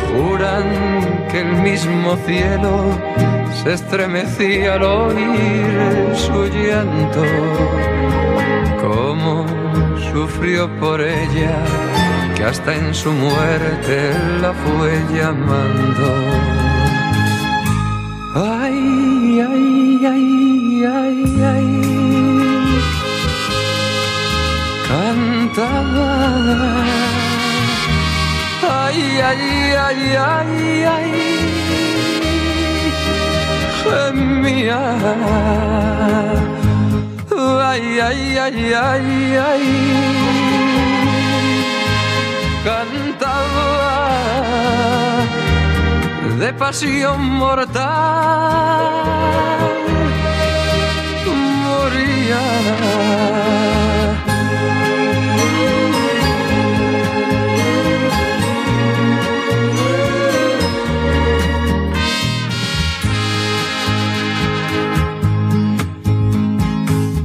Juran 0.10 0.68
que 1.30 1.40
el 1.42 1.52
mismo 1.70 2.16
cielo 2.26 2.74
se 3.60 3.74
estremecía 3.74 4.74
al 4.74 4.84
oír 4.84 5.76
su 6.26 6.40
llanto 6.58 7.24
cómo 8.82 9.46
sufrió 10.12 10.70
por 10.80 11.02
ella, 11.02 11.56
que 12.38 12.44
hasta 12.44 12.76
en 12.76 12.94
su 12.94 13.12
muerte 13.12 14.14
la 14.42 14.54
fue 14.54 14.92
llamando. 15.16 16.08
Ay, 18.36 19.42
ay, 19.52 20.06
ay, 20.06 20.86
ay, 20.86 21.20
ay. 21.54 21.70
Cantaba. 24.88 26.14
Ay, 28.86 29.02
ay, 29.30 29.44
ay, 29.88 30.02
ay, 30.36 30.84
ay. 30.96 31.12
Gemía. 33.82 34.84
Ay, 37.70 38.00
ay, 38.00 38.38
ay, 38.38 38.74
ay, 38.74 39.38
ay. 39.50 40.17
Cantaba 42.64 44.48
de 46.40 46.54
pasión 46.54 47.22
mortal. 47.22 47.78
Moría. 51.64 52.44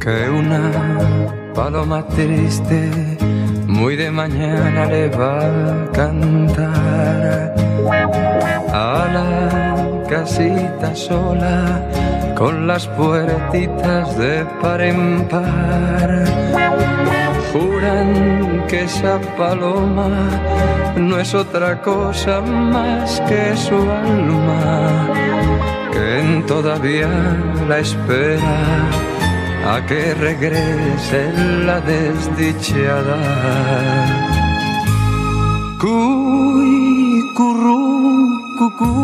que 0.00 0.30
una 0.30 1.52
paloma 1.54 2.04
triste 2.08 3.22
muy 3.82 3.96
de 3.96 4.12
mañana 4.12 4.86
le 4.86 5.08
va 5.08 5.40
a 5.40 5.90
cantar 5.92 7.52
a 8.72 9.08
la 9.16 10.06
casita 10.08 10.94
sola 10.94 11.82
con 12.36 12.68
las 12.68 12.86
puertitas 12.86 14.16
de 14.16 14.46
par 14.60 14.80
en 14.82 15.26
par. 15.28 16.10
Juran 17.52 18.66
que 18.68 18.84
esa 18.84 19.18
paloma 19.36 20.10
no 20.94 21.18
es 21.18 21.34
otra 21.34 21.82
cosa 21.82 22.40
más 22.40 23.20
que 23.28 23.56
su 23.56 23.80
alma, 23.90 25.08
que 25.92 26.44
todavía 26.46 27.10
la 27.68 27.80
espera 27.80 29.11
a 29.64 29.84
que 29.86 30.14
regrese 30.14 31.32
la 31.64 31.80
desdichada. 31.80 33.18
Cuy, 35.80 37.22
curru, 37.36 38.28
cucú, 38.58 38.94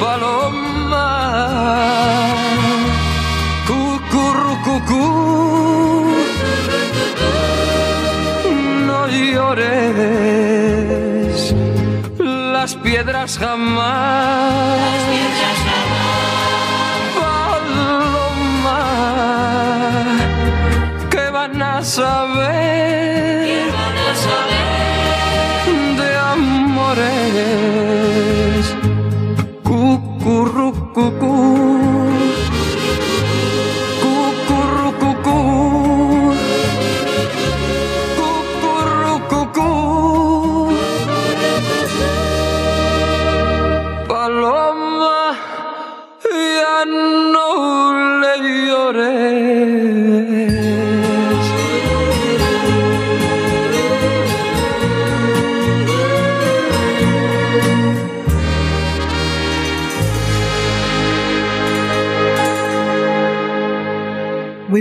paloma, 0.00 1.10
cucurru, 3.68 4.54
cucú, 4.66 5.06
no 8.86 9.00
llores, 9.08 10.34
las 12.18 12.74
piedras 12.76 13.38
jamás. 13.38 15.25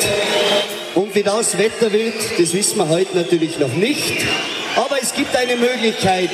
Und 0.99 1.15
wie 1.15 1.23
das 1.23 1.57
Wetter 1.57 1.93
wird, 1.93 2.13
das 2.37 2.53
wissen 2.53 2.77
wir 2.77 2.89
heute 2.89 3.15
natürlich 3.15 3.57
noch 3.57 3.71
nicht. 3.71 4.17
Aber 4.75 4.97
es 5.01 5.13
gibt 5.13 5.33
eine 5.33 5.55
Möglichkeit. 5.55 6.29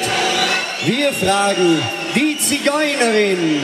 Wir 0.88 1.14
fragen 1.14 1.80
die 2.16 2.36
Zigeunerin. 2.40 3.62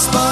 Das 0.00 0.29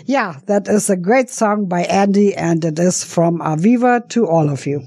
yeah, 0.07 0.39
that 0.47 0.69
is 0.69 0.89
a 0.91 0.97
great 0.97 1.31
song 1.31 1.67
by 1.67 1.83
Andy 1.83 2.35
and 2.35 2.65
it 2.65 2.79
is 2.79 3.05
from 3.05 3.41
Aviva 3.41 4.09
to 4.11 4.27
all 4.27 4.51
of 4.51 4.67
you. 4.67 4.83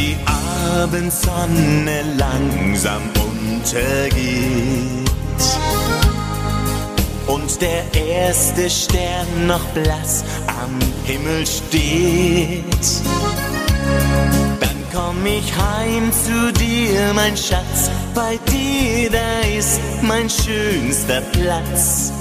Die 0.00 0.16
Abendsonne 0.82 2.02
langsam 2.16 3.02
untergeht 3.14 4.99
und 7.32 7.60
der 7.60 7.84
erste 7.94 8.68
Stern 8.68 9.46
noch 9.46 9.64
blass 9.74 10.24
am 10.46 10.78
Himmel 11.04 11.46
steht, 11.46 12.64
dann 14.60 14.76
komm 14.92 15.24
ich 15.26 15.52
heim 15.56 16.10
zu 16.12 16.52
dir, 16.52 17.12
mein 17.14 17.36
Schatz, 17.36 17.90
bei 18.14 18.38
dir, 18.50 19.10
da 19.10 19.40
ist 19.58 19.80
mein 20.02 20.28
schönster 20.28 21.20
Platz. 21.32 22.12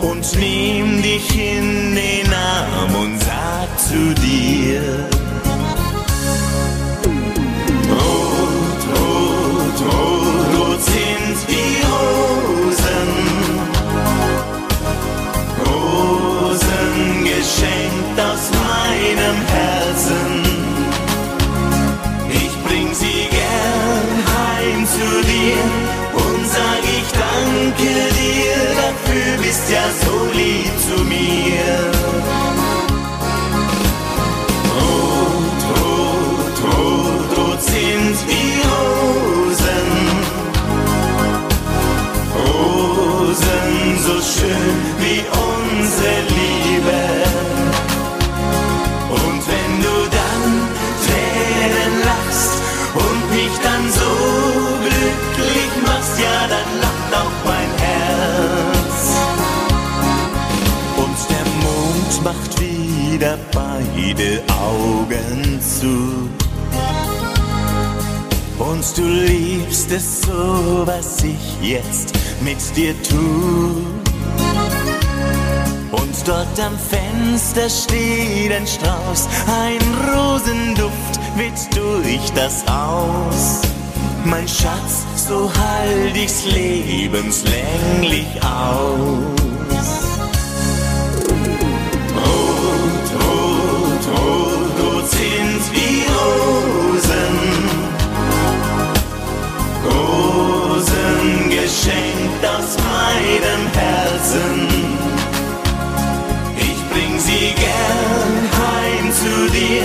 Und 0.00 0.24
nehm 0.38 1.02
dich 1.02 1.28
in 1.34 1.96
den 1.96 2.32
Arm 2.32 2.94
und 2.94 3.18
sag 3.20 3.68
zu 3.88 4.14
dir, 4.14 5.08
wieder 63.18 63.36
beide 63.52 64.42
Augen 64.62 65.60
zu. 65.60 66.30
Und 68.62 68.96
du 68.96 69.02
liebst 69.02 69.90
es 69.90 70.22
so, 70.22 70.86
was 70.86 71.24
ich 71.24 71.68
jetzt 71.68 72.12
mit 72.40 72.58
dir 72.76 72.94
tu. 73.02 73.82
Und 75.90 76.28
dort 76.28 76.60
am 76.60 76.78
Fenster 76.78 77.68
steht 77.68 78.52
ein 78.52 78.66
Strauß, 78.66 79.28
ein 79.48 79.80
Rosenduft 80.14 81.18
weht 81.36 81.76
durch 81.76 82.30
das 82.36 82.64
Haus. 82.68 83.62
Mein 84.24 84.46
Schatz, 84.46 85.06
so 85.16 85.50
halt 85.58 86.16
ich's 86.16 86.44
lebenslänglich 86.44 88.26
aus. 88.42 89.37
Geschenkt 101.88 102.44
aus 102.44 102.76
meinem 102.76 103.62
Herzen. 103.72 104.68
Ich 106.56 106.80
bring 106.90 107.18
sie 107.18 107.54
gern 107.54 108.34
heim 108.60 109.12
zu 109.12 109.50
dir 109.52 109.84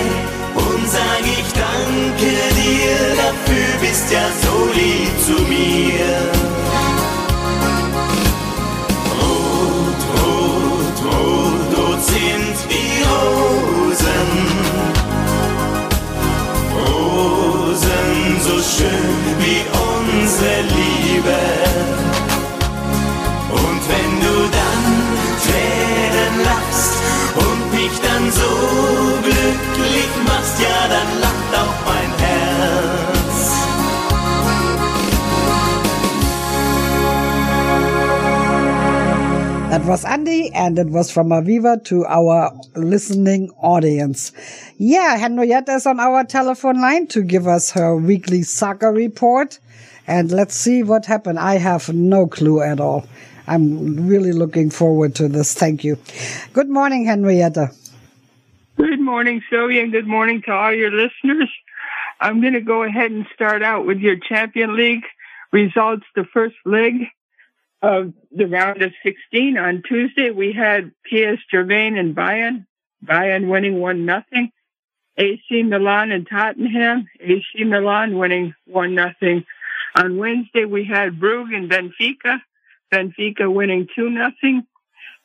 und 0.55 0.89
sag 0.89 1.21
ich 1.21 1.49
danke 1.53 2.31
dir, 2.61 2.97
dafür 3.15 3.71
bist 3.81 4.11
ja 4.11 4.25
so 4.43 4.69
lieb 4.73 5.11
zu 5.25 5.41
mir. 5.43 6.13
Rot, 9.19 10.01
rot, 10.17 10.97
rot, 11.05 11.77
rot 11.77 12.03
sind 12.03 12.55
die 12.69 13.03
Rosen. 13.11 14.29
Rosen 16.75 18.41
so 18.41 18.55
schön 18.61 19.19
wie 19.39 19.63
unsere 19.71 20.61
Liebe. 20.61 20.82
That 39.83 39.89
was 39.89 40.05
Andy, 40.05 40.49
and 40.53 40.79
it 40.79 40.87
was 40.87 41.11
from 41.11 41.27
Aviva 41.31 41.83
to 41.87 42.05
our 42.05 42.53
listening 42.73 43.51
audience. 43.57 44.31
Yeah, 44.77 45.17
Henrietta 45.17 45.73
is 45.73 45.85
on 45.85 45.99
our 45.99 46.23
telephone 46.23 46.79
line 46.79 47.05
to 47.07 47.21
give 47.21 47.49
us 47.49 47.69
her 47.71 47.93
weekly 47.97 48.43
soccer 48.43 48.93
report. 48.93 49.59
And 50.07 50.31
let's 50.31 50.55
see 50.55 50.83
what 50.83 51.05
happened. 51.05 51.37
I 51.37 51.57
have 51.57 51.93
no 51.93 52.27
clue 52.27 52.61
at 52.61 52.79
all. 52.79 53.05
I'm 53.45 54.07
really 54.07 54.31
looking 54.31 54.69
forward 54.69 55.15
to 55.15 55.27
this. 55.27 55.53
Thank 55.53 55.83
you. 55.83 55.97
Good 56.53 56.69
morning, 56.69 57.03
Henrietta. 57.03 57.71
Good 58.77 59.01
morning, 59.01 59.43
Sylvia, 59.49 59.83
and 59.83 59.91
good 59.91 60.07
morning 60.07 60.43
to 60.43 60.53
all 60.53 60.73
your 60.73 60.91
listeners. 60.91 61.51
I'm 62.21 62.39
going 62.39 62.53
to 62.53 62.61
go 62.61 62.83
ahead 62.83 63.11
and 63.11 63.27
start 63.33 63.61
out 63.61 63.85
with 63.85 63.97
your 63.99 64.15
Champion 64.15 64.77
League 64.77 65.03
results. 65.51 66.05
The 66.15 66.23
first 66.23 66.55
leg 66.63 67.09
of 67.83 68.13
the 68.31 68.47
round 68.47 68.81
of 68.81 68.93
16 69.03 69.57
on 69.57 69.83
Tuesday, 69.87 70.31
we 70.31 70.53
had 70.53 70.93
PS 71.05 71.41
Germain 71.51 71.97
and 71.97 72.15
Bayern. 72.15 72.65
Bayern 73.05 73.49
winning 73.49 73.81
one 73.81 74.05
nothing. 74.05 74.51
AC 75.17 75.63
Milan 75.63 76.13
and 76.13 76.25
Tottenham. 76.27 77.07
AC 77.19 77.65
Milan 77.65 78.17
winning 78.17 78.55
one 78.65 78.95
nothing. 78.95 79.45
On 79.97 80.17
Wednesday, 80.17 80.63
we 80.63 80.85
had 80.85 81.19
Brugge 81.19 81.53
and 81.53 81.69
Benfica. 81.69 82.39
Benfica 82.91 83.53
winning 83.53 83.87
two 83.93 84.09
nothing. 84.09 84.65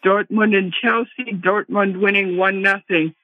Dortmund 0.05 0.57
and 0.59 0.73
Chelsea. 0.73 1.33
Dortmund 1.33 2.01
winning 2.01 2.37
one 2.37 2.61
nothing. 2.61 3.15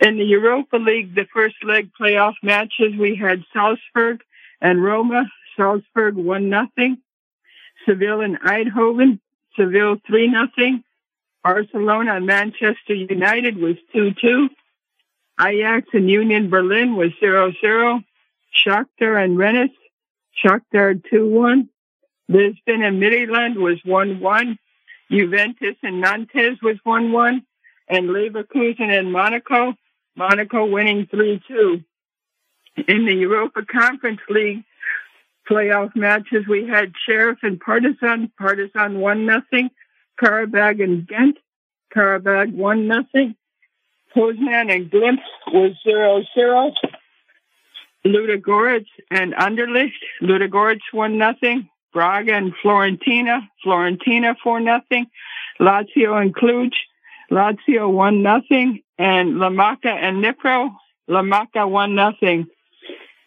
In 0.00 0.18
the 0.18 0.24
Europa 0.24 0.76
League, 0.76 1.16
the 1.16 1.26
first 1.34 1.56
leg 1.64 1.90
playoff 2.00 2.34
matches, 2.44 2.94
we 2.96 3.16
had 3.16 3.44
Salzburg 3.52 4.22
and 4.60 4.82
Roma. 4.82 5.24
Salzburg 5.56 6.14
one 6.14 6.48
nothing. 6.48 6.98
Seville 7.88 8.20
and 8.20 8.40
Eindhoven. 8.40 9.18
Seville 9.56 9.96
three 10.06 10.28
nothing. 10.28 10.84
Barcelona 11.42 12.16
and 12.16 12.26
Manchester 12.26 12.94
United 12.94 13.56
was 13.56 13.76
two 13.92 14.12
two. 14.20 14.50
Ajax 15.40 15.88
and 15.92 16.10
Union 16.10 16.50
Berlin 16.50 16.96
was 16.96 17.10
zero 17.18 17.52
zero. 17.60 18.00
Shakhtar 18.54 19.22
and 19.22 19.38
Rennes. 19.38 19.70
Shakhtar 20.44 21.02
two 21.08 21.26
one. 21.28 21.70
Lisbon 22.28 22.82
and 22.82 23.02
Midtjylland 23.02 23.56
was 23.56 23.78
one 23.84 24.20
one. 24.20 24.58
Juventus 25.10 25.76
and 25.82 26.00
Nantes 26.00 26.60
was 26.62 26.76
one 26.84 27.12
one. 27.12 27.42
And 27.88 28.10
Leverkusen 28.10 28.90
and 28.90 29.12
Monaco. 29.12 29.74
Monaco 30.14 30.66
winning 30.66 31.06
three 31.06 31.40
two. 31.48 31.82
In 32.86 33.06
the 33.06 33.14
Europa 33.14 33.64
Conference 33.64 34.20
League 34.28 34.64
playoff 35.48 35.94
matches, 35.96 36.46
we 36.48 36.66
had 36.66 36.92
Sheriff 37.06 37.38
and 37.42 37.60
Partizan. 37.60 38.30
Partizan 38.38 39.00
one 39.00 39.26
nothing. 39.26 39.70
Karabag 40.20 40.82
and 40.82 41.06
Ghent. 41.06 41.38
Karabag 41.94 42.52
one 42.52 42.86
nothing. 42.86 43.34
Poznan 44.14 44.74
and 44.74 44.90
Glimt 44.90 45.20
was 45.52 45.72
zero 45.82 46.22
zero. 46.34 46.72
Ludogorets 48.04 48.86
and 49.10 49.34
Anderlecht. 49.34 49.92
Ludogorets 50.22 50.92
one 50.92 51.18
nothing. 51.18 51.68
Braga 51.92 52.34
and 52.34 52.52
Florentina. 52.62 53.48
Florentina 53.62 54.36
four 54.42 54.60
nothing. 54.60 55.06
Lazio 55.60 56.20
and 56.20 56.34
Cluj. 56.34 56.72
Lazio 57.30 57.90
one 57.90 58.22
nothing. 58.22 58.82
And 58.98 59.34
Larnaca 59.34 59.86
and 59.86 60.24
Nipro. 60.24 60.70
Larnaca 61.08 61.68
one 61.68 61.94
nothing. 61.94 62.46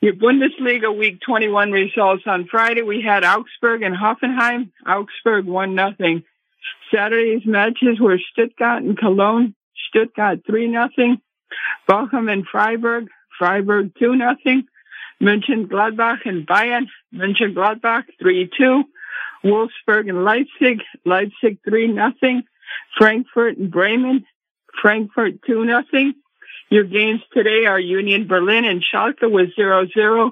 Your 0.01 0.13
Bundesliga 0.13 0.97
Week 0.97 1.21
21 1.21 1.71
results 1.71 2.23
on 2.25 2.47
Friday. 2.47 2.81
We 2.81 3.03
had 3.03 3.23
Augsburg 3.23 3.83
and 3.83 3.95
Hoffenheim. 3.95 4.71
Augsburg 4.83 5.45
one 5.45 5.75
nothing. 5.75 6.23
Saturday's 6.91 7.45
matches 7.45 7.99
were 7.99 8.17
Stuttgart 8.31 8.81
and 8.81 8.97
Cologne. 8.97 9.53
Stuttgart 9.87 10.39
three 10.47 10.67
nothing. 10.67 11.21
Bochum 11.87 12.33
and 12.33 12.47
Freiburg. 12.51 13.09
Freiburg 13.37 13.91
two 13.99 14.15
nothing. 14.15 14.63
Mönchengladbach 15.21 16.25
and 16.25 16.47
Bayern. 16.47 16.87
Mönchengladbach 17.13 18.05
three 18.19 18.49
two. 18.57 18.83
Wolfsburg 19.43 20.09
and 20.09 20.23
Leipzig. 20.23 20.81
Leipzig 21.05 21.59
three 21.63 21.87
nothing. 21.87 22.41
Frankfurt 22.97 23.57
and 23.57 23.69
Bremen. 23.69 24.25
Frankfurt 24.81 25.43
two 25.45 25.63
nothing. 25.63 26.15
Your 26.71 26.85
games 26.85 27.19
today 27.33 27.65
are 27.65 27.77
Union 27.77 28.27
Berlin 28.27 28.63
and 28.63 28.81
Schalke 28.81 29.29
with 29.29 29.49
0-0. 29.59 30.31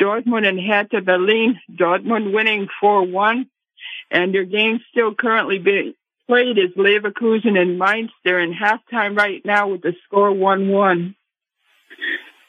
Dortmund 0.00 0.46
and 0.46 0.60
Hertha 0.60 1.00
Berlin. 1.00 1.58
Dortmund 1.68 2.32
winning 2.32 2.68
4-1. 2.80 3.48
And 4.08 4.32
your 4.32 4.44
game 4.44 4.78
still 4.92 5.12
currently 5.12 5.58
being 5.58 5.94
played 6.28 6.56
is 6.56 6.70
Leverkusen 6.76 7.58
and 7.60 7.80
Mainz. 7.80 8.10
They're 8.24 8.38
in 8.38 8.54
halftime 8.54 9.18
right 9.18 9.44
now 9.44 9.66
with 9.66 9.82
the 9.82 9.94
score 10.04 10.30
1-1. 10.30 11.16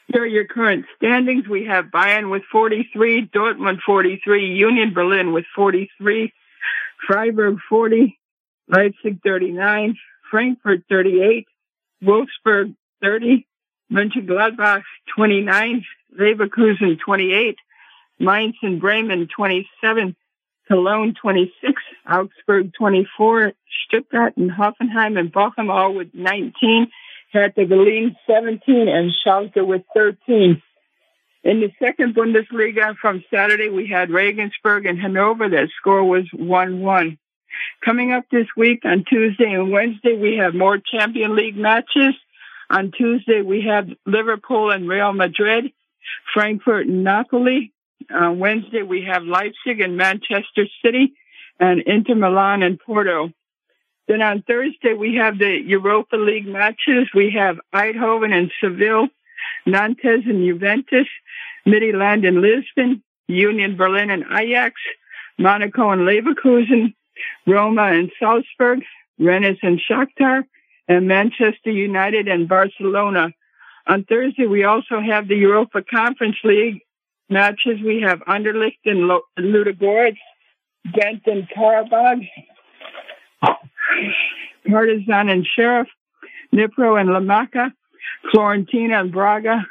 Here 0.06 0.22
are 0.22 0.26
your 0.26 0.46
current 0.46 0.86
standings. 0.96 1.48
We 1.48 1.64
have 1.64 1.86
Bayern 1.86 2.30
with 2.30 2.42
43, 2.52 3.30
Dortmund 3.34 3.80
43, 3.84 4.54
Union 4.54 4.94
Berlin 4.94 5.32
with 5.32 5.44
43, 5.56 6.32
Freiburg 7.04 7.56
40, 7.68 8.16
Leipzig 8.68 9.18
39, 9.24 9.96
Frankfurt 10.30 10.84
38, 10.88 11.48
Wolfsburg 12.04 12.76
30, 13.02 13.46
Mönchengladbach 13.92 14.82
29, 15.16 15.84
Leverkusen 16.18 16.98
28, 16.98 17.56
Mainz 18.18 18.56
and 18.62 18.80
Bremen 18.80 19.28
27, 19.34 20.16
Cologne 20.66 21.14
26, 21.14 21.82
Augsburg 22.10 22.72
24, 22.74 23.52
Stuttgart 23.86 24.36
and 24.36 24.50
Hoffenheim 24.50 25.18
and 25.18 25.32
Bochum 25.32 25.70
all 25.70 25.94
with 25.94 26.08
19, 26.12 26.88
Hertha 27.32 27.64
Berlin 27.64 28.16
17, 28.26 28.88
and 28.88 29.12
Schalke 29.24 29.66
with 29.66 29.82
13. 29.94 30.62
In 31.44 31.60
the 31.60 31.70
second 31.78 32.14
Bundesliga 32.14 32.96
from 32.96 33.24
Saturday, 33.32 33.70
we 33.70 33.86
had 33.86 34.10
Regensburg 34.10 34.86
and 34.86 34.98
Hanover. 34.98 35.48
That 35.48 35.68
score 35.78 36.04
was 36.04 36.24
1-1. 36.34 37.16
Coming 37.84 38.12
up 38.12 38.24
this 38.30 38.46
week 38.56 38.84
on 38.84 39.04
Tuesday 39.08 39.52
and 39.52 39.70
Wednesday, 39.70 40.16
we 40.16 40.36
have 40.36 40.54
more 40.54 40.78
Champion 40.78 41.36
League 41.36 41.56
matches. 41.56 42.14
On 42.70 42.92
Tuesday, 42.92 43.40
we 43.42 43.62
have 43.62 43.88
Liverpool 44.04 44.70
and 44.70 44.88
Real 44.88 45.12
Madrid, 45.12 45.72
Frankfurt 46.34 46.86
and 46.86 47.02
Napoli. 47.04 47.72
On 48.10 48.38
Wednesday, 48.38 48.82
we 48.82 49.04
have 49.04 49.22
Leipzig 49.24 49.80
and 49.80 49.96
Manchester 49.96 50.66
City, 50.84 51.14
and 51.58 51.80
Inter 51.80 52.14
Milan 52.14 52.62
and 52.62 52.78
Porto. 52.78 53.30
Then 54.06 54.22
on 54.22 54.42
Thursday, 54.42 54.94
we 54.94 55.16
have 55.16 55.38
the 55.38 55.60
Europa 55.60 56.16
League 56.16 56.46
matches. 56.46 57.08
We 57.14 57.30
have 57.30 57.58
Eindhoven 57.74 58.32
and 58.32 58.50
Seville, 58.60 59.08
Nantes 59.66 60.24
and 60.26 60.44
Juventus, 60.44 61.08
Midtjylland 61.66 62.26
and 62.26 62.40
Lisbon, 62.40 63.02
Union 63.26 63.76
Berlin 63.76 64.10
and 64.10 64.24
Ajax, 64.32 64.80
Monaco 65.38 65.90
and 65.90 66.02
Leverkusen, 66.02 66.94
Roma 67.46 67.92
and 67.92 68.10
Salzburg, 68.18 68.82
Rennes 69.18 69.58
and 69.62 69.80
Shakhtar, 69.80 70.44
and 70.88 71.06
Manchester 71.06 71.70
United 71.70 72.28
and 72.28 72.48
Barcelona. 72.48 73.28
On 73.86 74.04
Thursday, 74.04 74.46
we 74.46 74.64
also 74.64 75.00
have 75.00 75.28
the 75.28 75.36
Europa 75.36 75.82
Conference 75.82 76.36
League 76.42 76.80
matches. 77.28 77.78
We 77.84 78.02
have 78.06 78.20
Anderlecht 78.20 78.78
and 78.86 79.10
Ludogorets, 79.38 80.18
Ghent 80.92 81.22
and 81.26 81.48
Karabag, 81.48 82.26
Partizan 84.66 85.28
and 85.28 85.46
Sheriff, 85.46 85.88
Nipro 86.54 87.00
and 87.00 87.10
Larnaca, 87.10 87.72
Florentina 88.30 89.00
and 89.00 89.12
Braga, 89.12 89.66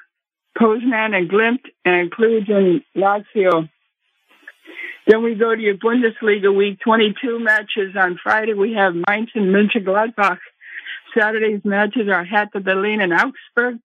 Poznan 0.57 1.15
and 1.15 1.29
Glimt, 1.29 1.65
and 1.85 2.11
Cluj 2.11 2.49
and 2.51 2.81
Lazio. 2.95 3.69
Then 5.07 5.23
we 5.23 5.35
go 5.35 5.55
to 5.55 5.61
your 5.61 5.75
Bundesliga 5.75 6.55
week 6.55 6.79
22 6.83 7.39
matches. 7.39 7.95
On 7.95 8.19
Friday, 8.21 8.53
we 8.53 8.73
have 8.73 8.93
Mainz 8.93 9.29
and 9.35 9.53
Mönchengladbach. 9.55 10.39
Saturday's 11.13 11.61
matches 11.63 12.09
are 12.09 12.25
Hertha 12.25 12.59
Berlin 12.59 13.01
and 13.01 13.13
Augsburg, 13.13 13.79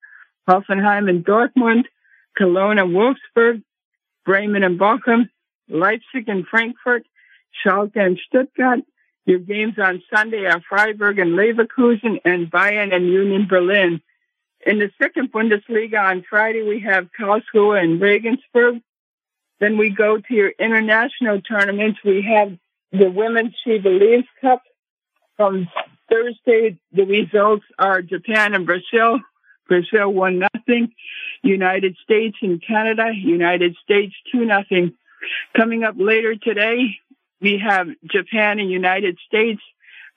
Hoffenheim 0.48 1.08
and 1.08 1.24
Dortmund, 1.24 1.84
Cologne 2.36 2.78
and 2.78 2.90
Wolfsburg, 2.90 3.62
Bremen 4.24 4.62
and 4.62 4.78
Bochum, 4.78 5.28
Leipzig 5.68 6.28
and 6.28 6.46
Frankfurt, 6.46 7.04
Schalke 7.64 7.96
and 7.96 8.18
Stuttgart. 8.26 8.80
Your 9.24 9.38
games 9.38 9.74
on 9.78 10.02
Sunday 10.12 10.46
are 10.46 10.62
Freiburg 10.68 11.18
and 11.18 11.32
Leverkusen 11.32 12.20
and 12.24 12.50
Bayern 12.50 12.94
and 12.94 13.06
Union 13.06 13.46
Berlin. 13.48 14.00
In 14.66 14.78
the 14.78 14.90
second 15.00 15.32
Bundesliga 15.32 16.00
on 16.00 16.24
Friday, 16.28 16.62
we 16.62 16.80
have 16.80 17.08
Karlsruhe 17.18 17.82
and 17.82 18.00
Regensburg. 18.00 18.80
Then 19.60 19.78
we 19.78 19.90
go 19.90 20.18
to 20.18 20.34
your 20.34 20.50
international 20.58 21.40
tournaments. 21.40 22.00
We 22.04 22.22
have 22.22 22.56
the 22.92 23.10
Women's 23.10 23.54
She 23.64 23.78
Believes 23.78 24.26
Cup. 24.40 24.62
From 25.36 25.66
Thursday, 26.12 26.78
the 26.92 27.04
results 27.04 27.64
are 27.78 28.02
Japan 28.02 28.54
and 28.54 28.66
Brazil. 28.66 29.20
Brazil 29.66 30.12
won 30.12 30.38
nothing. 30.40 30.92
United 31.42 31.96
States 32.02 32.36
and 32.42 32.62
Canada. 32.64 33.10
United 33.14 33.76
States 33.82 34.14
two 34.30 34.44
nothing. 34.44 34.92
Coming 35.56 35.84
up 35.84 35.94
later 35.96 36.34
today, 36.36 36.98
we 37.40 37.58
have 37.58 37.88
Japan 38.04 38.58
and 38.58 38.70
United 38.70 39.18
States, 39.26 39.62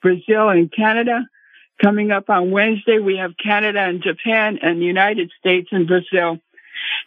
Brazil 0.02 0.50
and 0.50 0.70
Canada. 0.70 1.26
Coming 1.82 2.10
up 2.10 2.28
on 2.28 2.50
Wednesday, 2.50 2.98
we 2.98 3.16
have 3.16 3.32
Canada 3.42 3.80
and 3.80 4.02
Japan 4.02 4.58
and 4.62 4.82
United 4.82 5.30
States 5.38 5.68
and 5.72 5.86
Brazil. 5.86 6.38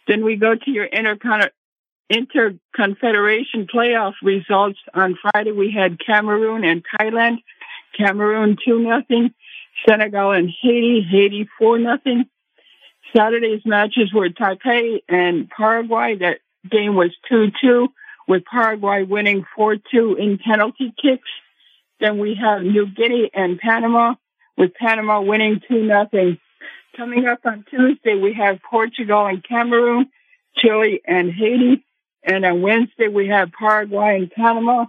Then 0.08 0.24
we 0.24 0.36
go 0.36 0.54
to 0.54 0.70
your 0.70 0.88
intercon- 0.88 1.50
interconfederation 2.12 3.70
playoff 3.72 4.14
results. 4.22 4.78
On 4.94 5.16
Friday, 5.22 5.52
we 5.52 5.70
had 5.70 6.04
Cameroon 6.04 6.64
and 6.64 6.84
Thailand. 6.98 7.38
Cameroon 7.96 8.56
two 8.64 8.78
nothing. 8.80 9.34
Senegal 9.88 10.32
and 10.32 10.50
Haiti. 10.60 11.06
Haiti 11.08 11.48
four 11.58 11.78
nothing. 11.78 12.24
Saturday's 13.16 13.62
matches 13.64 14.12
were 14.12 14.28
Taipei 14.28 15.02
and 15.08 15.48
Paraguay. 15.48 16.16
That 16.16 16.38
game 16.70 16.94
was 16.94 17.10
two 17.28 17.50
two, 17.60 17.88
with 18.28 18.44
Paraguay 18.44 19.02
winning 19.02 19.44
four 19.56 19.76
two 19.76 20.16
in 20.16 20.38
penalty 20.38 20.92
kicks. 21.00 21.28
Then 21.98 22.18
we 22.18 22.34
have 22.34 22.62
New 22.62 22.86
Guinea 22.86 23.30
and 23.34 23.58
Panama, 23.58 24.14
with 24.56 24.74
Panama 24.74 25.20
winning 25.20 25.60
two 25.66 25.82
nothing. 25.82 26.38
Coming 26.96 27.26
up 27.26 27.40
on 27.44 27.64
Tuesday, 27.70 28.14
we 28.14 28.34
have 28.34 28.60
Portugal 28.68 29.26
and 29.26 29.42
Cameroon, 29.44 30.10
Chile 30.56 31.00
and 31.06 31.30
Haiti. 31.32 31.84
And 32.22 32.44
on 32.44 32.62
Wednesday, 32.62 33.08
we 33.08 33.28
have 33.28 33.52
Paraguay 33.52 34.18
and 34.18 34.30
Panama. 34.30 34.86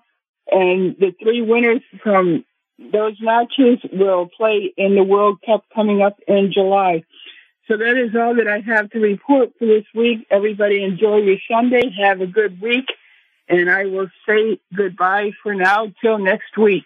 And 0.51 0.95
the 0.99 1.15
three 1.21 1.41
winners 1.41 1.81
from 2.03 2.43
those 2.91 3.19
matches 3.21 3.79
will 3.91 4.27
play 4.27 4.73
in 4.77 4.95
the 4.95 5.03
World 5.03 5.39
Cup 5.45 5.65
coming 5.73 6.01
up 6.01 6.19
in 6.27 6.51
July. 6.51 7.03
So 7.67 7.77
that 7.77 7.97
is 7.97 8.15
all 8.15 8.35
that 8.35 8.47
I 8.47 8.59
have 8.59 8.89
to 8.91 8.99
report 8.99 9.51
for 9.57 9.65
this 9.65 9.85
week. 9.93 10.27
Everybody 10.29 10.83
enjoy 10.83 11.17
your 11.17 11.37
Sunday. 11.49 11.93
Have 12.03 12.21
a 12.21 12.27
good 12.27 12.59
week. 12.59 12.85
And 13.47 13.69
I 13.69 13.85
will 13.85 14.09
say 14.27 14.59
goodbye 14.75 15.31
for 15.43 15.53
now 15.53 15.93
till 16.01 16.17
next 16.17 16.57
week. 16.57 16.85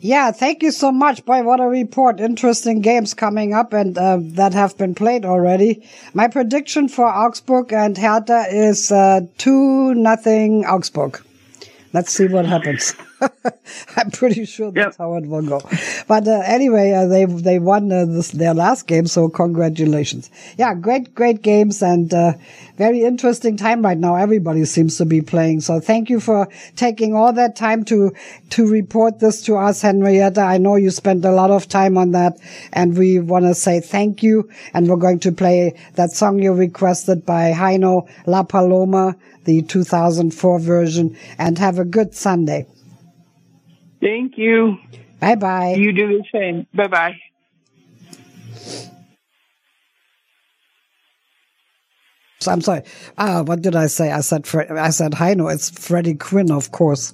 Yeah, 0.00 0.30
thank 0.30 0.62
you 0.62 0.70
so 0.70 0.92
much. 0.92 1.24
Boy, 1.24 1.42
what 1.42 1.60
a 1.60 1.66
report. 1.66 2.20
Interesting 2.20 2.80
games 2.80 3.14
coming 3.14 3.52
up 3.52 3.72
and 3.72 3.98
uh, 3.98 4.18
that 4.20 4.54
have 4.54 4.78
been 4.78 4.94
played 4.94 5.24
already. 5.24 5.86
My 6.14 6.28
prediction 6.28 6.88
for 6.88 7.06
Augsburg 7.06 7.72
and 7.72 7.98
Hertha 7.98 8.46
is 8.50 8.92
uh, 8.92 9.22
2 9.38 9.94
nothing 9.94 10.64
Augsburg. 10.64 11.20
Let's 11.92 12.12
see 12.12 12.28
what 12.28 12.46
happens. 12.46 12.94
I'm 13.96 14.10
pretty 14.10 14.44
sure 14.44 14.70
that's 14.70 14.96
how 14.96 15.14
it 15.14 15.26
will 15.26 15.42
go. 15.42 15.60
But 16.06 16.28
uh, 16.28 16.42
anyway, 16.46 16.92
uh, 16.92 17.06
they 17.06 17.24
they 17.24 17.58
won 17.58 17.90
uh, 17.90 18.04
this, 18.04 18.30
their 18.30 18.54
last 18.54 18.86
game, 18.86 19.06
so 19.06 19.28
congratulations. 19.28 20.30
Yeah, 20.56 20.74
great 20.74 21.14
great 21.14 21.42
games 21.42 21.82
and 21.82 22.12
uh, 22.14 22.32
very 22.76 23.02
interesting 23.02 23.56
time 23.56 23.82
right 23.82 23.98
now. 23.98 24.14
Everybody 24.14 24.64
seems 24.64 24.96
to 24.98 25.04
be 25.04 25.20
playing. 25.20 25.60
So 25.62 25.80
thank 25.80 26.08
you 26.08 26.20
for 26.20 26.48
taking 26.76 27.14
all 27.14 27.32
that 27.32 27.56
time 27.56 27.84
to 27.86 28.12
to 28.50 28.66
report 28.66 29.18
this 29.18 29.42
to 29.42 29.56
us, 29.56 29.82
Henrietta. 29.82 30.40
I 30.40 30.58
know 30.58 30.76
you 30.76 30.90
spent 30.90 31.24
a 31.24 31.32
lot 31.32 31.50
of 31.50 31.68
time 31.68 31.98
on 31.98 32.12
that, 32.12 32.38
and 32.72 32.96
we 32.96 33.18
want 33.18 33.46
to 33.46 33.54
say 33.54 33.80
thank 33.80 34.22
you. 34.22 34.48
And 34.72 34.88
we're 34.88 34.96
going 34.96 35.20
to 35.20 35.32
play 35.32 35.74
that 35.94 36.12
song 36.12 36.38
you 36.40 36.52
requested 36.52 37.26
by 37.26 37.52
Heino 37.52 38.08
La 38.26 38.44
Paloma, 38.44 39.16
the 39.44 39.62
2004 39.62 40.60
version. 40.60 41.16
And 41.36 41.58
have 41.58 41.78
a 41.78 41.84
good 41.84 42.14
Sunday. 42.14 42.66
Thank 44.00 44.38
you. 44.38 44.78
Bye 45.20 45.34
bye. 45.34 45.74
You 45.74 45.92
do 45.92 46.06
the 46.18 46.24
same. 46.32 46.66
Bye 46.74 46.86
bye. 46.88 47.16
So 52.40 52.52
I'm 52.52 52.60
sorry. 52.60 52.82
Ah, 53.16 53.42
what 53.42 53.62
did 53.62 53.74
I 53.74 53.86
say? 53.88 54.12
I 54.12 54.20
said 54.20 54.46
Fre- 54.46 54.72
I 54.72 54.90
said 54.90 55.12
Heino. 55.12 55.52
It's 55.52 55.70
Freddy 55.70 56.14
Quinn, 56.14 56.52
of 56.52 56.70
course. 56.70 57.12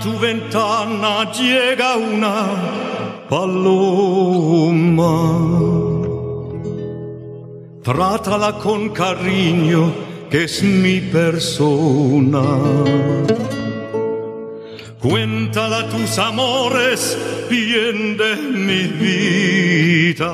Tu 0.00 0.18
ventana 0.18 1.30
llega 1.32 1.96
una 1.96 2.46
paloma, 3.28 5.14
trátala 7.82 8.58
con 8.58 8.90
cariño, 8.90 9.92
que 10.30 10.44
es 10.44 10.62
mi 10.62 11.00
persona. 11.00 12.44
Cuéntala 15.00 15.88
tus 15.90 16.18
amores, 16.18 17.18
bien 17.50 18.16
de 18.16 18.36
mi 18.66 18.84
vida. 19.04 20.32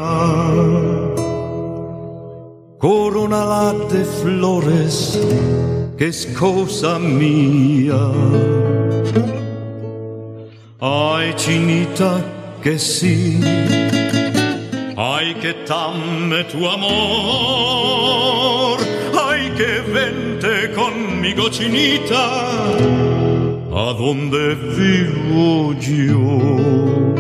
Coronala 2.79 3.75
de 3.91 4.05
flores, 4.05 5.21
que 5.99 6.07
es 6.07 6.27
cosa 6.39 6.99
mía. 7.01 8.01
Ai 10.83 11.37
cinita 11.37 12.57
che 12.59 12.79
sì, 12.79 13.39
ai 14.95 15.35
che 15.35 15.63
tamme 15.65 16.47
tu 16.47 16.65
amor, 16.65 18.01
ai 19.13 19.53
che 19.53 19.83
vente 19.83 20.71
conmigo 20.71 21.51
cinita, 21.51 22.73
a 23.73 23.93
donde 23.93 24.55
vivo 24.55 25.75
io. 25.79 27.13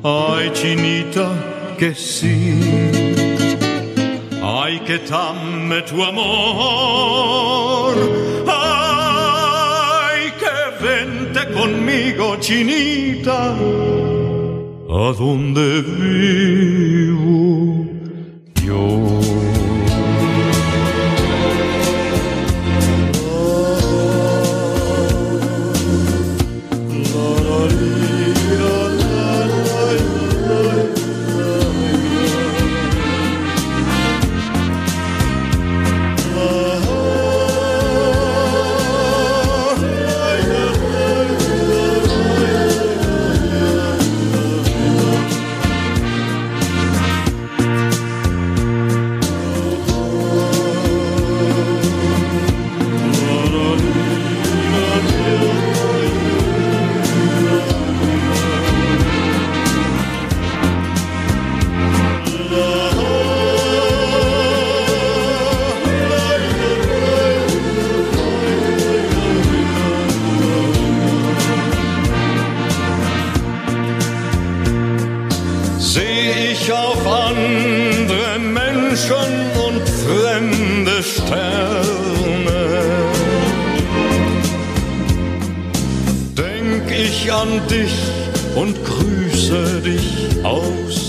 Ai 0.00 0.50
cinita 0.54 1.28
che 1.76 1.92
sì, 1.92 2.56
ai 4.40 4.80
che 4.84 5.02
tamme 5.02 5.82
tu 5.82 6.00
amor, 6.00 7.46
conmigo, 11.68 12.36
chinita, 12.40 13.54
a 14.88 15.12
donde 15.18 15.82
vivo 15.82 17.16
yo. 18.64 19.57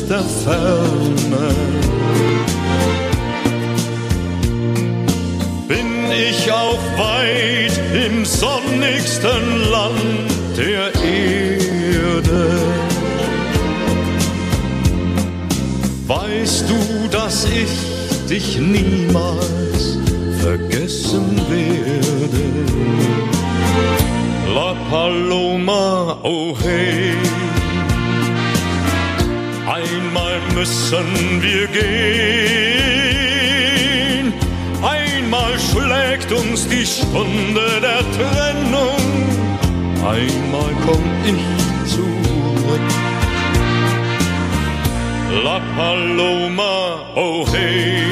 Der 0.10 0.23
Ferne. 0.23 1.53
Bin 5.68 6.11
ich 6.11 6.52
auch 6.52 6.80
weit 6.98 7.80
im 7.94 8.26
sonnigsten 8.26 9.69
Land 9.72 10.31
der 10.57 10.91
Erde. 10.95 12.60
Weißt 16.07 16.65
du, 16.68 17.07
dass 17.11 17.45
ich 17.45 17.69
dich 18.27 18.57
niemals 18.57 19.99
vergessen 20.41 21.40
werde? 21.49 22.49
La 24.56 24.73
Paloma, 24.90 26.18
oh 26.23 26.56
hey, 26.64 27.14
einmal 29.80 30.39
müssen 30.56 31.41
wir 31.41 31.68
gehen, 31.68 31.84
einmal 34.81 35.53
schlägt 35.60 36.31
uns 36.31 36.68
die 36.68 36.85
Stunde 36.85 37.81
der 37.81 38.03
Trennung, 38.18 39.01
einmal 39.97 40.73
komm 40.85 41.03
ich 41.26 41.43
zurück. 41.89 42.89
La 45.43 45.60
Paloma, 45.76 46.76
oh 47.15 47.45
hey. 47.53 48.03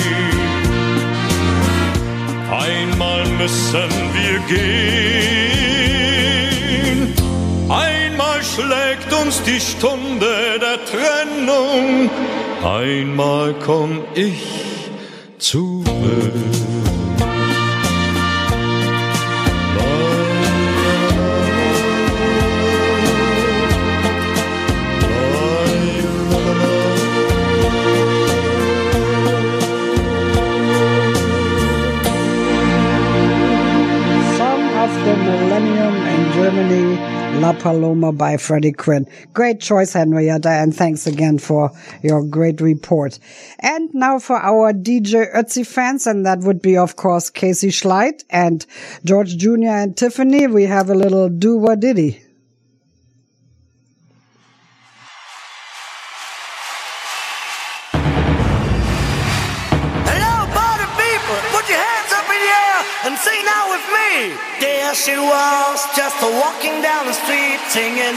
Einmal 2.50 3.26
müssen 3.38 3.90
wir 4.14 4.40
gehen. 4.48 5.67
Einmal 8.38 8.44
schlägt 8.44 9.14
uns 9.14 9.42
die 9.44 9.60
Stunde 9.60 10.60
der 10.60 10.78
Trennung. 10.86 12.10
Einmal 12.64 13.56
komm 13.66 14.04
ich 14.14 14.44
zurück. 15.40 16.87
Paloma 37.68 38.14
by 38.14 38.38
Freddy 38.38 38.72
Quinn. 38.72 39.06
Great 39.34 39.60
choice, 39.60 39.92
Henrietta, 39.92 40.48
and 40.48 40.74
thanks 40.74 41.06
again 41.06 41.38
for 41.38 41.70
your 42.02 42.24
great 42.24 42.62
report. 42.62 43.20
And 43.60 43.94
now 43.94 44.20
for 44.20 44.38
our 44.38 44.72
DJ 44.72 45.30
Ötzi 45.36 45.68
fans, 45.68 46.08
and 46.08 46.26
that 46.26 46.40
would 46.40 46.62
be, 46.62 46.78
of 46.78 46.96
course, 46.96 47.30
Casey 47.30 47.68
Schleit 47.68 48.24
and 48.30 48.66
George 49.04 49.36
Jr. 49.36 49.68
and 49.68 49.98
Tiffany. 49.98 50.48
We 50.48 50.64
have 50.64 50.90
a 50.90 50.96
little 50.96 51.28
Do 51.28 51.58
Wah 51.58 51.76
Diddy. 51.76 52.27
Was, 65.28 65.80
just 65.96 66.16
a 66.24 66.30
walking 66.40 66.82
down 66.82 67.06
the 67.06 67.14
street 67.14 67.60
singing. 67.70 68.16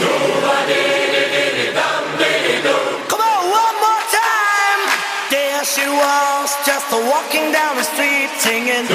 Come 3.11 3.21
on, 3.21 3.41
one 3.51 3.77
more 3.85 4.03
time. 4.15 4.81
There 5.29 5.63
she 5.63 5.85
was, 5.87 6.49
just 6.65 6.87
a 6.91 6.99
walking 7.11 7.51
down 7.51 7.75
the 7.75 7.83
street 7.83 8.31
singing. 8.39 8.87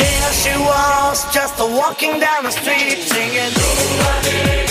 There 0.00 0.32
she 0.42 0.54
was, 0.60 1.24
just 1.32 1.54
a 1.60 1.66
walking 1.66 2.20
down 2.20 2.44
the 2.44 2.50
street 2.50 3.00
singing. 3.08 4.65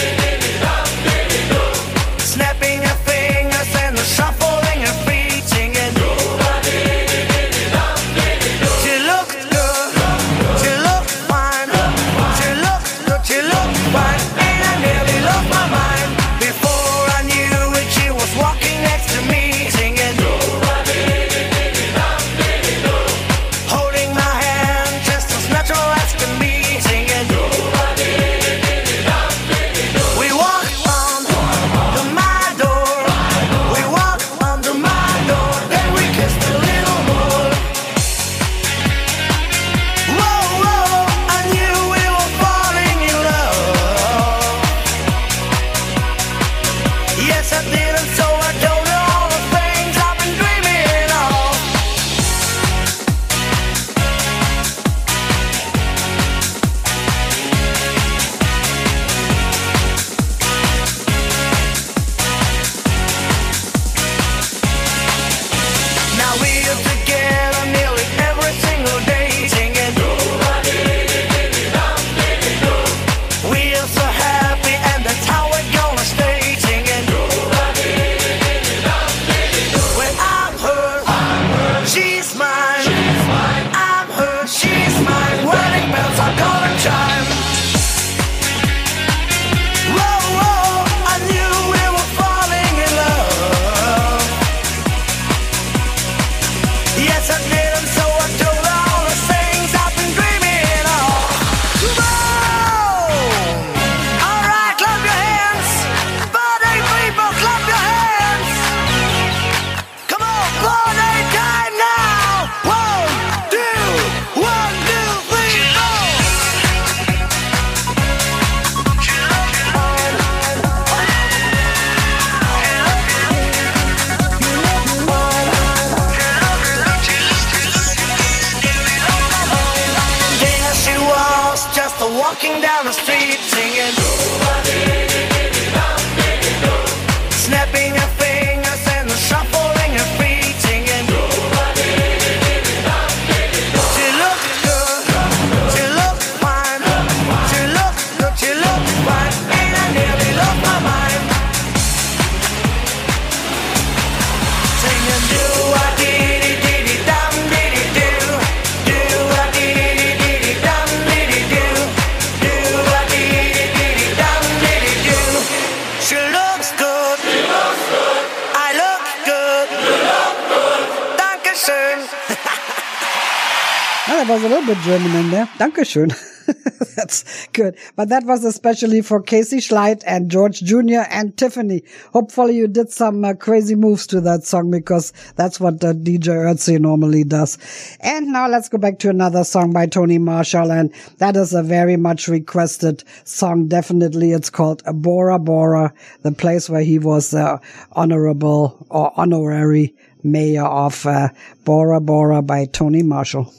There. 175.93 176.07
That's 176.95 177.47
good. 177.47 177.77
But 177.95 178.09
that 178.09 178.23
was 178.23 178.43
especially 178.43 179.01
for 179.01 179.21
Casey 179.21 179.57
Schleit 179.57 180.03
and 180.05 180.29
George 180.29 180.61
Jr. 180.61 181.03
and 181.09 181.35
Tiffany. 181.37 181.83
Hopefully 182.13 182.55
you 182.55 182.67
did 182.67 182.91
some 182.91 183.23
uh, 183.25 183.33
crazy 183.33 183.75
moves 183.75 184.07
to 184.07 184.21
that 184.21 184.43
song 184.43 184.71
because 184.71 185.11
that's 185.35 185.59
what 185.59 185.79
the 185.79 185.93
DJ 185.93 186.27
Ötzi 186.27 186.79
normally 186.79 187.23
does. 187.23 187.57
And 188.01 188.27
now 188.27 188.47
let's 188.47 188.69
go 188.69 188.77
back 188.77 188.99
to 188.99 189.09
another 189.09 189.43
song 189.43 189.73
by 189.73 189.87
Tony 189.87 190.17
Marshall. 190.17 190.71
And 190.71 190.93
that 191.17 191.35
is 191.35 191.53
a 191.53 191.63
very 191.63 191.97
much 191.97 192.27
requested 192.27 193.03
song. 193.23 193.67
Definitely. 193.67 194.31
It's 194.31 194.49
called 194.49 194.83
Bora 194.85 195.39
Bora, 195.39 195.93
the 196.21 196.31
place 196.31 196.69
where 196.69 196.83
he 196.83 196.99
was 196.99 197.33
uh, 197.33 197.57
honorable 197.93 198.85
or 198.89 199.11
honorary 199.19 199.95
mayor 200.23 200.65
of 200.65 201.05
uh, 201.05 201.29
Bora 201.63 202.01
Bora 202.01 202.41
by 202.41 202.65
Tony 202.65 203.03
Marshall. 203.03 203.51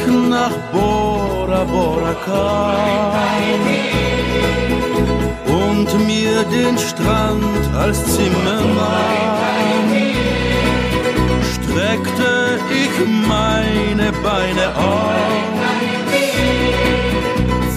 ich 0.00 0.28
nach 0.28 0.56
Bora 0.72 1.64
Bora 1.64 2.14
kam 2.24 2.76
und 5.46 6.06
mir 6.06 6.42
den 6.44 6.78
Strand 6.78 7.74
als 7.76 8.04
Zimmermann 8.14 9.38
streckte 11.78 12.58
ich 12.70 13.06
meine 13.28 14.12
Beine 14.22 14.76
auf, 14.76 15.16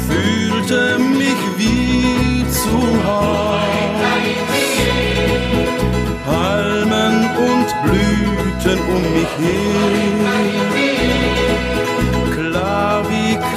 fühlte 0.07 0.99
mich 0.99 1.41
wie 1.57 2.45
zu 2.49 2.77
Hause, 3.06 3.61
Palmen 6.26 7.30
und 7.48 7.69
Blüten 7.84 8.80
um 8.89 9.02
mich 9.14 9.34
her. 9.39 10.70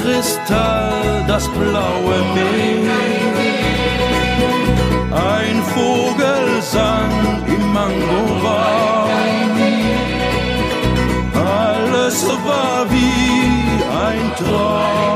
Kristall 0.01 1.23
das 1.27 1.47
blaue 1.49 2.17
Meer. 2.33 2.91
Ein 5.11 5.63
Vogel 5.73 6.61
sang 6.61 7.43
im 7.47 7.73
Mangobaum. 7.73 9.09
Alles 11.33 12.25
war 12.45 12.85
wie 12.89 13.83
ein 14.07 14.31
Traum. 14.37 15.15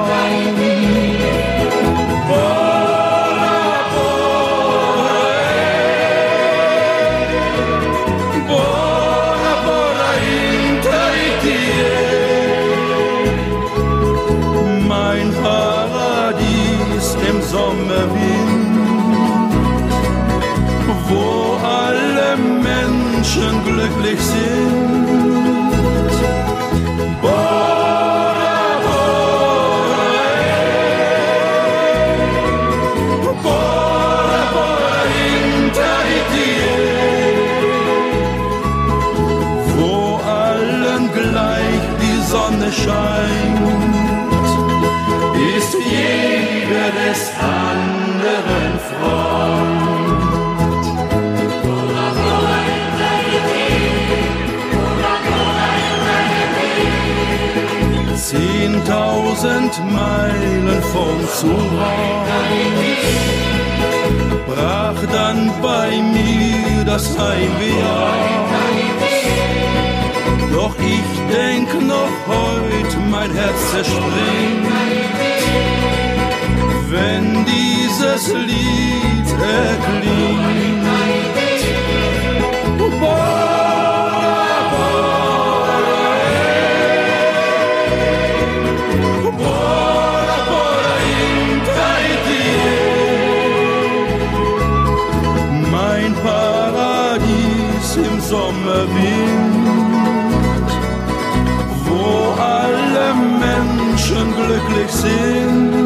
Menschen 23.39 23.63
glücklich 23.63 24.19
sind. 24.19 24.58
Zehntausend 58.59 59.73
Meilen 59.89 60.83
von 60.91 61.17
zu 61.39 61.53
Haus 61.79 62.27
brach 64.47 65.01
dann 65.09 65.49
bei 65.61 65.91
mir 66.01 66.83
das 66.83 67.17
Heimweh 67.17 67.81
aus. 67.83 68.49
Doch 70.51 70.75
ich 70.77 71.09
denk 71.33 71.69
noch 71.87 72.15
heut, 72.27 72.91
mein 73.09 73.31
Herz 73.33 73.71
zerspringt, 73.71 74.67
wenn 76.89 77.45
dieses 77.45 78.27
Lied 78.27 79.29
erklingt. 79.39 81.08
Sommerwind, 98.29 99.57
wo 101.87 102.39
alle 102.39 103.15
Menschen 103.39 104.35
glücklich 104.35 104.91
sind. 104.91 105.79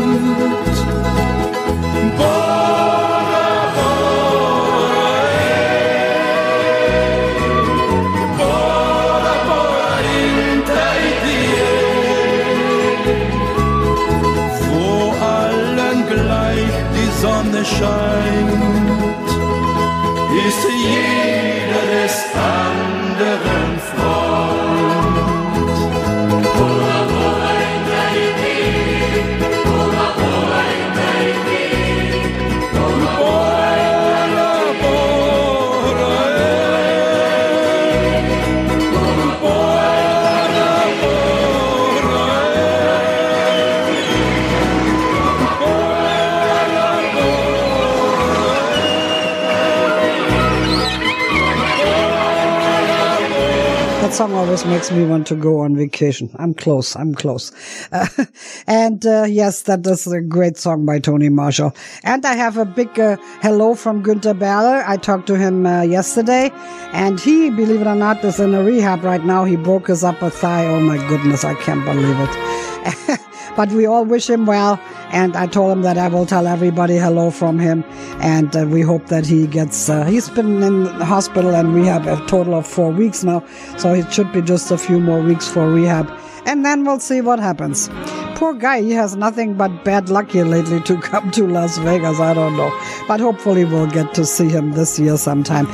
Always 54.31 54.65
makes 54.65 54.91
me 54.91 55.05
want 55.05 55.27
to 55.27 55.35
go 55.35 55.59
on 55.59 55.75
vacation. 55.75 56.29
I'm 56.35 56.53
close. 56.53 56.95
I'm 56.95 57.13
close. 57.13 57.51
Uh, 57.91 58.07
and 58.67 59.05
uh, 59.05 59.25
yes, 59.27 59.63
that 59.63 59.85
is 59.85 60.07
a 60.07 60.21
great 60.21 60.57
song 60.57 60.85
by 60.85 60.99
Tony 60.99 61.29
Marshall. 61.29 61.75
And 62.03 62.25
I 62.25 62.35
have 62.35 62.57
a 62.57 62.65
big 62.65 62.99
uh, 62.99 63.17
hello 63.41 63.75
from 63.75 64.03
Günter 64.03 64.37
Berler. 64.37 64.83
I 64.87 64.97
talked 64.97 65.27
to 65.27 65.37
him 65.37 65.65
uh, 65.65 65.81
yesterday, 65.81 66.51
and 66.93 67.19
he, 67.19 67.49
believe 67.49 67.81
it 67.81 67.87
or 67.87 67.95
not, 67.95 68.23
is 68.23 68.39
in 68.39 68.53
a 68.53 68.63
rehab 68.63 69.03
right 69.03 69.23
now. 69.25 69.43
He 69.45 69.55
broke 69.55 69.87
his 69.87 70.03
upper 70.03 70.29
thigh. 70.29 70.67
Oh 70.67 70.79
my 70.79 70.97
goodness, 71.07 71.43
I 71.43 71.55
can't 71.55 71.83
believe 71.83 72.17
it. 72.19 73.19
but 73.55 73.69
we 73.71 73.85
all 73.85 74.05
wish 74.05 74.29
him 74.29 74.45
well. 74.45 74.79
And 75.11 75.35
I 75.35 75.47
told 75.47 75.71
him 75.71 75.81
that 75.83 75.97
I 75.97 76.07
will 76.07 76.25
tell 76.25 76.47
everybody 76.47 76.97
hello 76.97 77.29
from 77.31 77.59
him. 77.59 77.83
And 78.21 78.55
uh, 78.55 78.65
we 78.65 78.81
hope 78.81 79.07
that 79.07 79.25
he 79.25 79.47
gets, 79.47 79.89
uh, 79.89 80.05
he's 80.05 80.29
been 80.29 80.63
in 80.63 80.85
hospital 80.85 81.55
and 81.55 81.73
rehab 81.73 82.07
a 82.07 82.17
total 82.27 82.55
of 82.55 82.65
four 82.67 82.91
weeks 82.91 83.23
now. 83.23 83.43
So 83.77 83.93
it 83.93 84.11
should 84.11 84.31
be 84.31 84.41
just 84.41 84.71
a 84.71 84.77
few 84.77 84.99
more 84.99 85.21
weeks 85.21 85.47
for 85.47 85.69
rehab. 85.69 86.09
And 86.45 86.65
then 86.65 86.83
we'll 86.83 86.99
see 86.99 87.21
what 87.21 87.39
happens. 87.39 87.89
Poor 88.35 88.53
guy, 88.53 88.81
he 88.81 88.91
has 88.91 89.15
nothing 89.15 89.53
but 89.53 89.85
bad 89.85 90.09
luck 90.09 90.31
here 90.31 90.43
lately 90.43 90.81
to 90.81 90.99
come 91.01 91.31
to 91.31 91.47
Las 91.47 91.77
Vegas. 91.77 92.19
I 92.19 92.33
don't 92.33 92.57
know. 92.57 92.77
But 93.07 93.19
hopefully 93.19 93.63
we'll 93.63 93.87
get 93.87 94.13
to 94.15 94.25
see 94.25 94.49
him 94.49 94.73
this 94.73 94.99
year 94.99 95.17
sometime. 95.17 95.67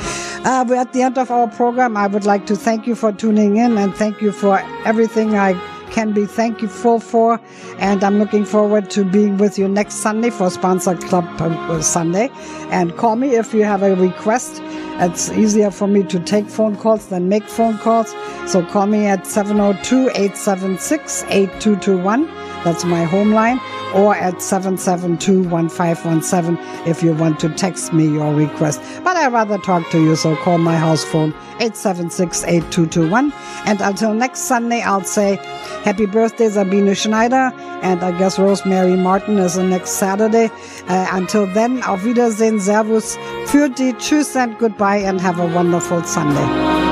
Uh, 0.44 0.64
we're 0.68 0.76
at 0.76 0.92
the 0.92 1.02
end 1.02 1.18
of 1.18 1.30
our 1.30 1.48
program. 1.48 1.96
I 1.96 2.06
would 2.06 2.24
like 2.24 2.46
to 2.46 2.56
thank 2.56 2.86
you 2.86 2.94
for 2.94 3.12
tuning 3.12 3.56
in 3.56 3.78
and 3.78 3.94
thank 3.94 4.20
you 4.20 4.32
for 4.32 4.58
everything 4.84 5.34
I 5.36 5.54
can 5.90 6.12
be 6.12 6.26
thankful 6.26 7.00
for. 7.00 7.40
And 7.78 8.02
I'm 8.02 8.18
looking 8.18 8.44
forward 8.44 8.90
to 8.90 9.04
being 9.04 9.36
with 9.38 9.58
you 9.58 9.68
next 9.68 9.96
Sunday 9.96 10.30
for 10.30 10.50
Sponsor 10.50 10.96
Club 10.96 11.24
uh, 11.40 11.82
Sunday. 11.82 12.30
And 12.70 12.96
call 12.96 13.16
me 13.16 13.36
if 13.36 13.52
you 13.54 13.64
have 13.64 13.82
a 13.82 13.94
request. 13.96 14.60
It's 15.02 15.30
easier 15.30 15.70
for 15.70 15.86
me 15.88 16.02
to 16.04 16.20
take 16.20 16.48
phone 16.48 16.76
calls 16.76 17.06
than 17.06 17.28
make 17.28 17.44
phone 17.44 17.78
calls. 17.78 18.14
So 18.46 18.64
call 18.64 18.86
me 18.86 19.06
at 19.06 19.26
702 19.26 20.10
876 20.10 21.24
8221. 21.24 22.49
That's 22.64 22.84
my 22.84 23.04
home 23.04 23.32
line. 23.32 23.60
Or 23.94 24.14
at 24.14 24.40
772 24.40 25.48
1517 25.48 26.58
if 26.86 27.02
you 27.02 27.12
want 27.12 27.40
to 27.40 27.48
text 27.50 27.92
me 27.92 28.06
your 28.06 28.32
request. 28.34 28.80
But 29.02 29.16
I'd 29.16 29.32
rather 29.32 29.58
talk 29.58 29.88
to 29.90 30.00
you, 30.00 30.14
so 30.16 30.36
call 30.36 30.58
my 30.58 30.76
house 30.76 31.04
phone 31.04 31.30
876 31.60 32.44
8221. 32.44 33.32
And 33.66 33.80
until 33.80 34.14
next 34.14 34.40
Sunday, 34.40 34.80
I'll 34.82 35.04
say 35.04 35.36
happy 35.84 36.06
birthday, 36.06 36.48
Sabine 36.48 36.94
Schneider. 36.94 37.52
And 37.82 38.02
I 38.02 38.16
guess 38.18 38.38
Rosemary 38.38 38.96
Martin 38.96 39.38
is 39.38 39.54
the 39.54 39.64
next 39.64 39.90
Saturday. 39.92 40.50
Uh, 40.88 41.06
until 41.12 41.46
then, 41.46 41.82
auf 41.82 42.04
Wiedersehen, 42.04 42.60
Servus, 42.60 43.16
für 43.46 43.68
die, 43.68 43.92
Tschüss 43.94 44.36
and 44.36 44.58
goodbye, 44.58 44.98
and 44.98 45.20
have 45.20 45.38
a 45.38 45.46
wonderful 45.54 46.02
Sunday. 46.04 46.89